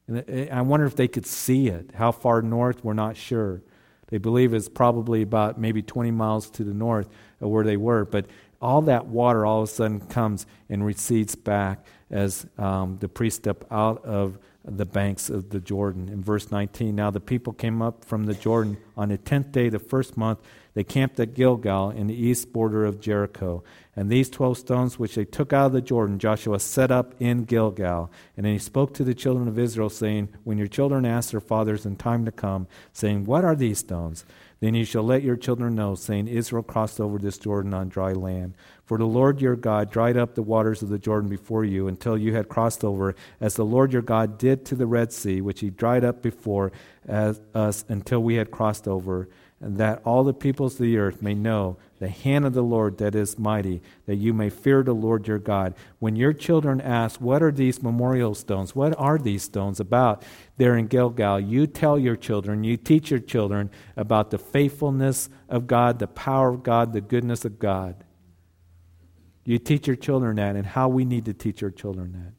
And 0.08 0.24
uh, 0.28 0.52
I 0.52 0.62
wonder 0.62 0.84
if 0.84 0.96
they 0.96 1.06
could 1.06 1.26
see 1.26 1.68
it. 1.68 1.90
How 1.94 2.10
far 2.10 2.42
north, 2.42 2.84
we're 2.84 2.92
not 2.92 3.16
sure. 3.16 3.62
They 4.08 4.18
believe 4.18 4.52
it's 4.52 4.68
probably 4.68 5.22
about 5.22 5.60
maybe 5.60 5.80
20 5.80 6.10
miles 6.10 6.50
to 6.50 6.64
the 6.64 6.74
north 6.74 7.08
of 7.40 7.50
where 7.50 7.64
they 7.64 7.76
were. 7.76 8.04
But 8.04 8.26
all 8.62 8.82
that 8.82 9.06
water 9.06 9.44
all 9.44 9.62
of 9.62 9.68
a 9.68 9.72
sudden 9.72 10.00
comes 10.00 10.46
and 10.68 10.84
recedes 10.84 11.34
back 11.34 11.84
as 12.10 12.46
um, 12.58 12.98
the 13.00 13.08
priests 13.08 13.38
step 13.38 13.64
out 13.70 14.04
of 14.04 14.38
the 14.64 14.86
banks 14.86 15.28
of 15.28 15.50
the 15.50 15.60
Jordan. 15.60 16.08
In 16.08 16.22
verse 16.22 16.50
19, 16.50 16.94
now 16.94 17.10
the 17.10 17.20
people 17.20 17.52
came 17.52 17.82
up 17.82 18.04
from 18.04 18.24
the 18.24 18.34
Jordan 18.34 18.76
on 18.96 19.08
the 19.08 19.18
tenth 19.18 19.50
day 19.50 19.66
of 19.66 19.72
the 19.72 19.78
first 19.78 20.16
month 20.16 20.38
they 20.74 20.84
camped 20.84 21.20
at 21.20 21.34
Gilgal 21.34 21.90
in 21.90 22.06
the 22.06 22.14
east 22.14 22.52
border 22.52 22.84
of 22.84 23.00
Jericho. 23.00 23.62
And 23.94 24.08
these 24.08 24.30
twelve 24.30 24.56
stones 24.56 24.98
which 24.98 25.16
they 25.16 25.26
took 25.26 25.52
out 25.52 25.66
of 25.66 25.72
the 25.72 25.82
Jordan, 25.82 26.18
Joshua 26.18 26.58
set 26.58 26.90
up 26.90 27.14
in 27.20 27.44
Gilgal. 27.44 28.10
And 28.36 28.46
then 28.46 28.54
he 28.54 28.58
spoke 28.58 28.94
to 28.94 29.04
the 29.04 29.14
children 29.14 29.48
of 29.48 29.58
Israel, 29.58 29.90
saying, 29.90 30.30
When 30.44 30.56
your 30.56 30.68
children 30.68 31.04
ask 31.04 31.30
their 31.30 31.40
fathers 31.40 31.84
in 31.84 31.96
time 31.96 32.24
to 32.24 32.32
come, 32.32 32.66
saying, 32.92 33.24
What 33.24 33.44
are 33.44 33.54
these 33.54 33.78
stones? 33.78 34.24
Then 34.62 34.74
you 34.74 34.84
shall 34.84 35.02
let 35.02 35.24
your 35.24 35.34
children 35.34 35.74
know, 35.74 35.96
saying, 35.96 36.28
Israel 36.28 36.62
crossed 36.62 37.00
over 37.00 37.18
this 37.18 37.36
Jordan 37.36 37.74
on 37.74 37.88
dry 37.88 38.12
land. 38.12 38.54
For 38.84 38.96
the 38.96 39.04
Lord 39.04 39.40
your 39.40 39.56
God 39.56 39.90
dried 39.90 40.16
up 40.16 40.36
the 40.36 40.42
waters 40.42 40.82
of 40.82 40.88
the 40.88 41.00
Jordan 41.00 41.28
before 41.28 41.64
you 41.64 41.88
until 41.88 42.16
you 42.16 42.36
had 42.36 42.48
crossed 42.48 42.84
over, 42.84 43.16
as 43.40 43.56
the 43.56 43.64
Lord 43.64 43.92
your 43.92 44.02
God 44.02 44.38
did 44.38 44.64
to 44.66 44.76
the 44.76 44.86
Red 44.86 45.12
Sea, 45.12 45.40
which 45.40 45.58
he 45.58 45.70
dried 45.70 46.04
up 46.04 46.22
before 46.22 46.70
us 47.08 47.84
until 47.88 48.22
we 48.22 48.36
had 48.36 48.52
crossed 48.52 48.86
over 48.86 49.28
and 49.62 49.78
that 49.78 50.02
all 50.04 50.24
the 50.24 50.34
peoples 50.34 50.74
of 50.74 50.80
the 50.80 50.98
earth 50.98 51.22
may 51.22 51.34
know 51.34 51.76
the 52.02 52.08
hand 52.08 52.44
of 52.44 52.52
the 52.52 52.64
Lord 52.64 52.98
that 52.98 53.14
is 53.14 53.38
mighty, 53.38 53.80
that 54.06 54.16
you 54.16 54.34
may 54.34 54.50
fear 54.50 54.82
the 54.82 54.92
Lord 54.92 55.28
your 55.28 55.38
God. 55.38 55.72
When 56.00 56.16
your 56.16 56.32
children 56.32 56.80
ask, 56.80 57.20
What 57.20 57.44
are 57.44 57.52
these 57.52 57.80
memorial 57.80 58.34
stones? 58.34 58.74
What 58.74 58.98
are 58.98 59.18
these 59.18 59.44
stones 59.44 59.78
about 59.78 60.24
there 60.56 60.76
in 60.76 60.88
Gilgal? 60.88 61.38
You 61.38 61.68
tell 61.68 61.96
your 61.96 62.16
children, 62.16 62.64
you 62.64 62.76
teach 62.76 63.12
your 63.12 63.20
children 63.20 63.70
about 63.96 64.32
the 64.32 64.38
faithfulness 64.38 65.28
of 65.48 65.68
God, 65.68 66.00
the 66.00 66.08
power 66.08 66.48
of 66.48 66.64
God, 66.64 66.92
the 66.92 67.00
goodness 67.00 67.44
of 67.44 67.60
God. 67.60 68.02
You 69.44 69.60
teach 69.60 69.86
your 69.86 69.94
children 69.94 70.36
that 70.36 70.56
and 70.56 70.66
how 70.66 70.88
we 70.88 71.04
need 71.04 71.26
to 71.26 71.32
teach 71.32 71.62
our 71.62 71.70
children 71.70 72.14
that. 72.14 72.32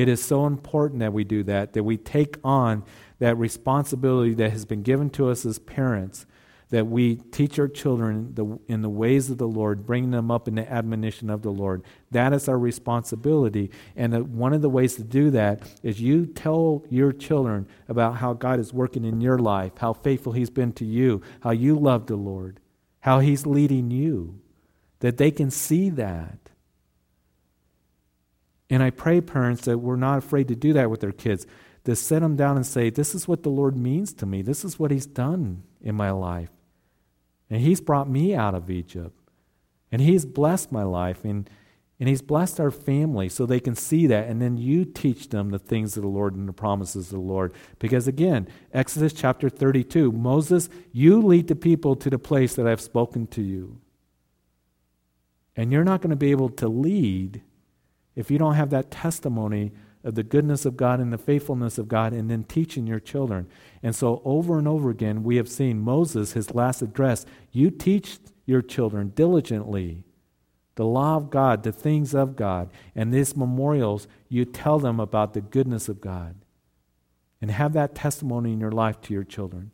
It 0.00 0.08
is 0.08 0.20
so 0.20 0.46
important 0.46 0.98
that 0.98 1.12
we 1.12 1.22
do 1.22 1.44
that, 1.44 1.74
that 1.74 1.84
we 1.84 1.96
take 1.96 2.38
on 2.42 2.82
that 3.20 3.36
responsibility 3.36 4.34
that 4.34 4.50
has 4.50 4.64
been 4.64 4.82
given 4.82 5.10
to 5.10 5.28
us 5.28 5.46
as 5.46 5.60
parents, 5.60 6.26
that 6.70 6.86
we 6.86 7.16
teach 7.16 7.58
our 7.58 7.68
children 7.68 8.34
the, 8.34 8.58
in 8.68 8.82
the 8.82 8.90
ways 8.90 9.30
of 9.30 9.38
the 9.38 9.48
Lord, 9.48 9.86
bring 9.86 10.10
them 10.10 10.30
up 10.30 10.48
in 10.48 10.54
the 10.54 10.70
admonition 10.70 11.30
of 11.30 11.42
the 11.42 11.50
Lord. 11.50 11.82
That 12.10 12.32
is 12.32 12.48
our 12.48 12.58
responsibility. 12.58 13.70
And 13.96 14.36
one 14.36 14.52
of 14.52 14.60
the 14.60 14.68
ways 14.68 14.96
to 14.96 15.04
do 15.04 15.30
that 15.30 15.62
is 15.82 16.00
you 16.00 16.26
tell 16.26 16.84
your 16.90 17.12
children 17.12 17.66
about 17.88 18.16
how 18.16 18.34
God 18.34 18.60
is 18.60 18.72
working 18.72 19.04
in 19.04 19.20
your 19.20 19.38
life, 19.38 19.72
how 19.78 19.94
faithful 19.94 20.32
He's 20.32 20.50
been 20.50 20.72
to 20.74 20.84
you, 20.84 21.22
how 21.40 21.50
you 21.50 21.78
love 21.78 22.06
the 22.06 22.16
Lord, 22.16 22.60
how 23.00 23.20
He's 23.20 23.46
leading 23.46 23.90
you, 23.90 24.38
that 25.00 25.16
they 25.16 25.30
can 25.30 25.50
see 25.50 25.88
that. 25.90 26.50
And 28.68 28.82
I 28.82 28.90
pray, 28.90 29.22
parents, 29.22 29.62
that 29.62 29.78
we're 29.78 29.96
not 29.96 30.18
afraid 30.18 30.48
to 30.48 30.54
do 30.54 30.74
that 30.74 30.90
with 30.90 31.00
their 31.00 31.12
kids 31.12 31.46
to 31.84 31.96
set 31.96 32.20
them 32.20 32.36
down 32.36 32.56
and 32.56 32.66
say, 32.66 32.90
This 32.90 33.14
is 33.14 33.26
what 33.26 33.42
the 33.42 33.48
Lord 33.48 33.74
means 33.74 34.12
to 34.14 34.26
me. 34.26 34.42
This 34.42 34.62
is 34.62 34.78
what 34.78 34.90
He's 34.90 35.06
done 35.06 35.62
in 35.80 35.94
my 35.94 36.10
life. 36.10 36.50
And 37.50 37.62
He's 37.62 37.80
brought 37.80 38.08
me 38.08 38.34
out 38.34 38.54
of 38.54 38.70
Egypt. 38.70 39.16
And 39.90 40.02
He's 40.02 40.24
blessed 40.24 40.70
my 40.70 40.82
life. 40.82 41.24
And, 41.24 41.48
and 41.98 42.08
He's 42.08 42.22
blessed 42.22 42.60
our 42.60 42.70
family 42.70 43.28
so 43.28 43.46
they 43.46 43.60
can 43.60 43.74
see 43.74 44.06
that. 44.06 44.28
And 44.28 44.40
then 44.40 44.56
you 44.56 44.84
teach 44.84 45.30
them 45.30 45.50
the 45.50 45.58
things 45.58 45.96
of 45.96 46.02
the 46.02 46.08
Lord 46.08 46.34
and 46.34 46.48
the 46.48 46.52
promises 46.52 47.06
of 47.06 47.12
the 47.12 47.26
Lord. 47.26 47.52
Because 47.78 48.06
again, 48.06 48.48
Exodus 48.72 49.12
chapter 49.12 49.48
32 49.48 50.12
Moses, 50.12 50.68
you 50.92 51.22
lead 51.22 51.48
the 51.48 51.56
people 51.56 51.96
to 51.96 52.10
the 52.10 52.18
place 52.18 52.54
that 52.54 52.66
I've 52.66 52.80
spoken 52.80 53.26
to 53.28 53.42
you. 53.42 53.80
And 55.56 55.72
you're 55.72 55.84
not 55.84 56.02
going 56.02 56.10
to 56.10 56.16
be 56.16 56.30
able 56.30 56.50
to 56.50 56.68
lead 56.68 57.42
if 58.14 58.30
you 58.30 58.38
don't 58.38 58.54
have 58.54 58.70
that 58.70 58.90
testimony 58.90 59.72
of 60.04 60.14
the 60.14 60.22
goodness 60.22 60.64
of 60.64 60.76
God 60.76 61.00
and 61.00 61.12
the 61.12 61.18
faithfulness 61.18 61.78
of 61.78 61.88
God, 61.88 62.12
and 62.12 62.30
then 62.30 62.44
teaching 62.44 62.86
your 62.86 63.00
children. 63.00 63.48
And 63.82 63.94
so, 63.94 64.22
over 64.24 64.58
and 64.58 64.68
over 64.68 64.90
again, 64.90 65.22
we 65.22 65.36
have 65.36 65.48
seen 65.48 65.80
Moses, 65.80 66.32
his 66.32 66.54
last 66.54 66.82
address, 66.82 67.26
you 67.52 67.70
teach 67.70 68.18
your 68.46 68.62
children 68.62 69.12
diligently 69.14 70.04
the 70.78 70.86
law 70.86 71.16
of 71.16 71.28
God, 71.28 71.64
the 71.64 71.72
things 71.72 72.14
of 72.14 72.36
God. 72.36 72.70
And 72.94 73.12
these 73.12 73.36
memorials, 73.36 74.06
you 74.28 74.44
tell 74.44 74.78
them 74.78 75.00
about 75.00 75.34
the 75.34 75.40
goodness 75.40 75.88
of 75.88 76.00
God. 76.00 76.36
And 77.42 77.50
have 77.50 77.72
that 77.72 77.96
testimony 77.96 78.52
in 78.52 78.60
your 78.60 78.70
life 78.70 79.00
to 79.02 79.12
your 79.12 79.24
children. 79.24 79.72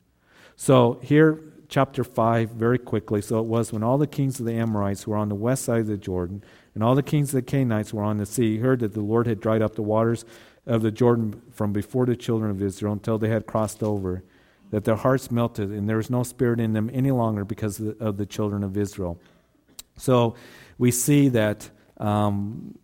So, 0.57 0.99
here, 1.03 1.43
chapter 1.69 2.05
5, 2.05 2.51
very 2.51 2.79
quickly. 2.79 3.21
So, 3.21 3.39
it 3.39 3.45
was 3.45 3.71
when 3.71 3.83
all 3.83 3.99
the 3.99 4.07
kings 4.07 4.41
of 4.41 4.47
the 4.47 4.55
Amorites 4.55 5.03
who 5.03 5.11
were 5.11 5.19
on 5.19 5.29
the 5.29 5.35
west 5.35 5.65
side 5.65 5.81
of 5.81 5.87
the 5.89 5.99
Jordan 5.99 6.43
and 6.75 6.83
all 6.83 6.95
the 6.95 7.03
kings 7.03 7.29
of 7.31 7.37
the 7.37 7.43
Canaanites 7.43 7.93
were 7.95 8.03
on 8.03 8.19
the 8.19 8.27
sea. 8.27 8.59
Heard 8.59 8.81
that 8.81 8.95
the 8.95 9.01
Lord 9.01 9.27
had 9.27 9.41
dried 9.41 9.63
up 9.63 9.75
the 9.75 9.83
waters 9.83 10.25
of 10.67 10.83
the 10.83 10.91
Jordan 10.91 11.41
from 11.53 11.73
before 11.73 12.07
the 12.07 12.17
children 12.17 12.51
of 12.51 12.61
Israel 12.63 12.93
until 12.93 13.19
they 13.19 13.29
had 13.29 13.47
crossed 13.47 13.83
over, 13.83 14.25
that 14.71 14.85
their 14.85 14.97
hearts 14.97 15.31
melted, 15.31 15.71
and 15.71 15.89
there 15.89 15.99
was 15.99 16.11
no 16.11 16.23
spirit 16.23 16.59
in 16.59 16.73
them 16.73 16.91
any 16.93 17.11
longer 17.11 17.45
because 17.45 17.79
of 17.79 17.99
the, 17.99 18.05
of 18.05 18.17
the 18.17 18.27
children 18.27 18.65
of 18.65 18.77
Israel. 18.77 19.21
So 19.97 20.35
we 20.79 20.91
see 20.91 21.29
that 21.29 21.71
um, 21.99 22.77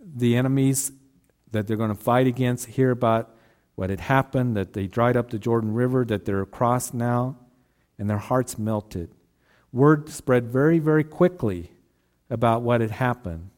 the 0.00 0.36
enemies 0.36 0.90
that 1.52 1.66
they're 1.66 1.76
going 1.76 1.94
to 1.94 2.02
fight 2.02 2.26
against 2.26 2.66
hear 2.66 2.90
about 2.90 3.30
what 3.76 3.90
had 3.90 4.00
happened, 4.00 4.56
that 4.56 4.72
they 4.72 4.86
dried 4.86 5.16
up 5.16 5.30
the 5.30 5.38
Jordan 5.38 5.72
River, 5.74 6.04
that 6.06 6.24
they're 6.24 6.40
across 6.40 6.92
now, 6.92 7.36
and 7.98 8.10
their 8.10 8.18
hearts 8.18 8.58
melted. 8.58 9.10
Word 9.72 10.08
spread 10.08 10.48
very, 10.48 10.78
very 10.78 11.04
quickly 11.04 11.70
about 12.30 12.62
what 12.62 12.80
had 12.80 12.90
happened. 12.90 13.50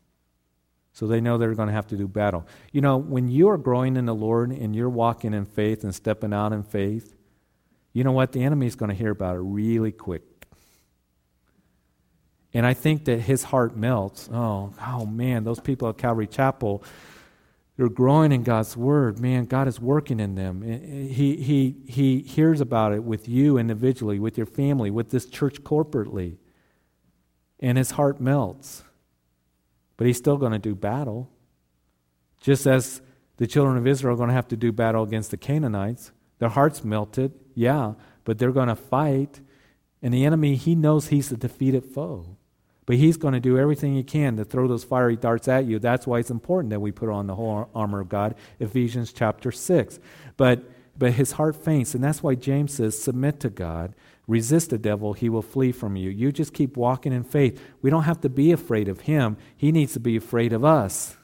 So 0.93 1.07
they 1.07 1.21
know 1.21 1.39
they're 1.39 1.55
going 1.55 1.69
to 1.69 1.75
have 1.75 1.87
to 1.89 1.97
do 1.97 2.09
battle. 2.09 2.47
You 2.73 2.81
know, 2.81 2.97
when 2.97 3.29
you 3.29 3.49
are 3.51 3.59
growing 3.59 3.97
in 3.97 4.07
the 4.07 4.14
Lord 4.14 4.51
and 4.51 4.75
you're 4.75 4.89
walking 4.89 5.33
in 5.33 5.47
faith 5.47 5.85
and 5.85 5.95
stepping 5.95 6.33
out 6.33 6.53
in 6.53 6.64
faith, 6.64 7.14
you 7.93 8.05
know 8.05 8.12
what? 8.12 8.33
The 8.33 8.43
enemy 8.43 8.66
is 8.66 8.75
going 8.75 8.91
to 8.91 8.97
hear 8.97 9.12
about 9.12 9.37
it 9.37 9.41
really 9.41 9.93
quick. 9.93 10.23
And 12.53 12.66
I 12.66 12.75
think 12.75 13.05
that 13.05 13.21
his 13.21 13.45
heart 13.45 13.77
melts. 13.77 14.29
Oh, 14.33 14.73
oh 14.85 15.07
man, 15.07 15.45
those 15.45 15.61
people 15.61 15.89
at 15.89 15.99
Calvary 15.99 16.27
Chapel, 16.27 16.83
they're 17.77 17.89
growing 17.89 18.33
in 18.33 18.43
God's 18.43 18.77
word. 18.77 19.21
Man, 19.21 19.45
God 19.45 19.69
is 19.69 19.81
working 19.81 20.19
in 20.19 20.35
them. 20.35 20.64
Eh, 20.66 20.73
eh, 20.73 21.12
he, 21.12 21.37
he, 21.37 21.77
he 21.87 22.21
hears 22.23 22.61
about 22.61 22.93
it 22.93 23.05
with 23.05 23.29
you 23.29 23.59
individually, 23.59 24.19
with 24.19 24.37
your 24.37 24.47
family, 24.47 24.91
with 24.91 25.11
this 25.11 25.27
church 25.27 25.62
corporately 25.62 26.39
and 27.61 27.79
his 27.79 27.93
heart 27.93 28.21
melts. 28.21 28.85
But 29.97 30.07
he's 30.07 30.19
still 30.19 30.37
going 30.37 30.53
to 30.53 30.59
do 30.59 30.75
battle. 30.75 31.29
Just 32.41 32.67
as 32.67 33.03
the 33.39 33.47
children 33.47 33.77
of 33.77 33.87
Israel 33.87 34.15
are 34.15 34.17
going 34.17 34.29
to 34.29 34.35
have 34.35 34.49
to 34.49 34.57
do 34.57 34.73
battle 34.73 35.03
against 35.03 35.31
the 35.31 35.37
Canaanites. 35.37 36.13
Their 36.39 36.51
hearts 36.51 36.85
melted, 36.85 37.33
yeah, 37.55 37.95
but 38.25 38.39
they're 38.39 38.53
going 38.53 38.69
to 38.69 38.77
fight. 38.77 39.41
And 40.03 40.15
the 40.15 40.25
enemy, 40.25 40.55
he 40.55 40.75
knows 40.75 41.09
he's 41.09 41.33
a 41.33 41.37
defeated 41.37 41.85
foe. 41.85 42.37
But 42.87 42.97
he's 42.97 43.17
going 43.17 43.35
to 43.35 43.41
do 43.41 43.59
everything 43.59 43.95
he 43.95 44.03
can 44.03 44.37
to 44.37 44.45
throw 44.45 44.67
those 44.67 44.85
fiery 44.85 45.17
darts 45.17 45.47
at 45.47 45.67
you. 45.67 45.79
That's 45.79 46.07
why 46.07 46.21
it's 46.21 46.31
important 46.31 46.71
that 46.71 46.81
we 46.81 46.91
put 46.91 47.11
on 47.11 47.27
the 47.27 47.35
whole 47.35 47.69
armor 47.75 48.01
of 48.01 48.09
God, 48.09 48.35
Ephesians 48.61 49.13
chapter 49.13 49.53
6. 49.53 49.99
But, 50.37 50.65
but 50.97 51.13
his 51.13 51.33
heart 51.33 51.57
faints, 51.57 51.95
and 51.95 52.03
that's 52.03 52.23
why 52.23 52.35
James 52.35 52.75
says, 52.75 53.01
submit 53.01 53.41
to 53.41 53.51
God. 53.51 53.95
Resist 54.29 54.68
the 54.68 54.79
devil, 54.79 55.14
he 55.14 55.31
will 55.31 55.43
flee 55.43 55.72
from 55.72 55.97
you. 55.97 56.11
You 56.11 56.31
just 56.31 56.53
keep 56.53 56.76
walking 56.76 57.14
in 57.14 57.24
faith. 57.24 57.61
We 57.81 57.89
don't 57.89 58.03
have 58.03 58.20
to 58.20 58.29
be 58.29 58.53
afraid 58.53 58.87
of 58.87 59.01
him, 59.01 59.39
he 59.57 59.72
needs 59.72 59.95
to 59.95 60.01
be 60.01 60.16
afraid 60.16 60.53
of 60.53 60.64
us. 60.64 61.16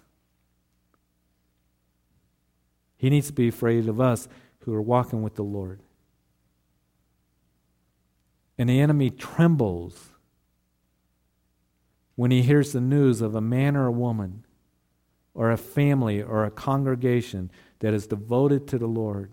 He 2.96 3.10
needs 3.10 3.26
to 3.26 3.34
be 3.34 3.48
afraid 3.48 3.86
of 3.86 4.00
us 4.00 4.26
who 4.60 4.72
are 4.72 4.80
walking 4.80 5.22
with 5.22 5.34
the 5.34 5.42
Lord. 5.42 5.82
And 8.56 8.70
the 8.70 8.80
enemy 8.80 9.10
trembles 9.10 10.08
when 12.14 12.30
he 12.30 12.40
hears 12.40 12.72
the 12.72 12.80
news 12.80 13.20
of 13.20 13.34
a 13.34 13.40
man 13.42 13.76
or 13.76 13.86
a 13.86 13.92
woman 13.92 14.46
or 15.34 15.50
a 15.50 15.58
family 15.58 16.22
or 16.22 16.44
a 16.44 16.50
congregation 16.50 17.50
that 17.80 17.92
is 17.92 18.06
devoted 18.06 18.66
to 18.68 18.78
the 18.78 18.86
Lord 18.86 19.32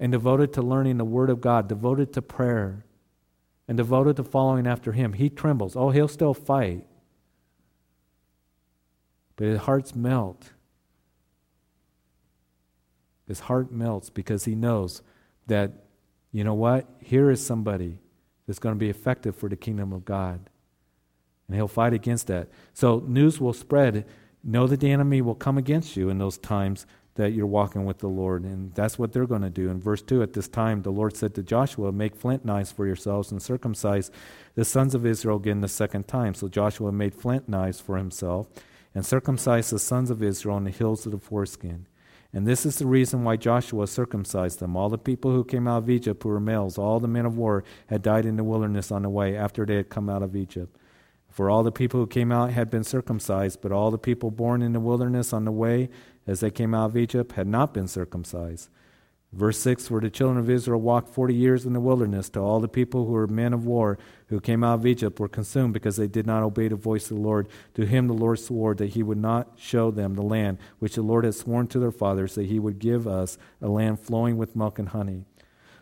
and 0.00 0.10
devoted 0.10 0.54
to 0.54 0.62
learning 0.62 0.96
the 0.96 1.04
Word 1.04 1.28
of 1.28 1.42
God, 1.42 1.68
devoted 1.68 2.14
to 2.14 2.22
prayer, 2.22 2.86
and 3.68 3.76
devoted 3.76 4.16
to 4.16 4.24
following 4.24 4.66
after 4.66 4.92
Him, 4.92 5.12
he 5.12 5.28
trembles. 5.28 5.76
Oh, 5.76 5.90
he'll 5.90 6.08
still 6.08 6.34
fight. 6.34 6.86
But 9.36 9.46
his 9.46 9.60
hearts 9.60 9.94
melt. 9.94 10.50
His 13.28 13.40
heart 13.40 13.70
melts 13.70 14.10
because 14.10 14.44
he 14.44 14.54
knows 14.54 15.02
that, 15.46 15.72
you 16.32 16.44
know 16.44 16.54
what? 16.54 16.86
Here 16.98 17.30
is 17.30 17.44
somebody 17.44 17.98
that's 18.46 18.58
going 18.58 18.74
to 18.74 18.78
be 18.78 18.90
effective 18.90 19.36
for 19.36 19.48
the 19.48 19.56
kingdom 19.56 19.92
of 19.92 20.04
God. 20.04 20.50
And 21.46 21.56
he'll 21.56 21.68
fight 21.68 21.92
against 21.92 22.26
that. 22.26 22.48
So 22.74 23.02
news 23.06 23.40
will 23.40 23.52
spread. 23.52 24.04
Know 24.42 24.66
that 24.66 24.80
the 24.80 24.90
enemy 24.90 25.22
will 25.22 25.34
come 25.34 25.56
against 25.56 25.96
you 25.96 26.10
in 26.10 26.18
those 26.18 26.36
times 26.36 26.86
that 27.14 27.32
you're 27.32 27.46
walking 27.46 27.84
with 27.84 27.98
the 27.98 28.08
Lord. 28.08 28.44
And 28.44 28.74
that's 28.74 28.98
what 28.98 29.12
they're 29.12 29.26
going 29.26 29.42
to 29.42 29.50
do. 29.50 29.68
In 29.68 29.80
verse 29.80 30.02
2, 30.02 30.22
at 30.22 30.32
this 30.32 30.48
time, 30.48 30.82
the 30.82 30.92
Lord 30.92 31.16
said 31.16 31.34
to 31.34 31.42
Joshua, 31.42 31.92
Make 31.92 32.14
flint 32.14 32.44
knives 32.44 32.72
for 32.72 32.86
yourselves 32.86 33.30
and 33.30 33.42
circumcise 33.42 34.10
the 34.54 34.64
sons 34.64 34.94
of 34.94 35.04
Israel 35.04 35.36
again 35.36 35.60
the 35.60 35.68
second 35.68 36.08
time. 36.08 36.34
So 36.34 36.48
Joshua 36.48 36.92
made 36.92 37.14
flint 37.14 37.48
knives 37.48 37.80
for 37.80 37.96
himself 37.96 38.48
and 38.94 39.04
circumcised 39.04 39.72
the 39.72 39.78
sons 39.78 40.10
of 40.10 40.22
Israel 40.22 40.56
on 40.56 40.64
the 40.64 40.70
hills 40.70 41.06
of 41.06 41.12
the 41.12 41.18
foreskin. 41.18 41.86
And 42.32 42.46
this 42.46 42.64
is 42.64 42.76
the 42.76 42.86
reason 42.86 43.24
why 43.24 43.36
Joshua 43.36 43.88
circumcised 43.88 44.60
them. 44.60 44.76
All 44.76 44.88
the 44.88 44.98
people 44.98 45.32
who 45.32 45.44
came 45.44 45.66
out 45.66 45.78
of 45.78 45.90
Egypt 45.90 46.22
who 46.22 46.28
were 46.28 46.38
males, 46.38 46.78
all 46.78 47.00
the 47.00 47.08
men 47.08 47.26
of 47.26 47.36
war, 47.36 47.64
had 47.88 48.02
died 48.02 48.24
in 48.24 48.36
the 48.36 48.44
wilderness 48.44 48.92
on 48.92 49.02
the 49.02 49.10
way 49.10 49.36
after 49.36 49.66
they 49.66 49.74
had 49.76 49.88
come 49.88 50.08
out 50.08 50.22
of 50.22 50.36
Egypt. 50.36 50.76
For 51.28 51.50
all 51.50 51.62
the 51.62 51.72
people 51.72 52.00
who 52.00 52.06
came 52.06 52.32
out 52.32 52.52
had 52.52 52.70
been 52.70 52.84
circumcised, 52.84 53.60
but 53.60 53.72
all 53.72 53.90
the 53.90 53.98
people 53.98 54.30
born 54.30 54.62
in 54.62 54.72
the 54.72 54.80
wilderness 54.80 55.32
on 55.32 55.44
the 55.44 55.52
way 55.52 55.88
as 56.30 56.38
they 56.38 56.50
came 56.50 56.74
out 56.74 56.86
of 56.86 56.96
Egypt 56.96 57.32
had 57.32 57.48
not 57.48 57.74
been 57.74 57.88
circumcised. 57.88 58.68
Verse 59.32 59.58
6 59.58 59.88
For 59.88 60.00
the 60.00 60.10
children 60.10 60.38
of 60.38 60.48
Israel 60.48 60.80
walked 60.80 61.08
forty 61.08 61.34
years 61.34 61.66
in 61.66 61.72
the 61.72 61.80
wilderness, 61.80 62.28
till 62.28 62.44
all 62.44 62.60
the 62.60 62.68
people 62.68 63.04
who 63.04 63.12
were 63.12 63.26
men 63.26 63.52
of 63.52 63.66
war 63.66 63.98
who 64.28 64.40
came 64.40 64.62
out 64.62 64.74
of 64.74 64.86
Egypt 64.86 65.18
were 65.18 65.28
consumed 65.28 65.74
because 65.74 65.96
they 65.96 66.06
did 66.06 66.28
not 66.28 66.44
obey 66.44 66.68
the 66.68 66.76
voice 66.76 67.10
of 67.10 67.16
the 67.16 67.22
Lord. 67.22 67.48
To 67.74 67.84
him 67.84 68.06
the 68.06 68.14
Lord 68.14 68.38
swore 68.38 68.76
that 68.76 68.90
he 68.90 69.02
would 69.02 69.18
not 69.18 69.54
show 69.56 69.90
them 69.90 70.14
the 70.14 70.22
land 70.22 70.58
which 70.78 70.94
the 70.94 71.02
Lord 71.02 71.24
had 71.24 71.34
sworn 71.34 71.66
to 71.68 71.80
their 71.80 71.90
fathers, 71.90 72.36
that 72.36 72.46
he 72.46 72.60
would 72.60 72.78
give 72.78 73.08
us 73.08 73.36
a 73.60 73.68
land 73.68 73.98
flowing 73.98 74.36
with 74.36 74.54
milk 74.54 74.78
and 74.78 74.90
honey. 74.90 75.24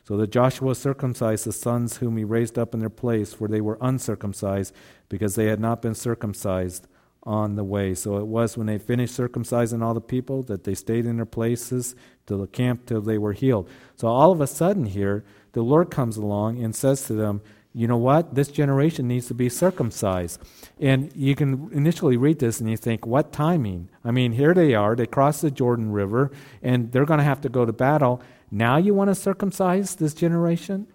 So 0.04 0.16
that 0.16 0.32
Joshua 0.32 0.74
circumcised 0.74 1.44
the 1.44 1.52
sons 1.52 1.98
whom 1.98 2.16
he 2.16 2.24
raised 2.24 2.58
up 2.58 2.72
in 2.72 2.80
their 2.80 2.88
place, 2.88 3.34
for 3.34 3.48
they 3.48 3.60
were 3.60 3.76
uncircumcised, 3.82 4.74
because 5.10 5.34
they 5.34 5.46
had 5.46 5.60
not 5.60 5.82
been 5.82 5.94
circumcised 5.94 6.88
on 7.22 7.56
the 7.56 7.64
way. 7.64 7.94
So 7.94 8.16
it 8.18 8.26
was 8.26 8.56
when 8.56 8.66
they 8.66 8.78
finished 8.78 9.18
circumcising 9.18 9.82
all 9.82 9.94
the 9.94 10.00
people 10.00 10.42
that 10.44 10.64
they 10.64 10.74
stayed 10.74 11.06
in 11.06 11.16
their 11.16 11.26
places 11.26 11.94
to 12.26 12.36
the 12.36 12.46
camp 12.46 12.86
till 12.86 13.00
they 13.00 13.18
were 13.18 13.32
healed. 13.32 13.68
So 13.96 14.08
all 14.08 14.32
of 14.32 14.40
a 14.40 14.46
sudden 14.46 14.86
here, 14.86 15.24
the 15.52 15.62
Lord 15.62 15.90
comes 15.90 16.16
along 16.16 16.62
and 16.62 16.74
says 16.74 17.06
to 17.06 17.14
them, 17.14 17.42
you 17.74 17.86
know 17.86 17.98
what? 17.98 18.34
This 18.34 18.48
generation 18.48 19.06
needs 19.06 19.28
to 19.28 19.34
be 19.34 19.48
circumcised. 19.48 20.40
And 20.80 21.14
you 21.14 21.34
can 21.34 21.70
initially 21.72 22.16
read 22.16 22.38
this 22.38 22.60
and 22.60 22.70
you 22.70 22.76
think, 22.76 23.06
what 23.06 23.32
timing? 23.32 23.88
I 24.04 24.10
mean, 24.10 24.32
here 24.32 24.54
they 24.54 24.74
are, 24.74 24.96
they 24.96 25.06
cross 25.06 25.42
the 25.42 25.50
Jordan 25.50 25.92
River, 25.92 26.32
and 26.62 26.90
they're 26.90 27.04
going 27.04 27.18
to 27.18 27.24
have 27.24 27.40
to 27.42 27.48
go 27.48 27.66
to 27.66 27.72
battle. 27.72 28.22
Now 28.50 28.78
you 28.78 28.94
want 28.94 29.10
to 29.10 29.14
circumcise 29.14 29.96
this 29.96 30.14
generation? 30.14 30.86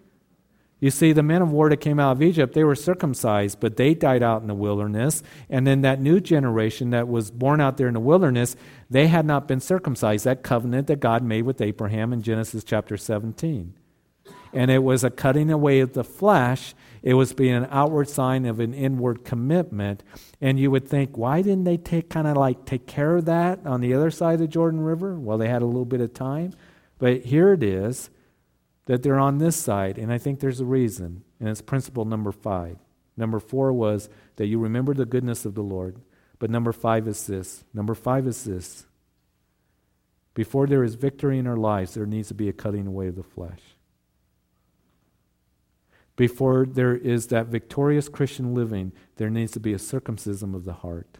You 0.84 0.90
see, 0.90 1.14
the 1.14 1.22
men 1.22 1.40
of 1.40 1.50
war 1.50 1.70
that 1.70 1.78
came 1.78 1.98
out 1.98 2.12
of 2.12 2.22
Egypt, 2.22 2.52
they 2.52 2.62
were 2.62 2.74
circumcised, 2.74 3.58
but 3.58 3.78
they 3.78 3.94
died 3.94 4.22
out 4.22 4.42
in 4.42 4.48
the 4.48 4.54
wilderness. 4.54 5.22
And 5.48 5.66
then 5.66 5.80
that 5.80 5.98
new 5.98 6.20
generation 6.20 6.90
that 6.90 7.08
was 7.08 7.30
born 7.30 7.58
out 7.62 7.78
there 7.78 7.88
in 7.88 7.94
the 7.94 8.00
wilderness, 8.00 8.54
they 8.90 9.06
had 9.06 9.24
not 9.24 9.48
been 9.48 9.60
circumcised. 9.60 10.26
That 10.26 10.42
covenant 10.42 10.88
that 10.88 11.00
God 11.00 11.22
made 11.22 11.44
with 11.44 11.62
Abraham 11.62 12.12
in 12.12 12.20
Genesis 12.20 12.64
chapter 12.64 12.98
17. 12.98 13.72
And 14.52 14.70
it 14.70 14.82
was 14.82 15.02
a 15.02 15.08
cutting 15.08 15.50
away 15.50 15.80
of 15.80 15.94
the 15.94 16.04
flesh. 16.04 16.74
It 17.02 17.14
was 17.14 17.32
being 17.32 17.54
an 17.54 17.68
outward 17.70 18.10
sign 18.10 18.44
of 18.44 18.60
an 18.60 18.74
inward 18.74 19.24
commitment. 19.24 20.02
And 20.42 20.60
you 20.60 20.70
would 20.70 20.86
think, 20.86 21.16
why 21.16 21.40
didn't 21.40 21.64
they 21.64 21.78
take 21.78 22.10
kind 22.10 22.26
of 22.26 22.36
like 22.36 22.66
take 22.66 22.86
care 22.86 23.16
of 23.16 23.24
that 23.24 23.64
on 23.64 23.80
the 23.80 23.94
other 23.94 24.10
side 24.10 24.34
of 24.34 24.40
the 24.40 24.46
Jordan 24.46 24.80
River? 24.80 25.18
Well, 25.18 25.38
they 25.38 25.48
had 25.48 25.62
a 25.62 25.66
little 25.66 25.86
bit 25.86 26.02
of 26.02 26.12
time. 26.12 26.52
But 26.98 27.22
here 27.22 27.54
it 27.54 27.62
is 27.62 28.10
that 28.86 29.02
they're 29.02 29.18
on 29.18 29.38
this 29.38 29.56
side, 29.56 29.98
and 29.98 30.12
I 30.12 30.18
think 30.18 30.40
there's 30.40 30.60
a 30.60 30.64
reason, 30.64 31.24
and 31.40 31.48
it's 31.48 31.62
principle 31.62 32.04
number 32.04 32.32
five. 32.32 32.78
Number 33.16 33.40
four 33.40 33.72
was 33.72 34.08
that 34.36 34.46
you 34.46 34.58
remember 34.58 34.94
the 34.94 35.06
goodness 35.06 35.44
of 35.44 35.54
the 35.54 35.62
Lord. 35.62 36.00
But 36.38 36.50
number 36.50 36.72
five 36.72 37.08
is 37.08 37.26
this. 37.26 37.64
Number 37.72 37.94
five 37.94 38.26
is 38.26 38.44
this. 38.44 38.86
Before 40.34 40.66
there 40.66 40.82
is 40.82 40.96
victory 40.96 41.38
in 41.38 41.46
our 41.46 41.56
lives, 41.56 41.94
there 41.94 42.06
needs 42.06 42.28
to 42.28 42.34
be 42.34 42.48
a 42.48 42.52
cutting 42.52 42.86
away 42.86 43.06
of 43.06 43.16
the 43.16 43.22
flesh. 43.22 43.60
Before 46.16 46.66
there 46.66 46.94
is 46.94 47.28
that 47.28 47.46
victorious 47.46 48.08
Christian 48.08 48.54
living, 48.54 48.92
there 49.16 49.30
needs 49.30 49.52
to 49.52 49.60
be 49.60 49.72
a 49.72 49.78
circumcision 49.78 50.54
of 50.54 50.64
the 50.64 50.74
heart. 50.74 51.18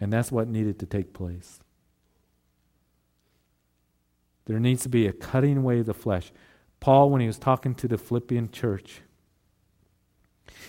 And 0.00 0.12
that's 0.12 0.30
what 0.30 0.48
needed 0.48 0.78
to 0.80 0.86
take 0.86 1.12
place. 1.12 1.60
There 4.46 4.60
needs 4.60 4.82
to 4.82 4.88
be 4.88 5.06
a 5.06 5.12
cutting 5.12 5.58
away 5.58 5.80
of 5.80 5.86
the 5.86 5.94
flesh. 5.94 6.32
Paul, 6.80 7.10
when 7.10 7.20
he 7.20 7.26
was 7.26 7.38
talking 7.38 7.74
to 7.76 7.88
the 7.88 7.96
Philippian 7.96 8.50
church, 8.50 9.00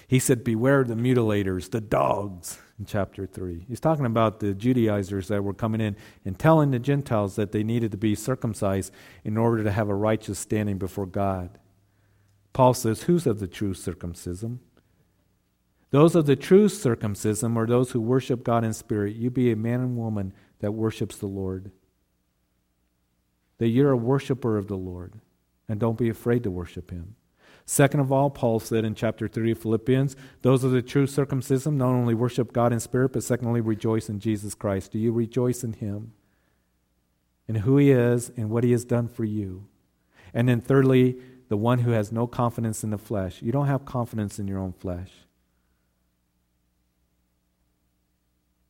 he 0.07 0.19
said, 0.19 0.43
Beware 0.43 0.83
the 0.83 0.95
mutilators, 0.95 1.71
the 1.71 1.81
dogs, 1.81 2.59
in 2.79 2.85
chapter 2.85 3.25
3. 3.25 3.65
He's 3.67 3.79
talking 3.79 4.05
about 4.05 4.39
the 4.39 4.53
Judaizers 4.53 5.27
that 5.29 5.43
were 5.43 5.53
coming 5.53 5.81
in 5.81 5.95
and 6.23 6.37
telling 6.37 6.71
the 6.71 6.79
Gentiles 6.79 7.35
that 7.35 7.51
they 7.51 7.63
needed 7.63 7.91
to 7.91 7.97
be 7.97 8.15
circumcised 8.15 8.93
in 9.23 9.37
order 9.37 9.63
to 9.63 9.71
have 9.71 9.89
a 9.89 9.95
righteous 9.95 10.39
standing 10.39 10.77
before 10.77 11.05
God. 11.05 11.57
Paul 12.53 12.73
says, 12.73 13.03
Who's 13.03 13.27
of 13.27 13.39
the 13.39 13.47
true 13.47 13.73
circumcision? 13.73 14.59
Those 15.91 16.15
of 16.15 16.25
the 16.25 16.35
true 16.35 16.67
circumcision 16.69 17.57
are 17.57 17.65
those 17.65 17.91
who 17.91 18.01
worship 18.01 18.43
God 18.43 18.63
in 18.63 18.73
spirit. 18.73 19.15
You 19.15 19.29
be 19.29 19.51
a 19.51 19.55
man 19.55 19.79
and 19.79 19.97
woman 19.97 20.33
that 20.59 20.73
worships 20.73 21.17
the 21.17 21.27
Lord 21.27 21.71
that 23.57 23.69
you're 23.69 23.91
a 23.91 23.97
worshiper 23.97 24.57
of 24.57 24.67
the 24.67 24.77
Lord 24.77 25.13
and 25.67 25.79
don't 25.79 25.97
be 25.97 26.09
afraid 26.09 26.43
to 26.43 26.51
worship 26.51 26.91
him. 26.91 27.15
Second 27.65 27.99
of 27.99 28.11
all, 28.11 28.29
Paul 28.29 28.59
said 28.59 28.85
in 28.85 28.93
chapter 28.93 29.27
3 29.27 29.51
of 29.51 29.59
Philippians, 29.59 30.15
those 30.43 30.63
of 30.63 30.71
the 30.71 30.83
true 30.83 31.07
circumcision 31.07 31.77
not 31.77 31.89
only 31.89 32.13
worship 32.13 32.53
God 32.53 32.71
in 32.71 32.79
spirit, 32.79 33.13
but 33.13 33.23
secondly 33.23 33.59
rejoice 33.61 34.07
in 34.07 34.19
Jesus 34.19 34.53
Christ. 34.53 34.91
Do 34.91 34.99
you 34.99 35.11
rejoice 35.11 35.63
in 35.63 35.73
him 35.73 36.13
and 37.47 37.57
who 37.57 37.77
he 37.77 37.91
is 37.91 38.31
and 38.37 38.51
what 38.51 38.63
he 38.63 38.71
has 38.71 38.85
done 38.85 39.07
for 39.07 39.23
you? 39.23 39.67
And 40.31 40.47
then 40.47 40.61
thirdly, 40.61 41.17
the 41.47 41.57
one 41.57 41.79
who 41.79 41.91
has 41.91 42.11
no 42.11 42.27
confidence 42.27 42.83
in 42.83 42.89
the 42.89 42.97
flesh. 42.97 43.41
You 43.41 43.51
don't 43.51 43.67
have 43.67 43.85
confidence 43.85 44.37
in 44.37 44.47
your 44.47 44.59
own 44.59 44.73
flesh. 44.73 45.11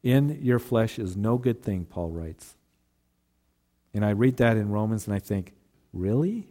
In 0.04 0.40
your 0.42 0.60
flesh 0.60 1.00
is 1.00 1.18
no 1.18 1.38
good 1.38 1.64
thing, 1.64 1.86
Paul 1.86 2.12
writes. 2.12 2.55
And 3.96 4.04
I 4.04 4.10
read 4.10 4.36
that 4.38 4.58
in 4.58 4.70
Romans 4.70 5.08
and 5.08 5.16
I 5.16 5.20
think, 5.20 5.54
really? 5.94 6.50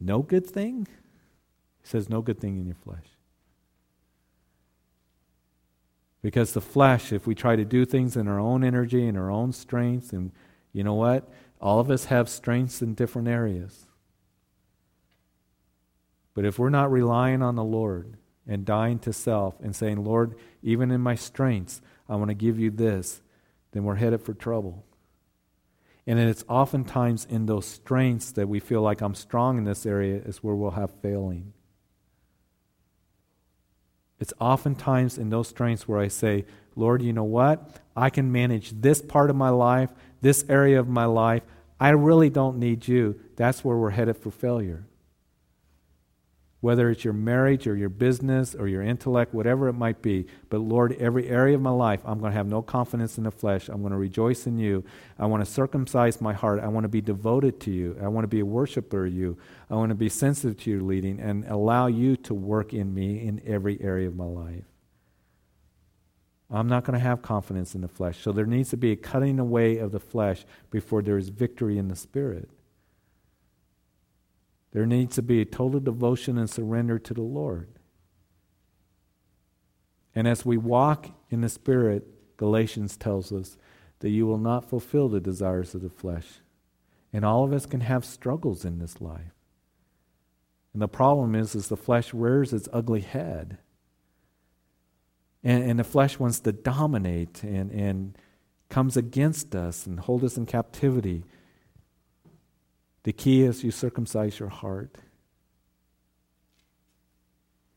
No 0.00 0.22
good 0.22 0.46
thing? 0.46 0.86
He 1.82 1.88
says, 1.88 2.08
no 2.08 2.22
good 2.22 2.38
thing 2.38 2.56
in 2.56 2.64
your 2.64 2.76
flesh. 2.76 3.04
Because 6.22 6.52
the 6.52 6.60
flesh, 6.60 7.12
if 7.12 7.26
we 7.26 7.34
try 7.34 7.56
to 7.56 7.64
do 7.64 7.84
things 7.84 8.16
in 8.16 8.28
our 8.28 8.38
own 8.38 8.62
energy 8.62 9.04
and 9.04 9.18
our 9.18 9.28
own 9.28 9.52
strength, 9.52 10.12
and 10.12 10.30
you 10.72 10.84
know 10.84 10.94
what? 10.94 11.28
All 11.60 11.80
of 11.80 11.90
us 11.90 12.04
have 12.04 12.28
strengths 12.28 12.80
in 12.80 12.94
different 12.94 13.26
areas. 13.26 13.86
But 16.34 16.44
if 16.44 16.56
we're 16.56 16.70
not 16.70 16.92
relying 16.92 17.42
on 17.42 17.56
the 17.56 17.64
Lord 17.64 18.16
and 18.46 18.64
dying 18.64 19.00
to 19.00 19.12
self 19.12 19.58
and 19.60 19.74
saying, 19.74 20.04
Lord, 20.04 20.36
even 20.62 20.92
in 20.92 21.00
my 21.00 21.16
strengths, 21.16 21.80
I 22.08 22.14
want 22.14 22.28
to 22.28 22.34
give 22.34 22.60
you 22.60 22.70
this, 22.70 23.22
then 23.72 23.82
we're 23.82 23.96
headed 23.96 24.22
for 24.22 24.32
trouble. 24.32 24.84
And 26.06 26.20
it's 26.20 26.44
oftentimes 26.48 27.26
in 27.28 27.46
those 27.46 27.66
strengths 27.66 28.30
that 28.32 28.48
we 28.48 28.60
feel 28.60 28.80
like 28.80 29.00
I'm 29.00 29.14
strong 29.14 29.58
in 29.58 29.64
this 29.64 29.84
area 29.84 30.16
is 30.24 30.38
where 30.38 30.54
we'll 30.54 30.70
have 30.72 30.92
failing. 31.02 31.52
It's 34.18 34.32
oftentimes 34.40 35.18
in 35.18 35.30
those 35.30 35.48
strengths 35.48 35.88
where 35.88 35.98
I 35.98 36.08
say, 36.08 36.44
Lord, 36.76 37.02
you 37.02 37.12
know 37.12 37.24
what? 37.24 37.80
I 37.96 38.10
can 38.10 38.30
manage 38.30 38.80
this 38.80 39.02
part 39.02 39.30
of 39.30 39.36
my 39.36 39.48
life, 39.48 39.90
this 40.20 40.44
area 40.48 40.78
of 40.78 40.88
my 40.88 41.06
life. 41.06 41.42
I 41.80 41.90
really 41.90 42.30
don't 42.30 42.58
need 42.58 42.86
you. 42.86 43.20
That's 43.36 43.64
where 43.64 43.76
we're 43.76 43.90
headed 43.90 44.16
for 44.16 44.30
failure. 44.30 44.86
Whether 46.60 46.90
it's 46.90 47.04
your 47.04 47.12
marriage 47.12 47.66
or 47.66 47.76
your 47.76 47.88
business 47.88 48.54
or 48.54 48.66
your 48.66 48.82
intellect, 48.82 49.34
whatever 49.34 49.68
it 49.68 49.74
might 49.74 50.00
be. 50.00 50.26
But 50.48 50.58
Lord, 50.58 50.96
every 50.98 51.28
area 51.28 51.54
of 51.54 51.60
my 51.60 51.70
life, 51.70 52.00
I'm 52.04 52.18
going 52.18 52.32
to 52.32 52.36
have 52.36 52.46
no 52.46 52.62
confidence 52.62 53.18
in 53.18 53.24
the 53.24 53.30
flesh. 53.30 53.68
I'm 53.68 53.82
going 53.82 53.92
to 53.92 53.98
rejoice 53.98 54.46
in 54.46 54.58
you. 54.58 54.84
I 55.18 55.26
want 55.26 55.44
to 55.44 55.50
circumcise 55.50 56.20
my 56.20 56.32
heart. 56.32 56.60
I 56.60 56.68
want 56.68 56.84
to 56.84 56.88
be 56.88 57.00
devoted 57.00 57.60
to 57.60 57.70
you. 57.70 57.96
I 58.02 58.08
want 58.08 58.24
to 58.24 58.28
be 58.28 58.40
a 58.40 58.46
worshiper 58.46 59.06
of 59.06 59.12
you. 59.12 59.36
I 59.70 59.74
want 59.74 59.90
to 59.90 59.94
be 59.94 60.08
sensitive 60.08 60.58
to 60.62 60.70
your 60.70 60.82
leading 60.82 61.20
and 61.20 61.44
allow 61.46 61.88
you 61.88 62.16
to 62.16 62.34
work 62.34 62.72
in 62.72 62.94
me 62.94 63.26
in 63.26 63.42
every 63.46 63.80
area 63.80 64.08
of 64.08 64.16
my 64.16 64.24
life. 64.24 64.64
I'm 66.50 66.68
not 66.68 66.84
going 66.84 66.94
to 66.94 67.04
have 67.04 67.22
confidence 67.22 67.74
in 67.74 67.80
the 67.80 67.88
flesh. 67.88 68.22
So 68.22 68.32
there 68.32 68.46
needs 68.46 68.70
to 68.70 68.76
be 68.76 68.92
a 68.92 68.96
cutting 68.96 69.38
away 69.38 69.78
of 69.78 69.92
the 69.92 70.00
flesh 70.00 70.44
before 70.70 71.02
there 71.02 71.18
is 71.18 71.28
victory 71.28 71.76
in 71.76 71.88
the 71.88 71.96
spirit. 71.96 72.48
There 74.72 74.86
needs 74.86 75.16
to 75.16 75.22
be 75.22 75.40
a 75.40 75.44
total 75.44 75.80
devotion 75.80 76.38
and 76.38 76.50
surrender 76.50 76.98
to 76.98 77.14
the 77.14 77.22
Lord. 77.22 77.68
And 80.14 80.26
as 80.26 80.44
we 80.44 80.56
walk 80.56 81.10
in 81.30 81.42
the 81.42 81.48
Spirit, 81.48 82.06
Galatians 82.36 82.96
tells 82.96 83.32
us 83.32 83.56
that 84.00 84.10
you 84.10 84.26
will 84.26 84.38
not 84.38 84.68
fulfill 84.68 85.08
the 85.08 85.20
desires 85.20 85.74
of 85.74 85.82
the 85.82 85.90
flesh. 85.90 86.40
And 87.12 87.24
all 87.24 87.44
of 87.44 87.52
us 87.52 87.66
can 87.66 87.80
have 87.80 88.04
struggles 88.04 88.64
in 88.64 88.78
this 88.78 89.00
life. 89.00 89.32
And 90.72 90.82
the 90.82 90.88
problem 90.88 91.34
is, 91.34 91.54
is 91.54 91.68
the 91.68 91.76
flesh 91.76 92.12
rears 92.12 92.52
its 92.52 92.68
ugly 92.72 93.00
head. 93.00 93.58
And, 95.42 95.64
and 95.64 95.78
the 95.78 95.84
flesh 95.84 96.18
wants 96.18 96.40
to 96.40 96.52
dominate 96.52 97.42
and, 97.42 97.70
and 97.70 98.18
comes 98.68 98.96
against 98.96 99.54
us 99.54 99.86
and 99.86 100.00
hold 100.00 100.24
us 100.24 100.36
in 100.36 100.44
captivity. 100.44 101.24
The 103.06 103.12
key 103.12 103.42
is 103.42 103.62
you 103.62 103.70
circumcise 103.70 104.40
your 104.40 104.48
heart. 104.48 104.96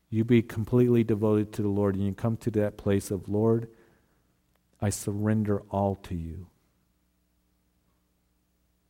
You 0.08 0.24
be 0.24 0.42
completely 0.42 1.04
devoted 1.04 1.52
to 1.52 1.62
the 1.62 1.68
Lord, 1.68 1.94
and 1.94 2.04
you 2.04 2.12
come 2.12 2.36
to 2.38 2.50
that 2.50 2.76
place 2.76 3.12
of, 3.12 3.28
Lord, 3.28 3.68
I 4.80 4.90
surrender 4.90 5.62
all 5.70 5.94
to 5.94 6.16
you. 6.16 6.48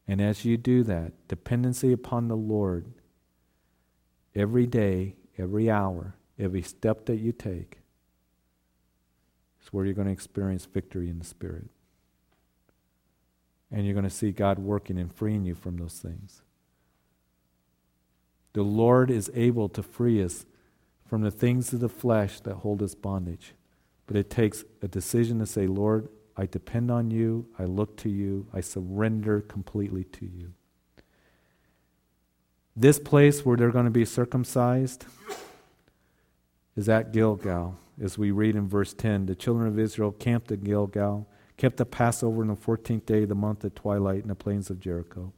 And 0.09 0.23
as 0.23 0.47
you 0.47 0.57
do 0.57 0.83
that, 0.85 1.13
dependency 1.29 1.93
upon 1.93 2.29
the 2.29 2.39
Lord, 2.39 2.87
every 4.35 4.67
day, 4.67 5.17
every 5.37 5.71
hour, 5.71 6.15
every 6.39 6.63
step 6.63 7.05
that 7.05 7.19
you 7.19 7.33
take, 7.33 7.81
is 9.63 9.75
where 9.75 9.85
you're 9.85 9.93
going 9.93 10.07
to 10.07 10.13
experience 10.15 10.65
victory 10.65 11.11
in 11.11 11.19
the 11.19 11.25
Spirit. 11.27 11.69
And 13.71 13.85
you're 13.85 13.95
going 13.95 14.05
to 14.05 14.11
see 14.11 14.33
God 14.33 14.59
working 14.59 14.99
and 14.99 15.15
freeing 15.15 15.45
you 15.45 15.55
from 15.55 15.77
those 15.77 15.99
things. 15.99 16.43
The 18.53 18.63
Lord 18.63 19.11
is 19.11 19.31
able 19.35 19.69
to 19.71 19.83
free 19.83 20.23
us 20.23 20.45
from 21.07 21.23
the 21.23 21.31
things 21.31 21.73
of 21.73 21.81
the 21.81 21.89
flesh 21.89 22.41
that 22.41 22.57
hold 22.57 22.83
us 22.83 22.95
bondage. 22.95 23.55
But 24.07 24.17
it 24.17 24.29
takes 24.29 24.65
a 24.83 24.89
decision 24.89 25.39
to 25.39 25.47
say, 25.47 25.67
Lord, 25.67 26.09
I 26.37 26.47
depend 26.47 26.91
on 26.91 27.11
you, 27.11 27.47
I 27.59 27.65
look 27.65 27.97
to 27.99 28.09
you, 28.09 28.47
I 28.53 28.61
surrender 28.61 29.41
completely 29.41 30.05
to 30.05 30.27
you. 30.27 30.53
This 32.75 32.99
place 32.99 33.45
where 33.45 33.57
they're 33.57 33.71
going 33.71 33.85
to 33.85 33.91
be 33.91 34.05
circumcised 34.05 35.05
is 36.77 36.89
at 36.89 37.13
Gilgal. 37.13 37.77
As 38.03 38.17
we 38.17 38.31
read 38.31 38.57
in 38.57 38.69
verse 38.69 38.95
10, 38.95 39.27
the 39.27 39.35
children 39.35 39.69
of 39.69 39.79
Israel 39.79 40.13
camped 40.13 40.51
at 40.51 40.65
Gilgal 40.65 41.29
kept 41.61 41.77
the 41.77 41.85
Passover 41.85 42.41
on 42.41 42.49
the 42.49 42.57
14th 42.57 43.05
day 43.05 43.25
of 43.25 43.29
the 43.29 43.35
month 43.35 43.65
at 43.67 43.77
twilight 43.77 44.23
in 44.23 44.29
the 44.29 44.35
plains 44.35 44.71
of 44.71 44.81
Jericho. 44.81 45.35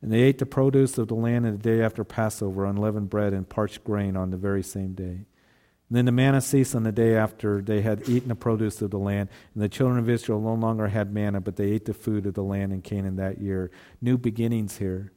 And 0.00 0.10
they 0.10 0.22
ate 0.22 0.38
the 0.38 0.46
produce 0.46 0.96
of 0.96 1.08
the 1.08 1.14
land 1.14 1.44
in 1.44 1.52
the 1.52 1.58
day 1.58 1.82
after 1.82 2.04
Passover, 2.04 2.64
unleavened 2.64 3.10
bread 3.10 3.34
and 3.34 3.46
parched 3.46 3.84
grain 3.84 4.16
on 4.16 4.30
the 4.30 4.38
very 4.38 4.62
same 4.62 4.94
day. 4.94 5.26
And 5.90 5.98
then 5.98 6.06
the 6.06 6.12
manna 6.12 6.40
ceased 6.40 6.74
on 6.74 6.84
the 6.84 6.92
day 6.92 7.16
after 7.16 7.60
they 7.60 7.82
had 7.82 8.08
eaten 8.08 8.30
the 8.30 8.34
produce 8.34 8.80
of 8.80 8.92
the 8.92 8.98
land. 8.98 9.28
And 9.52 9.62
the 9.62 9.68
children 9.68 9.98
of 9.98 10.08
Israel 10.08 10.40
no 10.40 10.54
longer 10.54 10.88
had 10.88 11.12
manna, 11.12 11.42
but 11.42 11.56
they 11.56 11.70
ate 11.72 11.84
the 11.84 11.92
food 11.92 12.24
of 12.24 12.32
the 12.32 12.42
land 12.42 12.72
in 12.72 12.80
Canaan 12.80 13.16
that 13.16 13.42
year. 13.42 13.70
New 14.00 14.16
beginnings 14.16 14.78
here. 14.78 15.12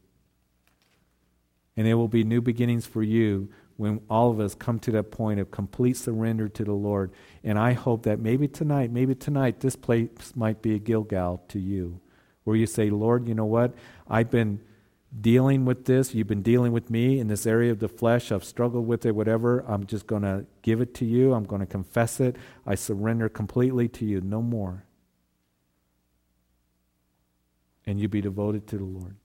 And 1.77 1.87
it 1.87 1.93
will 1.93 2.09
be 2.09 2.25
new 2.25 2.41
beginnings 2.41 2.85
for 2.85 3.03
you 3.03 3.49
when 3.77 4.01
all 4.09 4.29
of 4.29 4.39
us 4.39 4.55
come 4.55 4.79
to 4.79 4.91
that 4.91 5.11
point 5.11 5.39
of 5.39 5.51
complete 5.51 5.97
surrender 5.97 6.47
to 6.47 6.63
the 6.63 6.73
Lord. 6.73 7.11
And 7.43 7.57
I 7.57 7.73
hope 7.73 8.03
that 8.03 8.19
maybe 8.19 8.47
tonight, 8.47 8.91
maybe 8.91 9.15
tonight, 9.15 9.59
this 9.59 9.75
place 9.75 10.09
might 10.35 10.61
be 10.61 10.75
a 10.75 10.79
Gilgal 10.79 11.43
to 11.49 11.59
you, 11.59 11.99
where 12.43 12.55
you 12.55 12.65
say, 12.67 12.89
Lord, 12.89 13.27
you 13.27 13.33
know 13.33 13.45
what? 13.45 13.73
I've 14.07 14.29
been 14.29 14.61
dealing 15.19 15.65
with 15.65 15.85
this. 15.85 16.13
You've 16.13 16.27
been 16.27 16.41
dealing 16.41 16.71
with 16.71 16.89
me 16.89 17.19
in 17.19 17.27
this 17.27 17.45
area 17.45 17.71
of 17.71 17.79
the 17.79 17.87
flesh. 17.87 18.31
I've 18.31 18.43
struggled 18.43 18.87
with 18.87 19.05
it, 19.05 19.15
whatever. 19.15 19.63
I'm 19.67 19.85
just 19.85 20.07
going 20.07 20.23
to 20.23 20.45
give 20.61 20.81
it 20.81 20.93
to 20.95 21.05
you. 21.05 21.33
I'm 21.33 21.45
going 21.45 21.61
to 21.61 21.67
confess 21.67 22.19
it. 22.19 22.35
I 22.65 22.75
surrender 22.75 23.29
completely 23.29 23.87
to 23.89 24.05
you. 24.05 24.21
No 24.21 24.41
more. 24.41 24.85
And 27.85 27.99
you 27.99 28.07
be 28.07 28.21
devoted 28.21 28.65
to 28.67 28.77
the 28.77 28.83
Lord. 28.83 29.15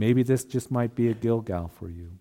Maybe 0.00 0.22
this 0.22 0.44
just 0.44 0.70
might 0.70 0.94
be 0.94 1.08
a 1.08 1.12
Gilgal 1.14 1.68
for 1.68 1.90
you. 1.90 2.12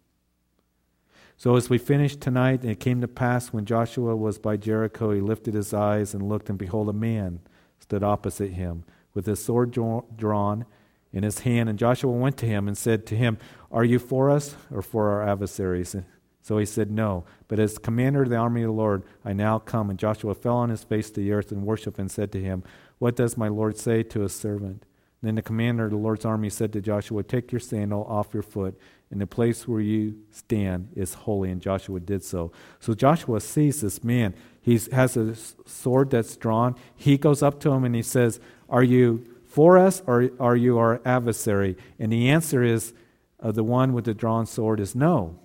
So 1.38 1.56
as 1.56 1.70
we 1.70 1.78
finish 1.78 2.18
tonight, 2.18 2.66
it 2.66 2.82
came 2.82 3.00
to 3.00 3.08
pass 3.08 3.54
when 3.54 3.64
Joshua 3.64 4.18
was 4.18 4.38
by 4.38 4.58
Jericho, 4.58 5.12
he 5.12 5.22
lifted 5.22 5.54
his 5.54 5.74
eyes 5.74 6.14
and 6.14 6.28
looked, 6.28 6.50
and 6.50 6.60
behold, 6.60 6.90
a 6.90 6.94
man 6.94 7.40
stood 7.80 8.04
opposite 8.04 8.52
him 8.52 8.84
with 9.14 9.26
his 9.28 9.42
sword 9.42 9.72
drawn 9.72 10.66
in 11.14 11.24
his 11.24 11.40
hand. 11.40 11.70
And 11.70 11.80
Joshua 11.80 12.12
went 12.12 12.36
to 12.40 12.46
him 12.46 12.68
and 12.68 12.78
said 12.78 13.06
to 13.06 13.16
him, 13.16 13.38
Are 13.72 13.86
you 13.86 13.98
for 13.98 14.30
us 14.30 14.58
or 14.70 14.82
for 14.82 15.12
our 15.12 15.26
adversaries? 15.26 15.96
So 16.42 16.58
he 16.58 16.66
said, 16.66 16.92
No. 16.92 17.24
But 17.48 17.60
as 17.60 17.78
commander 17.78 18.24
of 18.24 18.30
the 18.30 18.36
army 18.36 18.64
of 18.64 18.68
the 18.68 18.74
Lord, 18.74 19.04
I 19.24 19.32
now 19.32 19.58
come. 19.58 19.90
And 19.90 19.98
Joshua 19.98 20.36
fell 20.36 20.58
on 20.58 20.70
his 20.70 20.84
face 20.84 21.10
to 21.12 21.22
the 21.22 21.32
earth 21.32 21.50
and 21.50 21.66
worshiped 21.66 21.98
and 21.98 22.12
said 22.12 22.34
to 22.34 22.44
him, 22.44 22.62
What 22.98 23.16
does 23.16 23.38
my 23.38 23.48
Lord 23.48 23.78
say 23.78 24.04
to 24.04 24.20
his 24.20 24.36
servant? 24.36 24.84
Then 25.22 25.36
the 25.36 25.42
commander 25.42 25.86
of 25.86 25.92
the 25.92 25.98
Lord's 25.98 26.26
army 26.26 26.50
said 26.50 26.72
to 26.74 26.82
Joshua, 26.82 27.24
Take 27.24 27.52
your 27.52 27.60
sandal 27.60 28.06
off 28.06 28.34
your 28.34 28.44
foot, 28.44 28.80
and 29.12 29.20
the 29.20 29.28
place 29.28 29.68
where 29.68 29.82
you 29.82 30.16
stand 30.32 30.90
is 30.96 31.14
holy. 31.14 31.52
And 31.52 31.62
Joshua 31.62 32.00
did 32.00 32.24
so. 32.24 32.52
So 32.80 32.94
Joshua 32.94 33.42
sees 33.42 33.82
this 33.82 34.04
man. 34.04 34.34
He 34.62 34.80
has 34.92 35.18
a 35.18 35.36
sword 35.66 36.12
that's 36.12 36.38
drawn. 36.38 36.76
He 36.96 37.18
goes 37.18 37.44
up 37.44 37.60
to 37.62 37.72
him 37.72 37.84
and 37.84 37.96
he 37.96 38.02
says, 38.02 38.40
Are 38.70 38.84
you 38.84 39.26
for 39.46 39.78
us 39.78 40.02
or 40.06 40.30
are 40.40 40.56
you 40.56 40.78
our 40.78 41.02
adversary? 41.04 41.76
And 41.98 42.12
the 42.12 42.30
answer 42.30 42.64
is, 42.64 42.94
uh, 43.42 43.52
the 43.52 43.64
one 43.64 43.94
with 43.94 44.06
the 44.06 44.14
drawn 44.14 44.46
sword 44.46 44.80
is 44.80 44.96
no. 44.96 45.40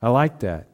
I 0.00 0.08
like 0.08 0.40
that. 0.40 0.68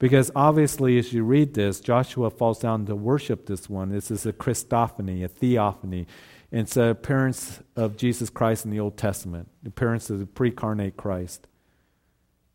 Because 0.00 0.30
obviously, 0.34 0.98
as 0.98 1.12
you 1.12 1.22
read 1.22 1.52
this, 1.52 1.78
Joshua 1.78 2.30
falls 2.30 2.58
down 2.58 2.86
to 2.86 2.96
worship 2.96 3.44
this 3.44 3.68
one. 3.68 3.90
This 3.90 4.10
is 4.10 4.24
a 4.24 4.32
Christophany, 4.32 5.22
a 5.22 5.28
theophany. 5.28 6.06
It's 6.50 6.76
an 6.78 6.88
appearance 6.88 7.60
of 7.76 7.98
Jesus 7.98 8.30
Christ 8.30 8.64
in 8.64 8.70
the 8.70 8.80
Old 8.80 8.96
Testament, 8.96 9.50
the 9.62 9.68
appearance 9.68 10.08
of 10.08 10.18
the 10.18 10.24
preincarnate 10.24 10.96
Christ. 10.96 11.46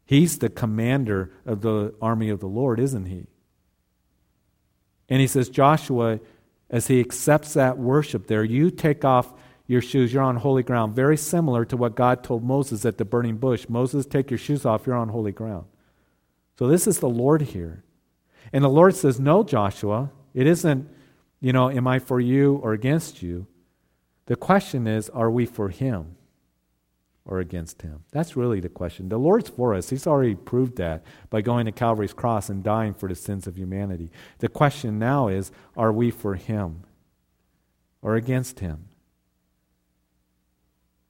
He's 0.05 0.39
the 0.39 0.49
commander 0.49 1.31
of 1.45 1.61
the 1.61 1.93
army 2.01 2.29
of 2.29 2.39
the 2.39 2.47
Lord, 2.47 2.79
isn't 2.79 3.05
he? 3.05 3.27
And 5.07 5.21
he 5.21 5.27
says, 5.27 5.47
Joshua, 5.47 6.19
as 6.71 6.87
he 6.87 6.99
accepts 6.99 7.53
that 7.53 7.77
worship 7.77 8.25
there, 8.25 8.43
you 8.43 8.71
take 8.71 9.05
off 9.05 9.35
your 9.67 9.81
shoes, 9.81 10.11
you're 10.11 10.23
on 10.23 10.37
holy 10.37 10.63
ground. 10.63 10.95
Very 10.95 11.15
similar 11.15 11.63
to 11.65 11.77
what 11.77 11.95
God 11.95 12.23
told 12.23 12.43
Moses 12.43 12.85
at 12.85 12.97
the 12.97 13.05
burning 13.05 13.37
bush. 13.37 13.67
Moses, 13.69 14.07
take 14.07 14.31
your 14.31 14.39
shoes 14.39 14.65
off, 14.65 14.87
you're 14.87 14.95
on 14.95 15.09
holy 15.09 15.31
ground. 15.31 15.65
So 16.57 16.67
this 16.67 16.87
is 16.87 16.99
the 16.99 17.09
Lord 17.09 17.41
here. 17.41 17.83
And 18.53 18.63
the 18.63 18.69
Lord 18.69 18.95
says, 18.95 19.19
No, 19.19 19.43
Joshua, 19.43 20.11
it 20.33 20.47
isn't, 20.47 20.89
you 21.39 21.53
know, 21.53 21.69
am 21.69 21.87
I 21.87 21.99
for 21.99 22.19
you 22.19 22.55
or 22.63 22.73
against 22.73 23.21
you? 23.21 23.47
The 24.27 24.35
question 24.35 24.87
is, 24.87 25.09
are 25.09 25.29
we 25.29 25.45
for 25.45 25.69
him 25.69 26.15
or 27.25 27.39
against 27.39 27.81
him? 27.83 28.03
That's 28.11 28.35
really 28.35 28.59
the 28.59 28.69
question. 28.69 29.09
The 29.09 29.19
Lord's 29.19 29.49
for 29.49 29.73
us. 29.73 29.89
He's 29.89 30.07
already 30.07 30.35
proved 30.35 30.77
that 30.77 31.03
by 31.29 31.41
going 31.41 31.65
to 31.65 31.71
Calvary's 31.71 32.13
cross 32.13 32.49
and 32.49 32.63
dying 32.63 32.93
for 32.93 33.07
the 33.07 33.15
sins 33.15 33.45
of 33.45 33.57
humanity. 33.57 34.11
The 34.39 34.49
question 34.49 34.97
now 34.97 35.27
is, 35.27 35.51
are 35.77 35.91
we 35.91 36.09
for 36.09 36.35
him 36.35 36.83
or 38.01 38.15
against 38.15 38.59
him? 38.61 38.85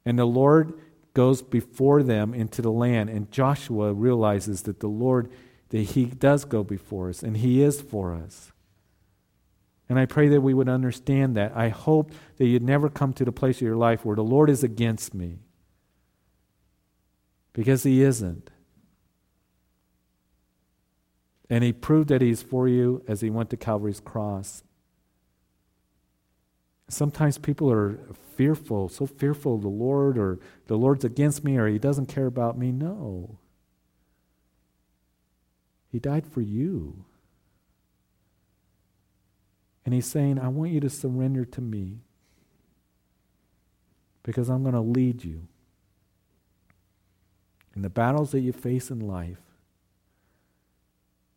And 0.06 0.20
the 0.20 0.26
Lord 0.26 0.74
goes 1.16 1.42
before 1.42 2.04
them 2.04 2.36
into 2.36 2.62
the 2.62 2.72
land, 2.72 3.10
and 3.10 3.32
Joshua 3.32 3.92
realizes 3.92 4.62
that 4.64 4.82
the 4.82 4.88
Lord, 4.88 5.32
that 5.70 5.80
He 5.80 6.06
does 6.06 6.46
go 6.46 6.64
before 6.64 7.10
us, 7.10 7.24
and 7.24 7.38
He 7.38 7.64
is 7.64 7.82
for 7.82 8.14
us. 8.14 8.52
And 9.90 9.98
I 9.98 10.06
pray 10.06 10.28
that 10.28 10.42
we 10.42 10.54
would 10.54 10.70
understand 10.70 11.36
that. 11.38 11.56
I 11.56 11.70
hope 11.70 12.12
that 12.38 12.46
you'd 12.46 12.62
never 12.62 12.90
come 12.90 13.14
to 13.14 13.26
the 13.26 13.32
place 13.32 13.58
of 13.58 13.62
your 13.62 13.76
life 13.76 14.04
where 14.04 14.16
the 14.16 14.24
Lord 14.24 14.50
is 14.50 14.64
against 14.64 15.14
me. 15.14 15.40
Because 17.54 17.84
He 17.84 18.04
isn't. 18.04 18.52
And 21.50 21.64
He 21.64 21.72
proved 21.72 22.10
that 22.10 22.22
He's 22.22 22.44
for 22.44 22.68
you 22.68 23.04
as 23.08 23.22
He 23.22 23.30
went 23.30 23.50
to 23.52 23.58
Calvary's 23.58 24.02
cross. 24.02 24.64
Sometimes 26.88 27.38
people 27.38 27.72
are 27.72 28.00
fearful, 28.36 28.90
so 28.90 29.06
fearful 29.06 29.56
of 29.56 29.62
the 29.62 29.68
Lord, 29.68 30.18
or 30.18 30.40
the 30.68 30.78
Lord's 30.78 31.04
against 31.04 31.44
me, 31.44 31.58
or 31.58 31.68
He 31.68 31.80
doesn't 31.80 32.08
care 32.08 32.28
about 32.28 32.58
me. 32.58 32.72
No. 32.72 33.40
He 35.92 36.00
died 36.00 36.28
for 36.28 36.42
you. 36.42 37.06
And 39.84 39.94
He's 39.94 40.06
saying, 40.06 40.40
I 40.40 40.48
want 40.50 40.72
you 40.72 40.80
to 40.82 40.90
surrender 40.90 41.46
to 41.46 41.62
me 41.62 42.00
because 44.24 44.50
I'm 44.50 44.64
going 44.64 44.74
to 44.74 44.82
lead 44.82 45.24
you 45.24 45.48
in 47.76 47.82
the 47.82 47.90
battles 47.90 48.32
that 48.32 48.40
you 48.40 48.52
face 48.52 48.90
in 48.90 49.00
life. 49.00 49.42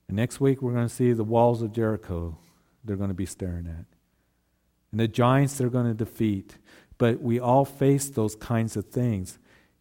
And 0.08 0.16
next 0.16 0.40
week, 0.40 0.62
we're 0.62 0.72
going 0.72 0.88
to 0.88 0.94
see 0.94 1.12
the 1.12 1.24
walls 1.24 1.62
of 1.62 1.72
Jericho 1.72 2.38
they're 2.84 2.96
going 2.96 3.08
to 3.08 3.14
be 3.14 3.26
staring 3.26 3.66
at 3.66 3.97
and 4.90 5.00
the 5.00 5.08
giants 5.08 5.58
they're 5.58 5.68
going 5.68 5.86
to 5.86 5.94
defeat. 5.94 6.56
But 6.96 7.20
we 7.20 7.38
all 7.38 7.64
face 7.64 8.08
those 8.08 8.34
kinds 8.34 8.76
of 8.76 8.86
things. 8.86 9.38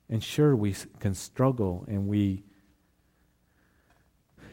And 0.09 0.23
sure, 0.23 0.55
we 0.55 0.75
can 0.99 1.13
struggle 1.13 1.85
and 1.87 2.07
we 2.07 2.43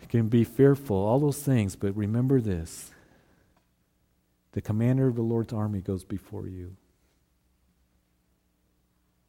can 0.08 0.28
be 0.28 0.44
fearful, 0.44 0.96
all 0.96 1.20
those 1.20 1.42
things. 1.42 1.76
But 1.76 1.96
remember 1.96 2.40
this 2.40 2.90
the 4.52 4.62
commander 4.62 5.08
of 5.08 5.16
the 5.16 5.22
Lord's 5.22 5.52
army 5.52 5.80
goes 5.80 6.04
before 6.04 6.46
you 6.46 6.76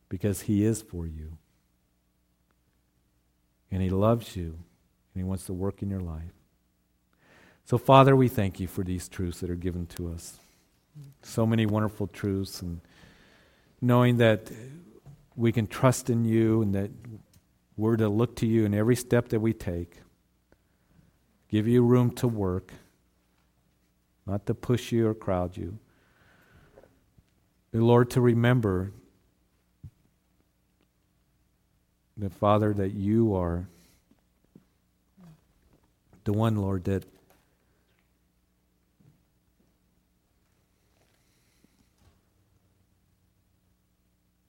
because 0.07 0.41
he 0.41 0.63
is 0.63 0.81
for 0.81 1.07
you. 1.07 1.37
And 3.71 3.81
he 3.81 3.89
loves 3.89 4.35
you 4.35 4.45
and 4.45 5.15
he 5.15 5.23
wants 5.23 5.45
to 5.47 5.53
work 5.53 5.81
in 5.81 5.89
your 5.89 5.99
life. 5.99 6.31
So, 7.65 7.79
Father, 7.79 8.15
we 8.15 8.27
thank 8.27 8.59
you 8.59 8.67
for 8.67 8.83
these 8.83 9.09
truths 9.09 9.39
that 9.39 9.49
are 9.49 9.55
given 9.55 9.87
to 9.87 10.11
us 10.11 10.39
so 11.23 11.45
many 11.45 11.65
wonderful 11.65 12.07
truths 12.07 12.61
and 12.61 12.81
knowing 13.81 14.17
that 14.17 14.51
we 15.35 15.51
can 15.51 15.67
trust 15.67 16.09
in 16.09 16.25
you 16.25 16.61
and 16.61 16.73
that 16.75 16.91
we're 17.77 17.97
to 17.97 18.07
look 18.07 18.35
to 18.37 18.45
you 18.45 18.65
in 18.65 18.73
every 18.73 18.95
step 18.95 19.29
that 19.29 19.39
we 19.39 19.53
take. 19.53 20.01
Give 21.49 21.67
you 21.67 21.83
room 21.83 22.11
to 22.11 22.27
work, 22.27 22.73
not 24.25 24.45
to 24.45 24.53
push 24.53 24.91
you 24.91 25.07
or 25.07 25.13
crowd 25.13 25.57
you. 25.57 25.77
Lord, 27.73 28.09
to 28.11 28.21
remember 28.21 28.93
the 32.17 32.29
Father, 32.29 32.73
that 32.73 32.93
you 32.93 33.35
are 33.35 33.67
the 36.23 36.31
one, 36.31 36.55
Lord, 36.55 36.85
that 36.85 37.03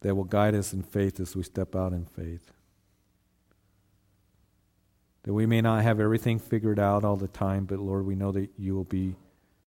that 0.00 0.14
will 0.14 0.24
guide 0.24 0.54
us 0.54 0.72
in 0.72 0.82
faith 0.82 1.20
as 1.20 1.34
we 1.34 1.42
step 1.42 1.74
out 1.74 1.92
in 1.92 2.04
faith. 2.04 2.52
That 5.24 5.34
we 5.34 5.46
may 5.46 5.60
not 5.60 5.82
have 5.82 5.98
everything 5.98 6.38
figured 6.38 6.78
out 6.78 7.04
all 7.04 7.16
the 7.16 7.28
time, 7.28 7.64
but 7.64 7.78
Lord, 7.78 8.06
we 8.06 8.14
know 8.14 8.30
that 8.32 8.50
you 8.56 8.74
will 8.74 8.84
be 8.84 9.16